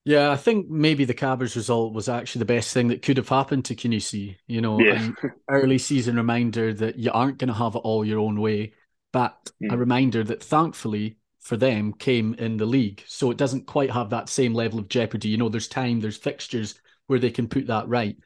Yeah, 0.05 0.31
I 0.31 0.37
think 0.37 0.69
maybe 0.69 1.05
the 1.05 1.15
Cabbers 1.15 1.57
result 1.57 1.93
was 1.93 2.09
actually 2.09 2.41
the 2.41 2.45
best 2.45 2.73
thing 2.73 2.89
that 2.89 3.03
could 3.03 3.17
have 3.17 3.29
happened 3.29 3.65
to 3.67 3.75
Kingussie. 3.75 4.37
You 4.47 4.61
know, 4.61 4.81
Yeah. 4.81 4.95
an 4.95 5.17
early 5.49 5.79
season 5.79 6.17
reminder 6.17 6.73
that 6.75 6.97
you 6.97 7.11
aren't 7.13 7.39
going 7.39 7.49
to 7.49 7.55
have 7.55 7.75
it 7.75 7.79
all 7.79 8.05
your 8.05 8.21
own 8.21 8.41
way, 8.41 8.75
but 9.13 9.51
a 9.69 9.75
Mm. 9.75 9.79
reminder 9.79 10.23
that 10.25 10.43
thankfully 10.43 11.19
for 11.41 11.57
them 11.57 11.93
came 11.93 12.35
in 12.35 12.57
the 12.57 12.67
league. 12.67 13.03
So 13.07 13.31
it 13.31 13.37
doesn't 13.37 13.67
quite 13.67 13.91
have 13.91 14.11
that 14.11 14.29
same 14.29 14.55
level 14.55 14.79
of 14.79 14.89
jeopardy. 14.89 15.29
You 15.29 15.39
know, 15.39 15.49
there's 15.49 15.69
time, 15.69 16.01
there's 16.01 16.17
fixtures 16.17 16.81
where 17.07 17.19
they 17.19 17.31
can 17.31 17.49
put 17.49 17.67
that 17.69 17.89
right. 17.89 18.17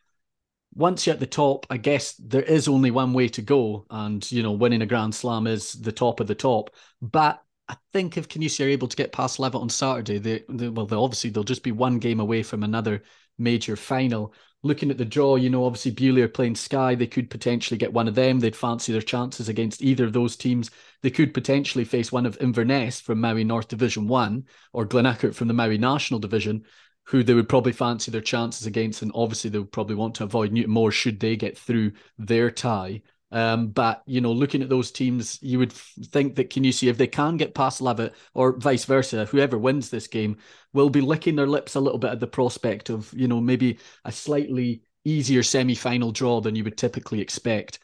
Once 0.74 1.06
you're 1.06 1.14
at 1.14 1.20
the 1.20 1.26
top, 1.26 1.66
I 1.68 1.76
guess 1.76 2.14
there 2.14 2.42
is 2.42 2.68
only 2.68 2.90
one 2.90 3.12
way 3.12 3.28
to 3.28 3.42
go. 3.42 3.86
And, 3.90 4.30
you 4.30 4.42
know, 4.42 4.52
winning 4.52 4.82
a 4.82 4.86
Grand 4.86 5.14
Slam 5.14 5.46
is 5.46 5.72
the 5.72 5.92
top 5.92 6.20
of 6.20 6.26
the 6.26 6.34
top. 6.34 6.70
But 7.02 7.42
I 7.68 7.76
think 7.92 8.16
if 8.16 8.28
Kingussie 8.28 8.64
are 8.64 8.68
able 8.68 8.88
to 8.88 8.96
get 8.96 9.12
past 9.12 9.38
Lovat 9.38 9.60
on 9.60 9.68
Saturday, 9.68 10.18
they, 10.18 10.44
they 10.48 10.68
well, 10.68 10.86
they 10.86 10.96
obviously 10.96 11.30
they'll 11.30 11.44
just 11.44 11.62
be 11.62 11.72
one 11.72 11.98
game 11.98 12.20
away 12.20 12.42
from 12.42 12.62
another 12.62 13.02
major 13.38 13.76
final. 13.76 14.34
Looking 14.62 14.90
at 14.90 14.98
the 14.98 15.04
draw, 15.04 15.36
you 15.36 15.48
know, 15.48 15.64
obviously 15.64 15.92
Beauly 15.92 16.22
are 16.22 16.28
playing 16.28 16.54
Skye. 16.54 16.94
They 16.94 17.06
could 17.06 17.30
potentially 17.30 17.78
get 17.78 17.92
one 17.92 18.08
of 18.08 18.14
them. 18.14 18.40
They'd 18.40 18.54
fancy 18.54 18.92
their 18.92 19.00
chances 19.00 19.48
against 19.48 19.82
either 19.82 20.04
of 20.04 20.12
those 20.12 20.36
teams. 20.36 20.70
They 21.02 21.10
could 21.10 21.32
potentially 21.32 21.84
face 21.84 22.12
one 22.12 22.26
of 22.26 22.36
Inverness 22.40 23.00
from 23.00 23.20
Mowi 23.20 23.46
North 23.46 23.68
Division 23.68 24.06
One 24.06 24.44
or 24.72 24.86
Glenurquhart 24.86 25.34
from 25.34 25.48
the 25.48 25.54
Mowi 25.54 25.78
National 25.78 26.20
Division, 26.20 26.64
who 27.10 27.24
they 27.24 27.34
would 27.34 27.48
probably 27.48 27.72
fancy 27.72 28.10
their 28.12 28.20
chances 28.20 28.66
against. 28.66 29.02
And 29.02 29.10
obviously 29.14 29.50
they 29.50 29.58
would 29.58 29.72
probably 29.72 29.96
want 29.96 30.14
to 30.16 30.24
avoid 30.24 30.52
Newtonmore 30.52 30.92
should 30.92 31.18
they 31.18 31.34
get 31.36 31.58
through 31.58 31.92
their 32.18 32.50
tie. 32.52 33.02
Um, 33.32 33.68
but 33.68 34.02
you 34.06 34.20
know, 34.20 34.32
looking 34.32 34.62
at 34.62 34.68
those 34.68 34.90
teams, 34.92 35.38
you 35.42 35.58
would 35.58 35.72
think 35.72 36.36
that 36.36 36.50
Kingussie 36.50 36.88
if 36.88 36.98
they 36.98 37.06
can 37.06 37.36
get 37.36 37.54
past 37.54 37.80
Lovat 37.80 38.12
or 38.34 38.56
vice 38.58 38.84
versa, 38.84 39.24
whoever 39.24 39.58
wins 39.58 39.90
this 39.90 40.06
game 40.06 40.36
will 40.72 40.90
be 40.90 41.00
licking 41.00 41.36
their 41.36 41.46
lips 41.46 41.74
a 41.74 41.80
little 41.80 41.98
bit 41.98 42.10
at 42.12 42.20
the 42.20 42.26
prospect 42.26 42.90
of 42.90 43.12
you 43.12 43.28
know 43.28 43.40
maybe 43.40 43.78
a 44.04 44.12
slightly 44.12 44.82
easier 45.04 45.42
semi-final 45.42 46.12
draw 46.12 46.40
than 46.40 46.54
you 46.54 46.64
would 46.64 46.78
typically 46.78 47.20
expect. 47.20 47.78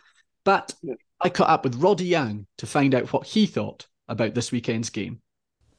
But. 0.44 0.74
I 1.18 1.30
caught 1.30 1.48
up 1.48 1.64
with 1.64 1.76
Roddy 1.76 2.04
Young 2.04 2.46
to 2.58 2.66
find 2.66 2.94
out 2.94 3.10
what 3.10 3.26
he 3.26 3.46
thought 3.46 3.86
about 4.06 4.34
this 4.34 4.52
weekend's 4.52 4.90
game. 4.90 5.22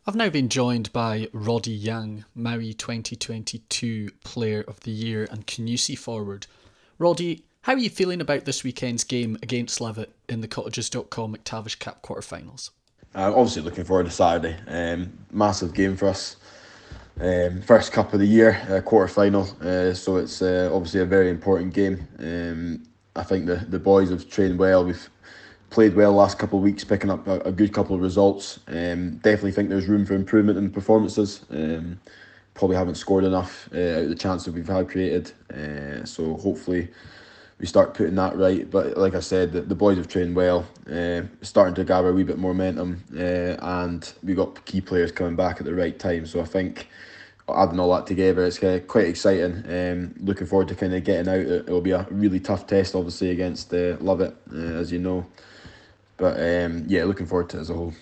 I've 0.10 0.16
now 0.16 0.30
been 0.30 0.48
joined 0.48 0.94
by 0.94 1.28
Roddy 1.34 1.74
Young, 1.74 2.24
Mowi 2.34 2.78
2022 2.78 4.12
Player 4.24 4.64
of 4.66 4.80
the 4.80 4.92
Year 4.92 5.28
and 5.30 5.46
Kingussie 5.46 5.98
forward. 5.98 6.48
Roddy, 6.98 7.44
how 7.64 7.74
are 7.74 7.78
you 7.78 7.90
feeling 7.90 8.22
about 8.22 8.46
this 8.46 8.64
weekend's 8.64 9.04
game 9.04 9.38
against 9.44 9.80
Lovat 9.80 10.08
in 10.30 10.40
the 10.40 10.48
Cottages.com 10.48 11.36
McTavish 11.36 11.80
Cup 11.80 12.02
quarterfinals? 12.04 12.70
Uh, 13.14 13.34
obviously, 13.36 13.64
looking 13.64 13.84
forward 13.84 14.06
to 14.06 14.10
Saturday. 14.10 14.56
Um, 14.70 15.12
massive 15.30 15.74
game 15.74 15.98
for 15.98 16.08
us. 16.08 16.38
Um, 17.20 17.62
first 17.62 17.92
cup 17.92 18.14
of 18.14 18.22
the 18.22 18.28
year, 18.28 18.66
uh, 18.70 18.80
quarter 18.80 19.10
final. 19.10 19.42
Uh, 19.60 19.94
so 19.94 20.16
it's 20.16 20.42
uh, 20.42 20.70
obviously 20.72 21.02
a 21.02 21.06
very 21.06 21.30
important 21.30 21.74
game. 21.74 22.08
Um, 22.20 22.84
I 23.14 23.24
think 23.24 23.46
the, 23.46 23.56
the 23.56 23.80
boys 23.80 24.10
have 24.12 24.30
trained 24.30 24.58
well. 24.58 24.86
We've 24.86 25.10
played 25.78 25.94
well 25.94 26.12
last 26.12 26.40
couple 26.40 26.58
of 26.58 26.64
weeks, 26.64 26.84
picking 26.84 27.12
up 27.12 27.28
a, 27.28 27.40
a 27.42 27.52
good 27.52 27.72
couple 27.72 27.96
of 27.96 28.02
results. 28.02 28.60
Um, 28.68 29.18
definitely 29.18 29.52
think 29.52 29.70
there's 29.70 29.86
room 29.86 30.08
for 30.08 30.16
improvement 30.16 30.58
in 30.58 30.72
performances. 30.72 31.46
Um, 31.52 32.00
probably 32.56 32.76
haven't 32.76 32.96
scored 32.96 33.24
enough 33.24 33.70
uh, 33.72 33.78
out 33.78 34.04
of 34.06 34.10
the 34.10 34.16
chance 34.16 34.46
that 34.46 34.56
we've 34.56 34.68
had 34.68 34.90
created. 34.90 35.34
Uh, 35.54 36.04
so 36.04 36.36
hopefully 36.38 36.88
we 37.60 37.68
start 37.68 37.94
putting 37.94 38.16
that 38.16 38.36
right. 38.38 38.68
But 38.68 38.98
like 38.98 39.14
I 39.14 39.20
said, 39.20 39.52
the, 39.52 39.62
the 39.62 39.76
boys 39.76 39.98
have 39.98 40.08
trained 40.08 40.36
well, 40.36 40.66
uh, 40.92 41.22
starting 41.44 41.76
to 41.76 41.84
gather 41.84 42.10
a 42.10 42.14
wee 42.14 42.24
bit 42.24 42.40
more 42.40 42.56
momentum, 42.56 43.04
uh, 43.16 43.56
and 43.62 44.12
we 44.24 44.34
got 44.34 44.66
key 44.66 44.82
players 44.82 45.12
coming 45.12 45.36
back 45.36 45.58
at 45.60 45.66
the 45.66 45.76
right 45.76 46.00
time. 46.00 46.26
So 46.26 46.42
I 46.42 46.46
think 46.46 46.88
adding 47.56 47.80
all 47.80 47.94
that 47.94 48.08
together, 48.08 48.46
it's 48.46 48.64
uh, 48.64 48.80
quite 48.88 49.06
exciting. 49.06 49.64
Um, 49.70 50.16
looking 50.26 50.48
forward 50.48 50.70
to 50.70 50.76
kind 50.76 50.96
of 50.96 51.04
getting 51.04 51.32
out. 51.32 51.40
It 51.40 51.70
will 51.70 51.82
be 51.82 51.92
a 51.92 52.08
really 52.10 52.40
tough 52.40 52.66
test, 52.66 52.96
obviously, 52.96 53.30
against 53.30 53.72
uh, 53.72 53.98
Lovat, 53.98 54.34
uh, 54.52 54.80
as 54.80 54.92
you 54.92 54.98
know. 54.98 55.24
But 56.18 56.40
um, 56.40 56.86
yeah, 56.88 57.04
looking 57.06 57.28
forward 57.28 57.50
to 57.52 57.58
it 57.58 57.62
as 57.62 57.70
a 57.70 57.74
whole. 57.74 57.94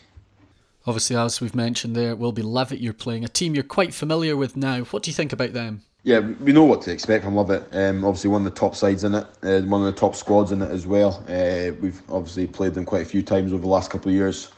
Obviously, 0.87 1.15
as 1.15 1.41
we've 1.41 1.55
mentioned 1.55 1.95
there, 1.95 2.11
it 2.11 2.19
will 2.19 2.31
be 2.31 2.43
Lovat 2.43 2.79
you're 2.79 2.93
playing, 2.93 3.25
a 3.25 3.27
team 3.27 3.55
you're 3.55 3.63
quite 3.63 3.93
familiar 3.93 4.37
with 4.37 4.55
now. 4.55 4.81
What 4.81 5.03
do 5.03 5.09
you 5.09 5.15
think 5.15 5.33
about 5.33 5.53
them? 5.53 5.81
Yeah, 6.03 6.19
we 6.19 6.53
know 6.53 6.63
what 6.63 6.83
to 6.83 6.91
expect 6.91 7.23
from 7.23 7.33
Lovat. 7.33 7.65
Um, 7.75 8.05
obviously, 8.05 8.29
one 8.29 8.45
of 8.45 8.53
the 8.53 8.59
top 8.59 8.75
sides 8.75 9.03
in 9.03 9.15
it, 9.15 9.25
uh, 9.41 9.61
one 9.61 9.81
of 9.81 9.87
the 9.87 9.99
top 9.99 10.15
squads 10.15 10.51
in 10.51 10.61
it 10.61 10.69
as 10.69 10.85
well. 10.85 11.23
Uh, 11.27 11.73
we've 11.81 12.01
obviously 12.09 12.45
played 12.45 12.75
them 12.75 12.85
quite 12.85 13.01
a 13.01 13.05
few 13.05 13.23
times 13.23 13.51
over 13.51 13.63
the 13.63 13.67
last 13.67 13.89
couple 13.89 14.09
of 14.09 14.15
years. 14.15 14.51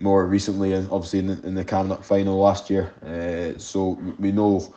More 0.00 0.26
recently, 0.26 0.72
and 0.72 0.90
obviously 0.90 1.18
in 1.18 1.26
the, 1.26 1.46
in 1.46 1.54
the 1.54 1.64
Camanachd 1.64 2.04
final 2.04 2.38
last 2.38 2.70
year. 2.70 2.92
Uh, 3.04 3.58
so 3.58 3.98
we 4.18 4.32
know 4.32 4.74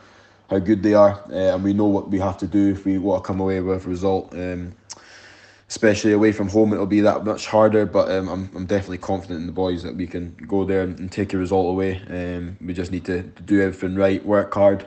how 0.49 0.59
good 0.59 0.83
they 0.83 0.93
are, 0.93 1.23
uh, 1.31 1.55
and 1.55 1.63
we 1.63 1.73
know 1.73 1.85
what 1.85 2.09
we 2.09 2.19
have 2.19 2.37
to 2.39 2.47
do 2.47 2.71
if 2.71 2.83
we 2.83 2.97
want 2.97 3.23
to 3.23 3.27
come 3.27 3.39
away 3.39 3.61
with 3.61 3.85
a 3.85 3.89
result. 3.89 4.33
Um, 4.33 4.73
especially 5.69 6.13
away 6.13 6.31
from 6.31 6.47
home, 6.49 6.73
it'll 6.73 6.85
be 6.85 7.01
that 7.01 7.25
much 7.25 7.47
harder. 7.47 7.85
But 7.85 8.09
um, 8.11 8.29
I'm, 8.29 8.49
I'm 8.55 8.65
definitely 8.65 8.99
confident 8.99 9.41
in 9.41 9.45
the 9.45 9.51
boys 9.53 9.83
that 9.83 9.95
we 9.95 10.07
can 10.07 10.35
go 10.47 10.63
there 10.63 10.81
and, 10.81 10.97
and 10.99 11.11
take 11.11 11.33
a 11.33 11.37
result 11.37 11.69
away. 11.69 12.01
Um, 12.09 12.57
we 12.61 12.73
just 12.73 12.91
need 12.91 13.05
to, 13.05 13.23
to 13.23 13.43
do 13.43 13.61
everything 13.61 13.95
right, 13.95 14.23
work 14.25 14.53
hard, 14.53 14.85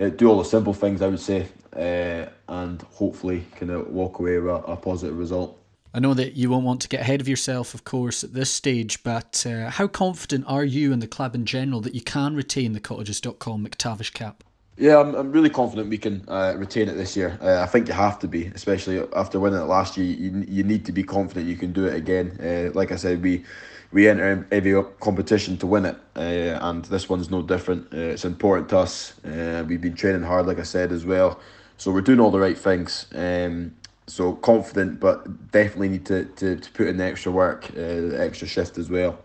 uh, 0.00 0.08
do 0.08 0.28
all 0.28 0.38
the 0.38 0.44
simple 0.44 0.74
things, 0.74 1.02
I 1.02 1.08
would 1.08 1.20
say, 1.20 1.48
uh, 1.74 2.30
and 2.48 2.82
hopefully 2.82 3.46
kind 3.56 3.70
of 3.70 3.88
walk 3.88 4.18
away 4.18 4.38
with 4.38 4.50
a, 4.50 4.72
a 4.72 4.76
positive 4.76 5.16
result. 5.16 5.58
I 5.94 6.00
know 6.00 6.14
that 6.14 6.34
you 6.34 6.50
won't 6.50 6.64
want 6.64 6.82
to 6.82 6.88
get 6.88 7.00
ahead 7.00 7.20
of 7.20 7.28
yourself, 7.28 7.72
of 7.72 7.84
course, 7.84 8.22
at 8.22 8.34
this 8.34 8.52
stage, 8.52 9.02
but 9.02 9.44
uh, 9.48 9.70
how 9.70 9.86
confident 9.86 10.44
are 10.46 10.64
you 10.64 10.92
and 10.92 11.00
the 11.00 11.06
club 11.06 11.34
in 11.34 11.46
general 11.46 11.80
that 11.80 11.94
you 11.94 12.02
can 12.02 12.36
retain 12.36 12.72
the 12.72 12.80
Cottages.com 12.80 13.66
McTavish 13.66 14.12
cap? 14.12 14.44
Yeah, 14.78 15.00
I'm, 15.00 15.12
I'm 15.16 15.32
really 15.32 15.50
confident 15.50 15.88
we 15.88 15.98
can 15.98 16.24
uh, 16.28 16.54
retain 16.56 16.88
it 16.88 16.94
this 16.94 17.16
year. 17.16 17.36
Uh, 17.42 17.60
I 17.60 17.66
think 17.66 17.88
you 17.88 17.94
have 17.94 18.20
to 18.20 18.28
be, 18.28 18.46
especially 18.54 19.04
after 19.16 19.40
winning 19.40 19.58
it 19.58 19.64
last 19.64 19.96
year. 19.96 20.06
You, 20.06 20.44
you 20.46 20.62
need 20.62 20.84
to 20.86 20.92
be 20.92 21.02
confident 21.02 21.46
you 21.46 21.56
can 21.56 21.72
do 21.72 21.86
it 21.86 21.96
again. 21.96 22.38
Uh, 22.40 22.70
like 22.78 22.92
I 22.92 22.96
said, 22.96 23.20
we 23.20 23.44
we 23.90 24.08
enter 24.08 24.46
every 24.52 24.80
competition 25.00 25.56
to 25.58 25.66
win 25.66 25.86
it, 25.86 25.96
uh, 26.14 26.58
and 26.68 26.84
this 26.84 27.08
one's 27.08 27.28
no 27.28 27.42
different. 27.42 27.92
Uh, 27.92 28.12
it's 28.14 28.24
important 28.24 28.68
to 28.68 28.78
us. 28.78 29.18
Uh, 29.24 29.64
we've 29.66 29.80
been 29.80 29.94
training 29.94 30.22
hard, 30.22 30.46
like 30.46 30.60
I 30.60 30.62
said, 30.62 30.92
as 30.92 31.04
well. 31.04 31.40
So 31.76 31.90
we're 31.90 32.02
doing 32.02 32.20
all 32.20 32.30
the 32.30 32.38
right 32.38 32.56
things. 32.56 33.06
Um, 33.14 33.74
so 34.06 34.34
confident, 34.34 35.00
but 35.00 35.50
definitely 35.50 35.88
need 35.88 36.06
to, 36.06 36.26
to, 36.26 36.56
to 36.56 36.70
put 36.72 36.86
in 36.86 36.98
the 36.98 37.04
extra 37.04 37.32
work, 37.32 37.66
the 37.68 38.16
extra 38.20 38.46
shift 38.46 38.78
as 38.78 38.90
well. 38.90 39.18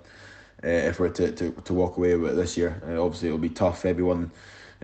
If 0.63 0.99
we're 0.99 1.09
to, 1.09 1.31
to, 1.31 1.51
to 1.51 1.73
walk 1.73 1.97
away 1.97 2.15
with 2.15 2.31
it 2.31 2.35
this 2.35 2.57
year, 2.57 2.81
obviously 2.97 3.27
it'll 3.27 3.37
be 3.37 3.49
tough. 3.49 3.85
Everyone 3.85 4.31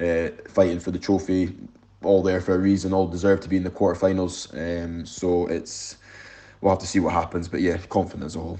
uh, 0.01 0.29
fighting 0.49 0.79
for 0.79 0.91
the 0.91 0.99
trophy, 0.99 1.55
all 2.03 2.23
there 2.23 2.41
for 2.41 2.55
a 2.55 2.59
reason, 2.59 2.93
all 2.93 3.07
deserve 3.07 3.41
to 3.41 3.49
be 3.49 3.57
in 3.57 3.63
the 3.63 3.69
quarterfinals. 3.69 4.53
Um, 4.53 5.05
so 5.05 5.47
it's 5.47 5.97
we'll 6.61 6.71
have 6.71 6.79
to 6.79 6.87
see 6.87 6.99
what 6.99 7.13
happens, 7.13 7.47
but 7.47 7.61
yeah, 7.61 7.77
confident 7.89 8.25
as 8.25 8.35
a 8.35 8.39
whole. 8.39 8.59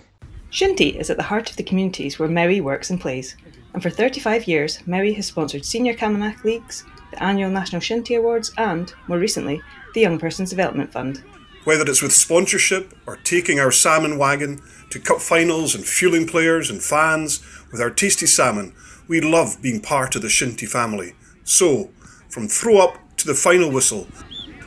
Shinty 0.51 0.99
is 0.99 1.09
at 1.09 1.17
the 1.17 1.23
heart 1.23 1.49
of 1.49 1.57
the 1.57 1.63
communities 1.63 2.17
where 2.17 2.27
Mowi 2.27 2.61
works 2.61 2.89
and 2.89 2.99
plays, 2.99 3.35
and 3.73 3.83
for 3.83 3.89
35 3.89 4.47
years, 4.47 4.79
Mowi 4.79 5.15
has 5.15 5.27
sponsored 5.27 5.63
senior 5.63 5.93
Camanachd 5.93 6.43
leagues, 6.43 6.83
the 7.11 7.21
annual 7.21 7.51
National 7.51 7.81
Shinty 7.81 8.17
Awards, 8.17 8.51
and, 8.57 8.91
more 9.07 9.19
recently, 9.19 9.61
the 9.93 10.01
Young 10.01 10.17
Persons 10.17 10.49
Development 10.49 10.91
Fund. 10.91 11.23
Whether 11.65 11.83
it's 11.89 12.01
with 12.01 12.13
sponsorship 12.13 12.93
or 13.05 13.17
taking 13.17 13.59
our 13.59 13.71
salmon 13.71 14.17
wagon 14.17 14.59
to 14.89 14.99
cup 14.99 15.19
finals 15.19 15.75
and 15.75 15.85
fueling 15.85 16.25
players 16.25 16.69
and 16.69 16.81
fans 16.81 17.45
with 17.71 17.79
our 17.79 17.91
tasty 17.91 18.25
salmon, 18.25 18.73
we 19.07 19.21
love 19.21 19.61
being 19.61 19.81
part 19.81 20.15
of 20.15 20.23
the 20.23 20.29
Shinty 20.29 20.67
family. 20.67 21.13
So, 21.49 21.89
from 22.29 22.47
throw 22.47 22.77
up 22.77 22.99
to 23.17 23.25
the 23.25 23.33
final 23.33 23.71
whistle, 23.71 24.07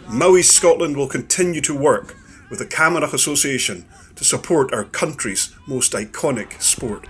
Mowi 0.08 0.42
Scotland 0.42 0.96
will 0.96 1.06
continue 1.06 1.60
to 1.60 1.78
work 1.78 2.16
with 2.50 2.58
the 2.58 2.66
Camanachd 2.66 3.12
Association 3.12 3.84
to 4.16 4.24
support 4.24 4.74
our 4.74 4.82
country's 4.82 5.54
most 5.68 5.92
iconic 5.92 6.60
sport. 6.60 7.06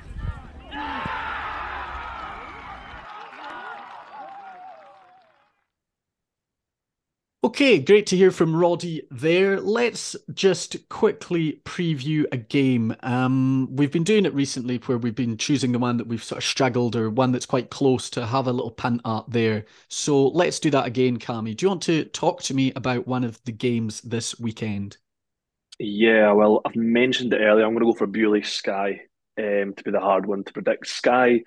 Okay, 7.45 7.81
great 7.81 8.07
to 8.07 8.17
hear 8.17 8.31
from 8.31 8.55
Roddy 8.55 9.03
there. 9.11 9.61
Let's 9.61 10.15
just 10.33 10.89
quickly 10.89 11.61
preview 11.65 12.25
a 12.31 12.37
game. 12.37 12.95
Um, 13.01 13.69
we've 13.73 13.91
been 13.91 14.05
doing 14.05 14.27
it 14.27 14.35
recently 14.35 14.77
where 14.77 14.97
we've 14.97 15.17
been 15.17 15.37
choosing 15.37 15.73
the 15.73 15.81
one 15.81 15.97
that 15.97 16.07
we've 16.07 16.23
sort 16.23 16.39
of 16.39 16.45
struggled 16.45 16.95
or 16.95 17.11
one 17.11 17.33
that's 17.33 17.45
quite 17.45 17.69
close 17.69 18.09
to 18.11 18.27
have 18.27 18.47
a 18.47 18.53
little 18.53 18.71
punt 18.71 19.01
at 19.05 19.25
there. 19.29 19.65
So 19.89 20.29
let's 20.29 20.61
do 20.61 20.71
that 20.71 20.87
again, 20.87 21.19
Cammy. 21.19 21.57
Do 21.57 21.65
you 21.65 21.71
want 21.71 21.83
to 21.83 22.05
talk 22.05 22.43
to 22.43 22.55
me 22.55 22.73
about 22.77 23.09
one 23.09 23.25
of 23.25 23.43
the 23.45 23.51
games 23.51 24.01
this 24.03 24.39
weekend? 24.39 24.99
Yeah, 25.81 26.31
well, 26.31 26.61
I've 26.65 26.77
mentioned 26.77 27.33
it 27.33 27.41
earlier. 27.41 27.65
I'm 27.67 27.75
going 27.75 27.85
to 27.85 27.93
go 27.93 27.99
for 27.99 28.07
Beauly 28.07 28.47
Skye 28.47 29.01
um, 29.37 29.75
to 29.75 29.83
be 29.83 29.91
the 29.91 29.99
hard 29.99 30.27
one 30.27 30.45
to 30.45 30.53
predict. 30.53 30.87
Skye, 30.87 31.43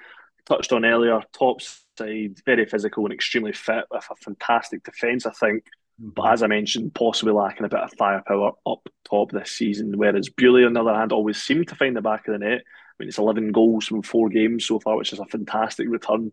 touched 0.46 0.74
on 0.74 0.84
earlier, 0.84 1.22
top 1.32 1.62
side, 1.62 2.42
very 2.46 2.66
physical 2.66 3.06
and 3.06 3.14
extremely 3.14 3.54
fit 3.54 3.86
with 3.90 4.06
a 4.12 4.16
fantastic 4.16 4.84
defence, 4.84 5.26
I 5.26 5.32
think. 5.32 5.64
But 5.98 6.34
as 6.34 6.44
I 6.44 6.48
mentioned, 6.48 6.94
possibly 6.94 7.34
lacking 7.34 7.66
a 7.66 7.70
bit 7.70 7.80
of 7.80 7.94
firepower 7.94 8.52
up 8.66 8.90
top 9.06 9.32
this 9.32 9.52
season. 9.52 9.98
Whereas 9.98 10.30
Beauly, 10.30 10.66
on 10.66 10.74
the 10.74 10.82
other 10.82 10.94
hand, 10.94 11.12
always 11.12 11.42
seemed 11.42 11.70
to 11.70 11.76
find 11.76 11.96
the 11.96 12.02
back 12.02 12.28
of 12.28 12.34
the 12.34 12.40
net. 12.40 12.62
I 12.62 12.94
mean, 13.00 13.10
it's 13.10 13.18
11 13.18 13.52
goals 13.52 13.86
from 13.86 14.02
four 14.02 14.30
games 14.30 14.66
so 14.66 14.80
far, 14.80 14.98
which 14.98 15.14
is 15.14 15.20
a 15.20 15.26
fantastic 15.26 15.88
return. 15.90 16.32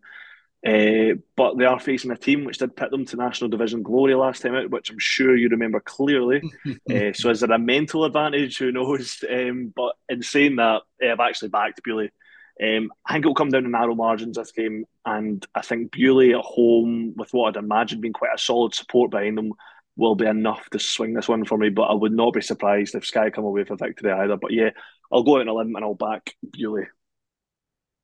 Uh, 0.65 1.15
but 1.37 1.59
they 1.59 1.65
are 1.65 1.81
facing 1.81 2.13
a 2.13 2.17
team 2.17 2.45
which 2.45 2.59
did 2.59 2.77
pit 2.77 2.91
them 2.93 3.05
to 3.05 3.17
National 3.17 3.51
Division 3.51 3.83
glory 3.83 4.15
last 4.15 4.43
time 4.43 4.55
out, 4.55 4.71
which 4.71 4.91
I'm 4.91 4.99
sure 4.99 5.37
you 5.37 5.49
remember 5.49 5.81
clearly. 5.81 6.41
uh, 6.89 7.13
so 7.15 7.31
is 7.31 7.41
there 7.41 7.51
a 7.51 7.59
mental 7.59 8.05
advantage? 8.05 8.59
Who 8.59 8.73
knows? 8.73 9.25
Um, 9.33 9.73
but 9.75 9.97
in 10.09 10.23
saying 10.23 10.57
that, 10.57 10.83
uh, 11.03 11.09
I've 11.11 11.21
actually 11.21 11.49
backed 11.49 11.81
Beauly. 11.83 12.11
Um, 12.63 12.91
I 13.07 13.13
think 13.13 13.25
it'll 13.25 13.35
come 13.35 13.51
down 13.51 13.63
to 13.63 13.69
narrow 13.69 13.95
margins 13.95 14.37
this 14.37 14.53
game, 14.53 14.85
and 15.05 15.45
I 15.55 15.63
think 15.63 15.93
Beauly 15.93 16.37
at 16.37 16.45
home, 16.45 17.15
with 17.17 17.33
what 17.33 17.57
I'd 17.57 17.63
imagine 17.63 18.01
being 18.01 18.13
quite 18.13 18.35
a 18.35 18.39
solid 18.39 18.75
support 18.75 19.11
behind 19.11 19.39
them, 19.39 19.53
will 19.97 20.15
be 20.15 20.27
enough 20.27 20.69
to 20.71 20.79
swing 20.79 21.15
this 21.15 21.29
one 21.29 21.45
for 21.45 21.59
me. 21.59 21.71
But 21.71 21.85
I 21.85 21.95
would 21.95 22.13
not 22.13 22.35
be 22.35 22.41
surprised 22.41 22.95
if 22.95 23.07
Skye 23.07 23.31
come 23.31 23.45
away 23.45 23.63
with 23.63 23.71
a 23.71 23.77
victory 23.77 24.13
either. 24.13 24.37
But 24.37 24.53
yeah, 24.53 24.71
I'll 25.11 25.23
go 25.23 25.37
out 25.37 25.43
on 25.43 25.49
a 25.49 25.55
limb 25.55 25.75
and 25.75 25.85
I'll 25.85 25.95
back 25.95 26.35
Beauly. 26.47 26.87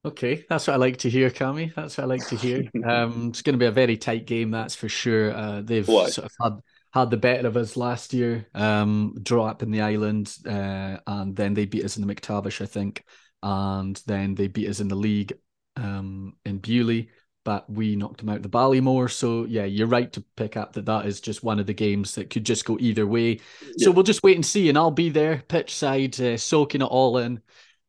Okay, 0.05 0.45
that's 0.49 0.67
what 0.67 0.75
I 0.75 0.77
like 0.77 0.99
to 0.99 1.11
hear, 1.11 1.29
Cammy. 1.29 1.75
That's 1.75 1.99
what 1.99 2.05
I 2.05 2.07
like 2.07 2.27
to 2.29 2.37
hear. 2.37 2.65
um, 2.89 3.29
it's 3.29 3.43
going 3.43 3.55
to 3.55 3.59
be 3.59 3.67
a 3.67 3.73
very 3.73 3.97
tight 3.97 4.27
game, 4.27 4.51
that's 4.51 4.75
for 4.75 4.89
sure. 4.89 5.35
Uh, 5.35 5.61
they've 5.63 5.87
what? 5.87 6.13
sort 6.13 6.27
of 6.27 6.33
had 6.41 6.61
had 6.93 7.11
the 7.11 7.17
better 7.17 7.47
of 7.47 7.57
us 7.57 7.77
last 7.77 8.15
year, 8.15 8.47
um, 8.55 9.15
draw 9.23 9.47
up 9.47 9.63
in 9.63 9.71
the 9.71 9.83
island, 9.83 10.35
uh, 10.47 10.97
and 11.07 11.37
then 11.37 11.53
they 11.53 11.67
beat 11.67 11.85
us 11.85 11.97
in 11.97 12.07
the 12.07 12.15
MacTavish, 12.15 12.63
I 12.63 12.67
think, 12.67 13.05
and 13.43 14.01
then 14.07 14.35
they 14.35 14.49
beat 14.49 14.69
us 14.69 14.81
in 14.81 14.89
the 14.89 14.95
league 14.95 15.33
um, 15.77 16.35
in 16.45 16.61
Beauly, 16.61 17.09
but 17.45 17.71
we 17.71 17.97
knocked 17.97 18.19
them 18.19 18.29
out 18.29 18.43
the 18.43 18.49
Balliemore. 18.49 19.09
So 19.09 19.45
yeah, 19.45 19.65
you're 19.65 19.87
right 19.87 20.13
to 20.13 20.25
pick 20.37 20.57
up 20.57 20.73
that 20.75 20.87
that 20.87 21.07
is 21.07 21.21
just 21.21 21.43
one 21.43 21.59
of 21.59 21.67
the 21.67 21.75
games 21.75 22.15
that 22.15 22.31
could 22.31 22.45
just 22.45 22.65
go 22.65 22.77
either 22.81 23.07
way. 23.07 23.41
Yeah. 23.77 23.87
So 23.87 23.91
we'll 23.91 24.03
just 24.03 24.23
wait 24.23 24.37
and 24.37 24.45
see, 24.45 24.69
and 24.69 24.77
I'll 24.77 24.91
be 24.91 25.11
there 25.11 25.43
pitch 25.49 25.75
side, 25.75 26.21
uh, 26.21 26.37
soaking 26.37 26.83
it 26.83 26.87
all 26.87 27.19
in. 27.19 27.41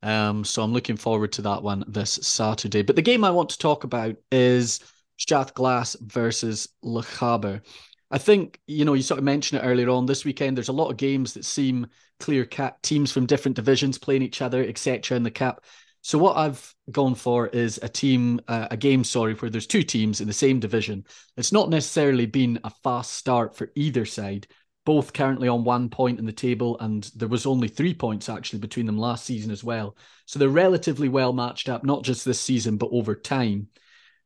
Um, 0.02 0.46
so 0.46 0.64
I'm 0.64 0.72
looking 0.72 0.98
forward 0.98 1.34
to 1.34 1.42
that 1.44 1.62
one 1.62 1.84
this 1.88 2.12
Saturday. 2.22 2.84
But 2.84 2.96
the 2.96 3.02
game 3.02 3.24
I 3.24 3.32
want 3.32 3.50
to 3.50 3.58
talk 3.58 3.84
about 3.84 4.16
is 4.32 4.80
Strathglass 5.20 6.00
versus 6.00 6.70
Lochaber. 6.84 7.62
I 8.12 8.18
think, 8.18 8.60
you 8.66 8.86
know, 8.86 8.94
you 8.94 9.04
sort 9.04 9.20
of 9.20 9.24
mentioned 9.24 9.62
it 9.62 9.66
earlier 9.66 9.90
on 9.90 10.06
this 10.06 10.26
weekend. 10.26 10.58
There's 10.58 10.70
a 10.70 10.74
lot 10.74 10.90
of 10.90 10.98
games 10.98 11.34
that 11.34 11.46
seem 11.46 11.88
clear 12.20 12.46
cut, 12.46 12.82
teams 12.82 13.12
from 13.12 13.26
different 13.26 13.56
divisions 13.56 13.98
playing 13.98 14.24
each 14.24 14.42
other, 14.42 14.64
etc. 14.64 15.16
in 15.16 15.24
the 15.24 15.32
cap. 15.32 15.64
So 16.02 16.18
what 16.18 16.38
I've 16.38 16.74
gone 16.92 17.16
for 17.16 17.48
is 17.48 17.80
a 17.84 17.90
team, 17.90 18.40
uh, 18.48 18.68
a 18.72 18.78
game, 18.78 19.04
sorry, 19.04 19.34
where 19.36 19.52
there's 19.52 19.68
two 19.68 19.84
teams 19.84 20.22
in 20.22 20.28
the 20.28 20.34
same 20.34 20.60
division. 20.60 21.06
It's 21.38 21.52
not 21.52 21.70
necessarily 21.70 22.26
been 22.26 22.60
a 22.64 22.72
fast 22.84 23.14
start 23.14 23.56
for 23.56 23.72
either 23.76 24.06
side, 24.06 24.48
both 24.86 25.14
currently 25.14 25.50
on 25.50 25.64
one 25.64 25.90
point 25.90 26.18
in 26.18 26.26
the 26.26 26.32
table, 26.32 26.80
and 26.80 27.04
there 27.16 27.28
was 27.28 27.46
only 27.46 27.68
three 27.68 27.94
points 27.94 28.30
actually 28.30 28.60
between 28.60 28.86
them 28.86 28.98
last 28.98 29.26
season 29.26 29.52
as 29.52 29.64
well. 29.64 29.98
So 30.26 30.40
they're 30.40 30.50
relatively 30.50 31.10
well 31.10 31.34
matched 31.34 31.70
up, 31.70 31.84
not 31.84 32.04
just 32.04 32.24
this 32.24 32.40
season, 32.40 32.78
but 32.78 32.90
over 32.92 33.14
time. 33.14 33.68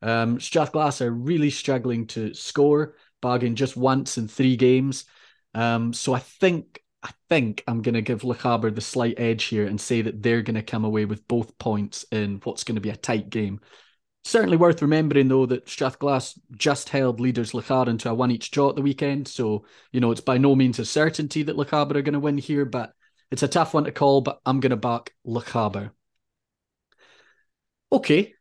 Um, 0.02 0.38
Strathglass 0.38 1.02
are 1.02 1.12
really 1.12 1.50
struggling 1.50 2.08
to 2.08 2.34
score, 2.34 2.96
bargain 3.24 3.56
just 3.56 3.76
once 3.76 4.20
in 4.20 4.28
three 4.28 4.56
games. 4.56 5.06
Um, 5.56 5.94
so 5.94 6.14
I 6.14 6.20
think 6.20 6.84
I 7.04 7.12
think 7.30 7.64
I'm 7.68 7.82
going 7.82 7.96
to 7.96 8.02
give 8.02 8.22
Lochaber 8.22 8.74
the 8.74 8.82
slight 8.82 9.20
edge 9.20 9.46
here 9.46 9.66
and 9.66 9.80
say 9.80 10.02
that 10.04 10.24
they're 10.24 10.42
going 10.42 10.56
to 10.56 10.64
come 10.64 10.86
away 10.86 11.06
with 11.06 11.28
both 11.28 11.58
points 11.58 12.06
in 12.12 12.40
what's 12.44 12.64
going 12.64 12.76
to 12.76 12.82
be 12.82 12.92
a 12.92 12.96
tight 12.96 13.30
game. 13.30 13.60
Certainly 14.24 14.56
worth 14.56 14.82
remembering, 14.82 15.28
though, 15.28 15.46
that 15.48 15.66
Strathglass 15.66 16.40
just 16.56 16.88
held 16.88 17.20
leaders 17.20 17.52
Lochaber 17.52 18.00
to 18.00 18.10
a 18.10 18.14
one 18.14 18.32
each 18.32 18.52
draw 18.52 18.70
at 18.70 18.78
the 18.78 18.82
weekend. 18.82 19.28
So, 19.28 19.66
you 19.92 20.00
know, 20.00 20.12
it's 20.12 20.22
by 20.22 20.38
no 20.38 20.56
means 20.56 20.80
a 20.80 20.86
certainty 20.86 21.44
that 21.44 21.58
Lochaber 21.58 21.96
are 21.98 22.02
going 22.02 22.14
to 22.14 22.22
win 22.22 22.38
here, 22.38 22.64
but 22.64 22.94
it's 23.32 23.44
a 23.44 23.50
tough 23.50 23.74
one 23.74 23.84
to 23.84 23.92
call. 23.92 24.22
But 24.22 24.40
I'm 24.46 24.62
going 24.62 24.70
to 24.70 24.78
back 24.78 25.14
Lochaber. 25.28 25.92
Okay. 27.92 28.34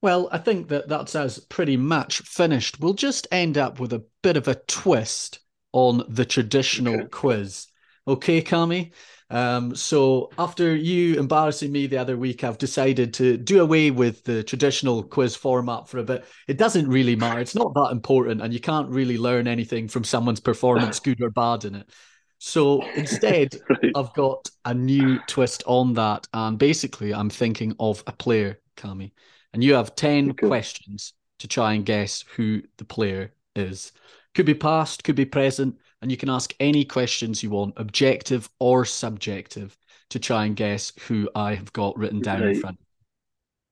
Well, 0.00 0.28
I 0.30 0.38
think 0.38 0.68
that 0.68 0.88
that's 0.88 1.14
us 1.14 1.38
pretty 1.40 1.76
much 1.76 2.20
finished. 2.20 2.78
We'll 2.80 2.94
just 2.94 3.26
end 3.32 3.58
up 3.58 3.80
with 3.80 3.92
a 3.92 4.04
bit 4.22 4.36
of 4.36 4.46
a 4.46 4.54
twist 4.54 5.40
on 5.72 6.04
the 6.08 6.24
traditional 6.24 6.94
okay. 6.94 7.08
quiz. 7.10 7.66
Okay, 8.06 8.40
Cammy? 8.40 8.92
Um, 9.30 9.74
so 9.74 10.30
after 10.38 10.74
you 10.74 11.18
embarrassing 11.18 11.70
me 11.70 11.86
the 11.86 11.98
other 11.98 12.16
week, 12.16 12.44
I've 12.44 12.58
decided 12.58 13.12
to 13.14 13.36
do 13.36 13.60
away 13.60 13.90
with 13.90 14.24
the 14.24 14.42
traditional 14.42 15.02
quiz 15.02 15.36
format 15.36 15.88
for 15.88 15.98
a 15.98 16.04
bit. 16.04 16.24
It 16.46 16.56
doesn't 16.56 16.88
really 16.88 17.14
matter. 17.16 17.40
It's 17.40 17.54
not 17.54 17.74
that 17.74 17.90
important, 17.92 18.40
and 18.40 18.54
you 18.54 18.60
can't 18.60 18.88
really 18.88 19.18
learn 19.18 19.46
anything 19.46 19.88
from 19.88 20.04
someone's 20.04 20.40
performance, 20.40 21.00
good 21.00 21.20
or 21.20 21.30
bad, 21.30 21.64
in 21.64 21.74
it. 21.74 21.90
So 22.38 22.82
instead, 22.94 23.56
right. 23.68 23.92
I've 23.94 24.14
got 24.14 24.48
a 24.64 24.72
new 24.72 25.18
twist 25.26 25.62
on 25.66 25.94
that, 25.94 26.26
and 26.32 26.58
basically, 26.58 27.12
I'm 27.12 27.30
thinking 27.30 27.74
of 27.78 28.02
a 28.06 28.12
player, 28.12 28.60
Cammy, 28.76 29.12
and 29.52 29.62
you 29.62 29.74
have 29.74 29.94
ten 29.94 30.30
okay. 30.30 30.46
questions 30.46 31.14
to 31.38 31.48
try 31.48 31.74
and 31.74 31.86
guess 31.86 32.24
who 32.36 32.62
the 32.78 32.84
player 32.84 33.32
is. 33.54 33.92
Could 34.34 34.46
be 34.46 34.54
past, 34.54 35.04
could 35.04 35.16
be 35.16 35.24
present 35.24 35.76
and 36.00 36.10
you 36.10 36.16
can 36.16 36.30
ask 36.30 36.54
any 36.60 36.84
questions 36.84 37.42
you 37.42 37.50
want, 37.50 37.74
objective 37.76 38.48
or 38.60 38.84
subjective, 38.84 39.76
to 40.10 40.18
try 40.18 40.46
and 40.46 40.56
guess 40.56 40.92
who 41.06 41.28
I 41.34 41.54
have 41.54 41.72
got 41.72 41.98
written 41.98 42.20
down 42.20 42.42
right. 42.42 42.54
in 42.54 42.60
front. 42.60 42.78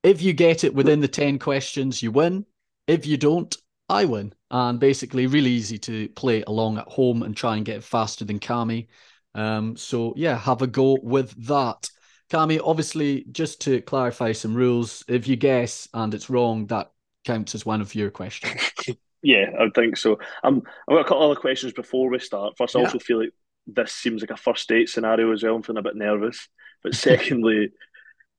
If 0.03 0.23
you 0.23 0.33
get 0.33 0.65
it 0.65 0.75
within 0.75 1.01
the 1.01 1.09
10 1.09 1.39
questions, 1.39 2.03
you 2.03 2.11
win. 2.11 2.45
If 2.87 3.07
you 3.07 3.17
don't, 3.17 3.57
I 3.89 4.05
win. 4.05 4.33
And 4.51 4.79
basically, 4.79 5.27
really 5.27 5.51
easy 5.51 5.79
to 5.79 6.09
play 6.11 6.43
along 6.47 6.79
at 6.79 6.89
home 6.89 7.23
and 7.23 7.37
try 7.37 7.57
and 7.57 7.65
get 7.65 7.77
it 7.77 7.85
faster 7.85 8.25
than 8.25 8.39
Cammy. 8.39 8.89
Um, 9.35 9.77
so, 9.77 10.13
yeah, 10.17 10.37
have 10.37 10.63
a 10.63 10.67
go 10.67 10.99
with 11.03 11.47
that. 11.47 11.89
Cammy, 12.31 12.61
obviously, 12.63 13.25
just 13.31 13.61
to 13.63 13.81
clarify 13.83 14.33
some 14.33 14.55
rules, 14.55 15.05
if 15.09 15.29
you 15.29 15.37
guess 15.37 15.89
and 15.95 16.13
it's 16.13 16.29
wrong, 16.29 16.67
that 16.67 16.91
counts 17.25 17.55
as 17.55 17.65
one 17.67 17.81
of 17.81 17.95
your 17.95 18.11
questions. 18.11 18.61
Yeah, 19.23 19.51
I 19.59 19.71
think 19.75 19.97
so. 19.97 20.21
Um, 20.45 20.63
I've 20.89 20.95
got 20.95 21.01
a 21.01 21.09
couple 21.09 21.25
other 21.25 21.41
questions 21.41 21.73
before 21.73 22.09
we 22.09 22.21
start. 22.21 22.57
First, 22.57 22.77
I 22.77 22.81
also 22.81 23.01
feel 23.01 23.19
like 23.19 23.33
this 23.67 23.93
seems 23.93 24.23
like 24.23 24.31
a 24.31 24.37
first 24.37 24.69
date 24.69 24.89
scenario 24.89 25.33
as 25.33 25.43
well. 25.43 25.57
I'm 25.57 25.65
feeling 25.65 25.81
a 25.81 25.83
bit 25.83 25.97
nervous. 25.97 26.49
But 26.85 26.95
secondly, 26.95 27.71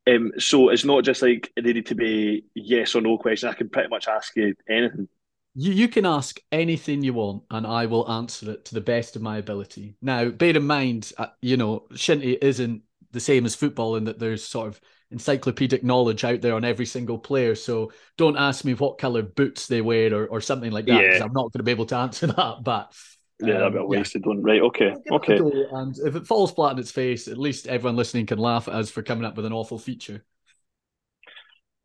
um, 0.08 0.32
so 0.38 0.70
it's 0.70 0.86
not 0.86 1.04
just 1.04 1.22
like 1.22 1.52
it 1.58 1.66
needed 1.66 1.88
to 1.88 1.96
be 1.96 2.46
yes 2.56 2.96
or 2.96 3.02
no 3.02 3.18
question. 3.18 3.50
I 3.50 3.54
can 3.54 3.68
pretty 3.68 3.90
much 3.90 4.08
ask 4.08 4.34
you 4.38 4.56
anything. 4.70 5.10
You, 5.56 5.74
you 5.74 5.88
can 5.90 6.06
ask 6.06 6.40
anything 6.54 7.04
you 7.04 7.14
want, 7.14 7.44
and 7.52 7.68
I 7.68 7.88
will 7.88 8.10
answer 8.10 8.52
it 8.52 8.64
to 8.66 8.74
the 8.74 8.80
best 8.80 9.18
of 9.18 9.22
my 9.22 9.40
ability. 9.40 9.98
Now, 10.02 10.30
bear 10.30 10.56
in 10.56 10.68
mind, 10.68 11.12
uh, 11.18 11.28
you 11.42 11.58
know, 11.58 11.88
Shinty 11.94 12.38
isn't 12.42 12.84
the 13.12 13.20
same 13.20 13.46
as 13.46 13.56
football 13.56 13.96
in 13.96 14.06
that 14.06 14.20
there's 14.20 14.44
sort 14.44 14.68
of 14.68 14.82
encyclopedic 15.12 15.84
knowledge 15.84 16.24
out 16.24 16.42
there 16.42 16.56
on 16.56 16.66
every 16.66 16.86
single 16.86 17.18
player. 17.18 17.56
So 17.56 17.92
don't 18.18 18.38
ask 18.38 18.66
me 18.66 18.74
what 18.74 18.98
color 18.98 19.22
boots 19.22 19.68
they 19.68 19.82
wear 19.82 20.14
or, 20.14 20.28
or 20.28 20.42
something 20.42 20.72
like 20.72 20.86
that 20.88 21.02
because 21.02 21.20
yeah. 21.20 21.26
I'm 21.26 21.34
not 21.34 21.52
going 21.54 21.60
to 21.60 21.64
be 21.64 21.72
able 21.72 21.86
to 21.88 21.98
answer 21.98 22.28
that. 22.28 22.58
But 22.64 22.94
yeah, 23.40 23.64
um, 23.64 23.74
be 23.74 23.80
a 23.80 23.86
wasted 23.86 24.24
yeah. 24.26 24.30
one. 24.30 24.44
Right. 24.44 24.62
Okay. 24.62 24.94
Okay. 25.12 25.38
And 25.72 25.96
if 26.00 26.16
it 26.16 26.28
falls 26.28 26.52
flat 26.52 26.74
on 26.74 26.80
its 26.80 26.92
face, 26.92 27.28
at 27.28 27.38
least 27.38 27.68
everyone 27.68 27.96
listening 27.96 28.26
can 28.26 28.40
laugh 28.40 28.68
at 28.68 28.74
us 28.74 28.90
for 28.90 29.02
coming 29.02 29.26
up 29.26 29.38
with 29.38 29.46
an 29.46 29.54
awful 29.54 29.78
feature. 29.78 30.24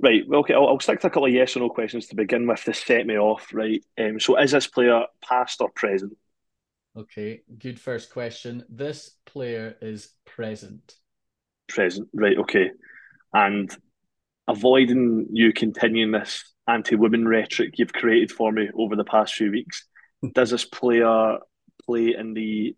Right. 0.00 0.22
Well, 0.26 0.40
okay. 0.40 0.54
I'll, 0.54 0.66
I'll 0.66 0.80
stick 0.80 1.00
to 1.00 1.06
a 1.06 1.10
couple 1.10 1.26
of 1.26 1.32
yes 1.32 1.56
or 1.56 1.60
no 1.60 1.68
questions 1.68 2.08
to 2.08 2.16
begin 2.16 2.46
with 2.46 2.64
to 2.64 2.74
set 2.74 3.06
me 3.06 3.18
off. 3.18 3.52
Right. 3.52 3.84
Um, 3.98 4.18
so, 4.18 4.36
is 4.38 4.50
this 4.50 4.66
player 4.66 5.04
past 5.22 5.60
or 5.60 5.70
present? 5.70 6.16
Okay. 6.96 7.42
Good 7.58 7.78
first 7.78 8.12
question. 8.12 8.64
This 8.68 9.10
player 9.26 9.76
is 9.80 10.08
present. 10.24 10.96
Present. 11.68 12.08
Right. 12.12 12.36
Okay 12.38 12.70
and 13.32 13.74
avoiding 14.48 15.26
you 15.32 15.52
continuing 15.52 16.12
this 16.12 16.44
anti-women 16.68 17.26
rhetoric 17.26 17.74
you've 17.78 17.92
created 17.92 18.30
for 18.30 18.52
me 18.52 18.68
over 18.76 18.96
the 18.96 19.04
past 19.04 19.34
few 19.34 19.50
weeks. 19.50 19.86
Hmm. 20.20 20.28
Does 20.34 20.50
this 20.50 20.64
player 20.64 21.38
play 21.84 22.14
in 22.16 22.34
the 22.34 22.76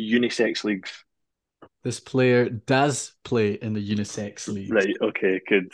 unisex 0.00 0.64
leagues? 0.64 1.04
This 1.84 2.00
player 2.00 2.48
does 2.48 3.14
play 3.24 3.52
in 3.52 3.72
the 3.72 3.86
unisex 3.86 4.48
league. 4.48 4.72
Right. 4.72 4.94
Okay. 5.00 5.40
Good. 5.46 5.72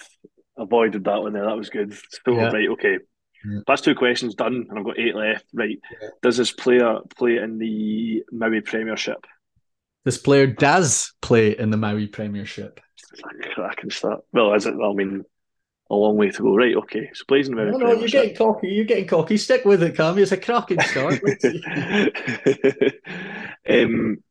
Avoided 0.56 1.04
that 1.04 1.22
one 1.22 1.32
there. 1.32 1.46
That 1.46 1.56
was 1.56 1.70
good. 1.70 1.94
So 1.94 2.32
yeah. 2.32 2.50
right. 2.50 2.68
Okay. 2.68 2.98
yeah. 3.44 3.60
that's 3.66 3.80
two 3.80 3.94
questions 3.94 4.34
done, 4.34 4.66
and 4.68 4.78
I've 4.78 4.84
got 4.84 4.98
eight 4.98 5.16
left. 5.16 5.46
Right. 5.52 5.78
Yeah. 6.00 6.08
Does 6.22 6.36
this 6.36 6.52
player 6.52 6.98
play 7.16 7.38
in 7.38 7.58
the 7.58 8.22
Mowi 8.32 8.64
Premiership? 8.64 9.24
This 10.04 10.18
player 10.18 10.46
does 10.46 11.14
play 11.22 11.56
in 11.56 11.70
the 11.70 11.76
Mowi 11.76 12.10
Premiership. 12.10 12.80
Can 13.76 13.90
start. 13.90 14.20
Well, 14.32 14.52
is 14.54 14.66
it? 14.66 14.74
I 14.74 14.92
mean, 14.92 15.24
a 15.90 15.94
long 15.94 16.16
way 16.16 16.30
to 16.30 16.42
go. 16.42 16.54
Right, 16.54 16.76
okay. 16.76 17.10
So 17.14 17.24
plays 17.26 17.48
in 17.48 17.54
the 17.54 17.62
Mowi 17.62 17.72
no, 17.72 17.78
no, 17.78 17.92
you're 17.92 18.08
getting 18.08 18.36
cocky. 18.36 18.68
You're 18.68 18.84
getting 18.84 19.06
cocky. 19.06 19.36
Stick 19.36 19.64
with 19.64 19.82
it, 19.82 19.94
Cammy. 19.94 20.20
It's 20.20 20.32
a 20.32 20.36
cracking 20.36 20.80
start. 20.80 21.20
um, 23.68 24.22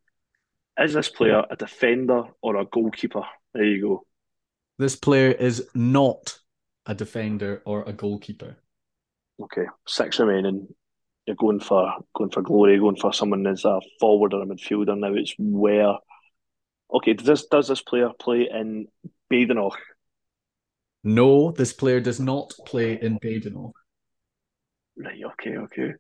is 0.80 0.94
this 0.94 1.10
player 1.10 1.44
a 1.50 1.56
defender 1.56 2.26
or 2.42 2.58
a 2.58 2.66
goalkeeper? 2.66 3.24
There 3.54 3.64
you 3.64 3.82
go. 3.82 4.06
This 4.80 4.96
player 4.96 5.32
is 5.32 5.68
not 5.74 6.40
a 6.86 6.96
defender 6.96 7.62
or 7.66 7.84
a 7.84 7.94
goalkeeper. 7.94 8.58
Okay, 9.42 9.66
six 9.88 10.20
remaining. 10.20 10.68
You're 11.26 11.36
going 11.36 11.60
for 11.60 11.94
going 12.14 12.32
for 12.32 12.42
glory, 12.42 12.78
going 12.80 12.98
for 12.98 13.14
someone 13.14 13.48
as 13.48 13.64
a 13.66 13.80
forward 14.00 14.34
or 14.34 14.44
a 14.44 14.46
midfielder. 14.46 14.98
Now 14.98 15.14
it's 15.14 15.34
where. 15.38 15.96
Okay, 16.94 17.14
does 17.14 17.26
this 17.26 17.46
does 17.48 17.68
this 17.68 17.82
player 17.82 18.10
play 18.20 18.50
in 18.52 18.88
Badenoch? 19.32 19.78
No, 21.04 21.52
this 21.52 21.74
player 21.74 22.00
does 22.00 22.20
not 22.20 22.54
play 22.66 23.00
in 23.02 23.20
Badenoch. 23.20 23.74
Right. 24.98 25.22
Okay. 25.34 25.58
Okay. 25.58 25.94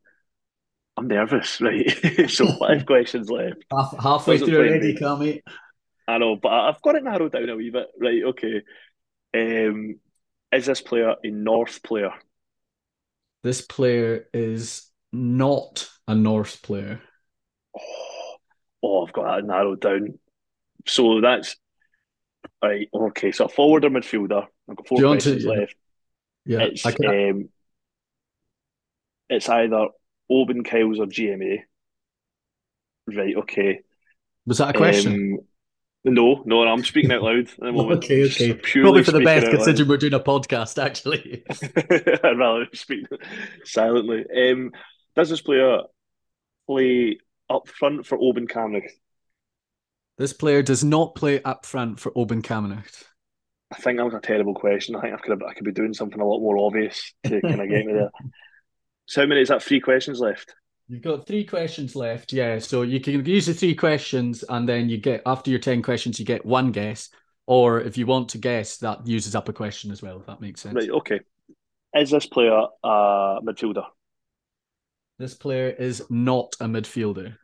I'm 0.97 1.07
nervous. 1.07 1.59
Right. 1.61 2.29
so 2.29 2.47
five 2.57 2.85
questions 2.85 3.29
left. 3.29 3.63
Half, 3.71 3.97
halfway 3.99 4.37
through 4.37 4.57
already, 4.57 4.95
Cammy. 4.95 5.41
I 6.07 6.17
know, 6.17 6.35
but 6.35 6.51
I've 6.51 6.81
got 6.81 6.95
it 6.95 7.03
narrowed 7.03 7.31
down 7.31 7.49
a 7.49 7.55
wee 7.55 7.69
bit. 7.69 7.87
Right. 7.99 8.23
Okay. 8.23 8.61
Um, 9.35 9.99
is 10.51 10.65
this 10.65 10.81
player 10.81 11.15
a 11.23 11.29
North 11.29 11.81
player? 11.81 12.11
This 13.41 13.61
player 13.61 14.27
is 14.33 14.89
not 15.13 15.89
a 16.07 16.15
Norse 16.15 16.55
player. 16.55 17.01
Oh, 17.77 18.35
oh, 18.83 19.05
I've 19.05 19.13
got 19.13 19.35
that 19.35 19.45
narrowed 19.45 19.81
down. 19.81 20.19
So 20.85 21.21
that's 21.21 21.55
right. 22.61 22.89
Okay, 22.93 23.31
so 23.31 23.45
a 23.45 23.49
forward 23.49 23.85
or 23.85 23.89
midfielder. 23.89 24.47
I've 24.69 24.75
got 24.75 24.87
four 24.87 24.99
questions 24.99 25.43
to, 25.43 25.49
left. 25.49 25.75
Yeah, 26.45 26.59
it's 26.63 26.85
um, 26.85 27.49
it's 29.29 29.47
either 29.47 29.87
Oban 30.29 30.63
Kyles 30.63 30.99
or 30.99 31.05
GMA. 31.05 31.59
Right. 33.07 33.35
Okay. 33.37 33.81
Was 34.45 34.57
that 34.57 34.75
a 34.75 34.77
question? 34.77 35.37
Um, 35.37 35.47
no, 36.05 36.43
no, 36.45 36.63
I'm 36.63 36.83
speaking 36.83 37.13
out 37.13 37.21
loud 37.21 37.47
at 37.47 37.57
the 37.57 37.71
moment. 37.71 38.03
okay, 38.03 38.25
okay. 38.25 38.53
Probably 38.53 39.03
for 39.03 39.13
the 39.13 39.21
best, 39.21 39.49
considering 39.49 39.87
we're 39.87 39.97
doing 39.97 40.13
a 40.13 40.19
podcast, 40.19 40.81
actually. 40.81 41.43
I'd 42.23 42.37
rather 42.37 42.67
speak 42.73 43.05
silently. 43.63 44.25
Um, 44.35 44.71
does 45.15 45.29
this 45.29 45.41
player 45.41 45.79
play 46.67 47.19
up 47.49 47.67
front 47.67 48.05
for 48.05 48.17
Oban 48.19 48.47
Camanachd? 48.47 48.91
This 50.17 50.33
player 50.33 50.61
does 50.61 50.83
not 50.83 51.15
play 51.15 51.41
up 51.41 51.65
front 51.65 51.99
for 51.99 52.11
Oban 52.15 52.41
Camanachd. 52.41 53.03
I 53.71 53.77
think 53.77 53.97
that 53.97 54.05
was 54.05 54.13
a 54.13 54.19
terrible 54.19 54.53
question. 54.53 54.95
I 54.95 55.01
think 55.01 55.13
I 55.15 55.17
could 55.17 55.31
have, 55.31 55.41
I 55.41 55.53
could 55.53 55.65
be 55.65 55.71
doing 55.71 55.93
something 55.93 56.21
a 56.21 56.25
lot 56.25 56.39
more 56.39 56.59
obvious 56.59 57.13
to 57.23 57.41
kind 57.41 57.61
of 57.61 57.69
get 57.69 57.85
me 57.85 57.93
there. 57.93 58.11
So 59.05 59.19
how 59.19 59.27
many 59.27 59.41
is 59.41 59.49
that? 59.49 59.61
Three 59.61 59.81
questions 59.81 60.21
left. 60.21 60.55
You've 60.87 61.01
got 61.01 61.27
three 61.27 61.43
questions 61.43 61.93
left, 61.93 62.31
yeah. 62.31 62.59
So 62.59 62.83
you 62.83 63.01
can 63.01 63.25
use 63.25 63.47
the 63.47 63.53
three 63.53 63.75
questions, 63.75 64.45
and 64.47 64.67
then 64.67 64.87
you 64.87 64.97
get 64.97 65.23
after 65.25 65.49
your 65.49 65.59
ten 65.59 65.81
questions, 65.81 66.19
you 66.19 66.25
get 66.25 66.45
one 66.45 66.71
guess. 66.71 67.09
Or 67.45 67.81
if 67.81 67.97
you 67.97 68.05
want 68.05 68.29
to 68.29 68.37
guess, 68.37 68.77
that 68.77 69.05
uses 69.05 69.35
up 69.35 69.49
a 69.49 69.53
question 69.53 69.91
as 69.91 70.01
well. 70.01 70.21
If 70.21 70.27
that 70.27 70.39
makes 70.39 70.61
sense. 70.61 70.75
Right. 70.75 70.89
Okay. 70.89 71.19
Is 71.93 72.11
this 72.11 72.25
player 72.25 72.67
a 72.81 73.39
midfielder? 73.43 73.83
This 75.19 75.35
player 75.35 75.69
is 75.69 76.03
not 76.09 76.55
a 76.59 76.65
midfielder. 76.65 77.37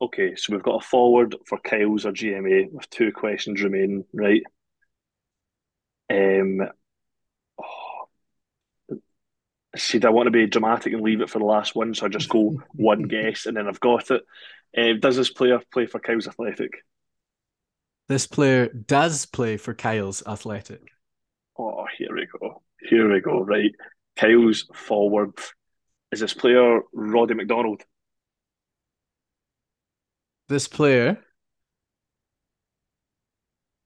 Okay, 0.00 0.34
so 0.34 0.52
we've 0.52 0.62
got 0.62 0.82
a 0.82 0.86
forward 0.86 1.36
for 1.46 1.58
Kyles 1.58 2.04
or 2.04 2.12
GMA 2.12 2.72
with 2.72 2.90
two 2.90 3.12
questions 3.12 3.62
remaining, 3.62 4.04
right? 4.12 4.42
Um, 6.10 6.60
oh, 7.60 8.08
see, 9.76 10.00
I 10.02 10.10
want 10.10 10.26
to 10.26 10.32
be 10.32 10.46
dramatic 10.46 10.92
and 10.92 11.02
leave 11.02 11.20
it 11.20 11.30
for 11.30 11.38
the 11.38 11.44
last 11.44 11.76
one, 11.76 11.94
so 11.94 12.06
I 12.06 12.08
just 12.08 12.28
go 12.28 12.60
one 12.72 13.02
guess 13.02 13.46
and 13.46 13.56
then 13.56 13.68
I've 13.68 13.80
got 13.80 14.10
it. 14.10 14.22
Uh, 14.76 14.98
does 14.98 15.16
this 15.16 15.30
player 15.30 15.60
play 15.72 15.86
for 15.86 16.00
Kyles 16.00 16.26
Athletic? 16.26 16.72
This 18.08 18.26
player 18.26 18.68
does 18.68 19.26
play 19.26 19.56
for 19.56 19.72
Kyles 19.72 20.22
Athletic. 20.26 20.82
Oh, 21.56 21.86
here 21.96 22.14
we 22.14 22.26
go. 22.40 22.62
Here 22.80 23.12
we 23.12 23.20
go. 23.20 23.40
Right, 23.40 23.72
Kyles 24.16 24.66
forward. 24.74 25.34
Is 26.12 26.20
this 26.20 26.34
player 26.34 26.80
Roddy 26.92 27.34
McDonald? 27.34 27.82
This 30.48 30.68
player 30.68 31.18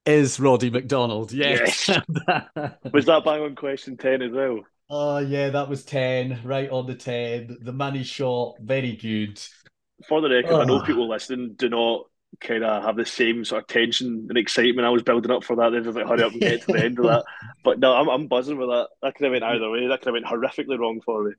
is 0.05 0.41
Roddy 0.41 0.71
McDonald. 0.71 1.33
Yes. 1.33 1.89
yes. 1.89 2.03
Was 2.93 3.07
that 3.07 3.23
bang 3.25 3.43
on 3.43 3.55
question 3.55 3.97
ten 3.97 4.23
as 4.23 4.33
well? 4.33 4.61
Oh 4.91 5.19
yeah, 5.19 5.51
that 5.51 5.69
was 5.69 5.85
ten, 5.85 6.41
right 6.45 6.71
on 6.71 6.87
the 6.87 6.95
ten. 6.95 7.57
The 7.61 7.73
money 7.73 8.05
shot, 8.05 8.55
very 8.61 8.95
good. 8.95 9.41
For 10.09 10.21
the 10.21 10.29
record, 10.29 10.53
oh. 10.53 10.61
I 10.61 10.65
know 10.65 10.77
ah. 10.77 10.85
people 10.85 11.09
listening 11.09 11.55
do 11.57 11.69
not 11.69 12.07
kind 12.41 12.65
of 12.65 12.85
have 12.85 12.97
the 12.97 13.07
same 13.07 13.45
sort 13.45 13.63
of 13.63 13.69
tension 13.69 14.27
and 14.29 14.39
excitement 14.39 14.87
I 14.87 14.91
was 14.91 15.03
building 15.03 15.33
up 15.33 15.43
for 15.43 15.57
that. 15.57 15.71
They're 15.71 15.81
just 15.81 15.97
like, 15.97 16.07
hurry 16.07 16.23
up 16.23 16.33
and 16.33 16.41
get 16.41 16.63
to 16.63 16.73
the 16.73 16.85
end 16.85 16.99
of 16.99 17.07
that. 17.07 17.25
But 17.65 17.81
no, 17.81 17.95
I'm, 17.95 18.09
I'm 18.09 18.27
buzzing 18.29 18.59
with 18.59 18.69
that. 18.69 18.89
That 19.03 19.15
could 19.15 19.25
have 19.25 19.33
went 19.33 19.43
either 19.43 19.71
way. 19.71 19.89
That 19.89 20.01
could 20.03 20.15
have 20.15 20.23
went 20.23 20.27
horrifically 20.27 20.79
wrong 20.79 21.01
for 21.05 21.25
me. 21.25 21.33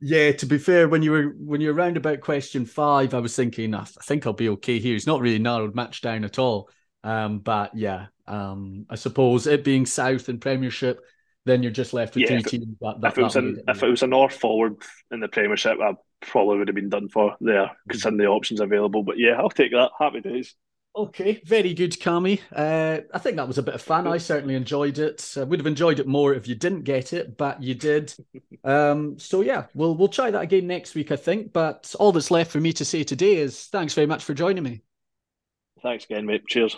Yeah, 0.00 0.32
to 0.32 0.46
be 0.46 0.56
fair, 0.56 0.88
when 0.88 1.02
you 1.02 1.10
were 1.10 1.34
when 1.38 1.60
you're 1.60 1.74
around 1.74 1.96
about 1.96 2.20
question 2.20 2.64
five, 2.64 3.12
I 3.12 3.18
was 3.18 3.36
thinking, 3.36 3.74
I 3.74 3.84
think 3.84 4.26
I'll 4.26 4.32
be 4.32 4.48
okay 4.50 4.78
here. 4.78 4.96
It's 4.96 5.06
not 5.06 5.20
really 5.20 5.38
narrowed 5.38 5.74
match 5.74 6.00
down 6.00 6.24
at 6.24 6.38
all. 6.38 6.70
Um, 7.04 7.40
but 7.40 7.76
yeah, 7.76 8.06
um, 8.26 8.86
I 8.88 8.94
suppose 8.94 9.46
it 9.46 9.64
being 9.64 9.84
South 9.86 10.28
and 10.28 10.40
Premiership, 10.40 11.00
then 11.44 11.62
you're 11.62 11.72
just 11.72 11.92
left 11.92 12.14
with 12.14 12.22
yeah, 12.22 12.40
three 12.40 12.42
teams. 12.42 12.76
That, 12.80 13.00
that, 13.00 13.12
if 13.12 13.18
it 13.18 13.22
was 13.22 13.36
an, 13.36 13.62
if 13.68 13.82
it 13.82 13.90
was 13.90 14.02
a 14.02 14.06
North 14.06 14.36
forward 14.36 14.76
in 15.10 15.20
the 15.20 15.28
Premiership, 15.28 15.78
I 15.82 15.94
probably 16.20 16.58
would 16.58 16.68
have 16.68 16.74
been 16.74 16.88
done 16.88 17.08
for 17.08 17.36
there 17.40 17.70
considering 17.88 18.18
the 18.18 18.26
options 18.26 18.60
available. 18.60 19.02
But 19.02 19.18
yeah, 19.18 19.32
I'll 19.32 19.50
take 19.50 19.72
that. 19.72 19.90
Happy 19.98 20.20
days. 20.20 20.54
Okay, 20.96 21.40
very 21.44 21.72
good, 21.72 21.92
Cammy. 21.92 22.40
Uh, 22.50 23.02
I 23.14 23.18
think 23.18 23.36
that 23.36 23.46
was 23.46 23.58
a 23.58 23.62
bit 23.62 23.74
of 23.74 23.82
fun. 23.82 24.08
I 24.08 24.18
certainly 24.18 24.56
enjoyed 24.56 24.98
it. 24.98 25.34
I 25.36 25.44
would 25.44 25.60
have 25.60 25.66
enjoyed 25.66 26.00
it 26.00 26.06
more 26.06 26.34
if 26.34 26.48
you 26.48 26.56
didn't 26.56 26.82
get 26.82 27.12
it, 27.12 27.36
but 27.36 27.62
you 27.62 27.74
did. 27.74 28.12
um, 28.64 29.16
so 29.18 29.40
yeah, 29.40 29.66
we'll 29.72 29.94
we'll 29.94 30.08
try 30.08 30.30
that 30.32 30.42
again 30.42 30.66
next 30.66 30.96
week, 30.96 31.12
I 31.12 31.16
think. 31.16 31.52
But 31.52 31.94
all 32.00 32.10
that's 32.10 32.30
left 32.30 32.50
for 32.50 32.60
me 32.60 32.72
to 32.72 32.84
say 32.84 33.04
today 33.04 33.36
is 33.36 33.66
thanks 33.66 33.94
very 33.94 34.08
much 34.08 34.24
for 34.24 34.34
joining 34.34 34.64
me. 34.64 34.82
Thanks 35.82 36.04
again, 36.04 36.26
mate. 36.26 36.46
Cheers. 36.48 36.76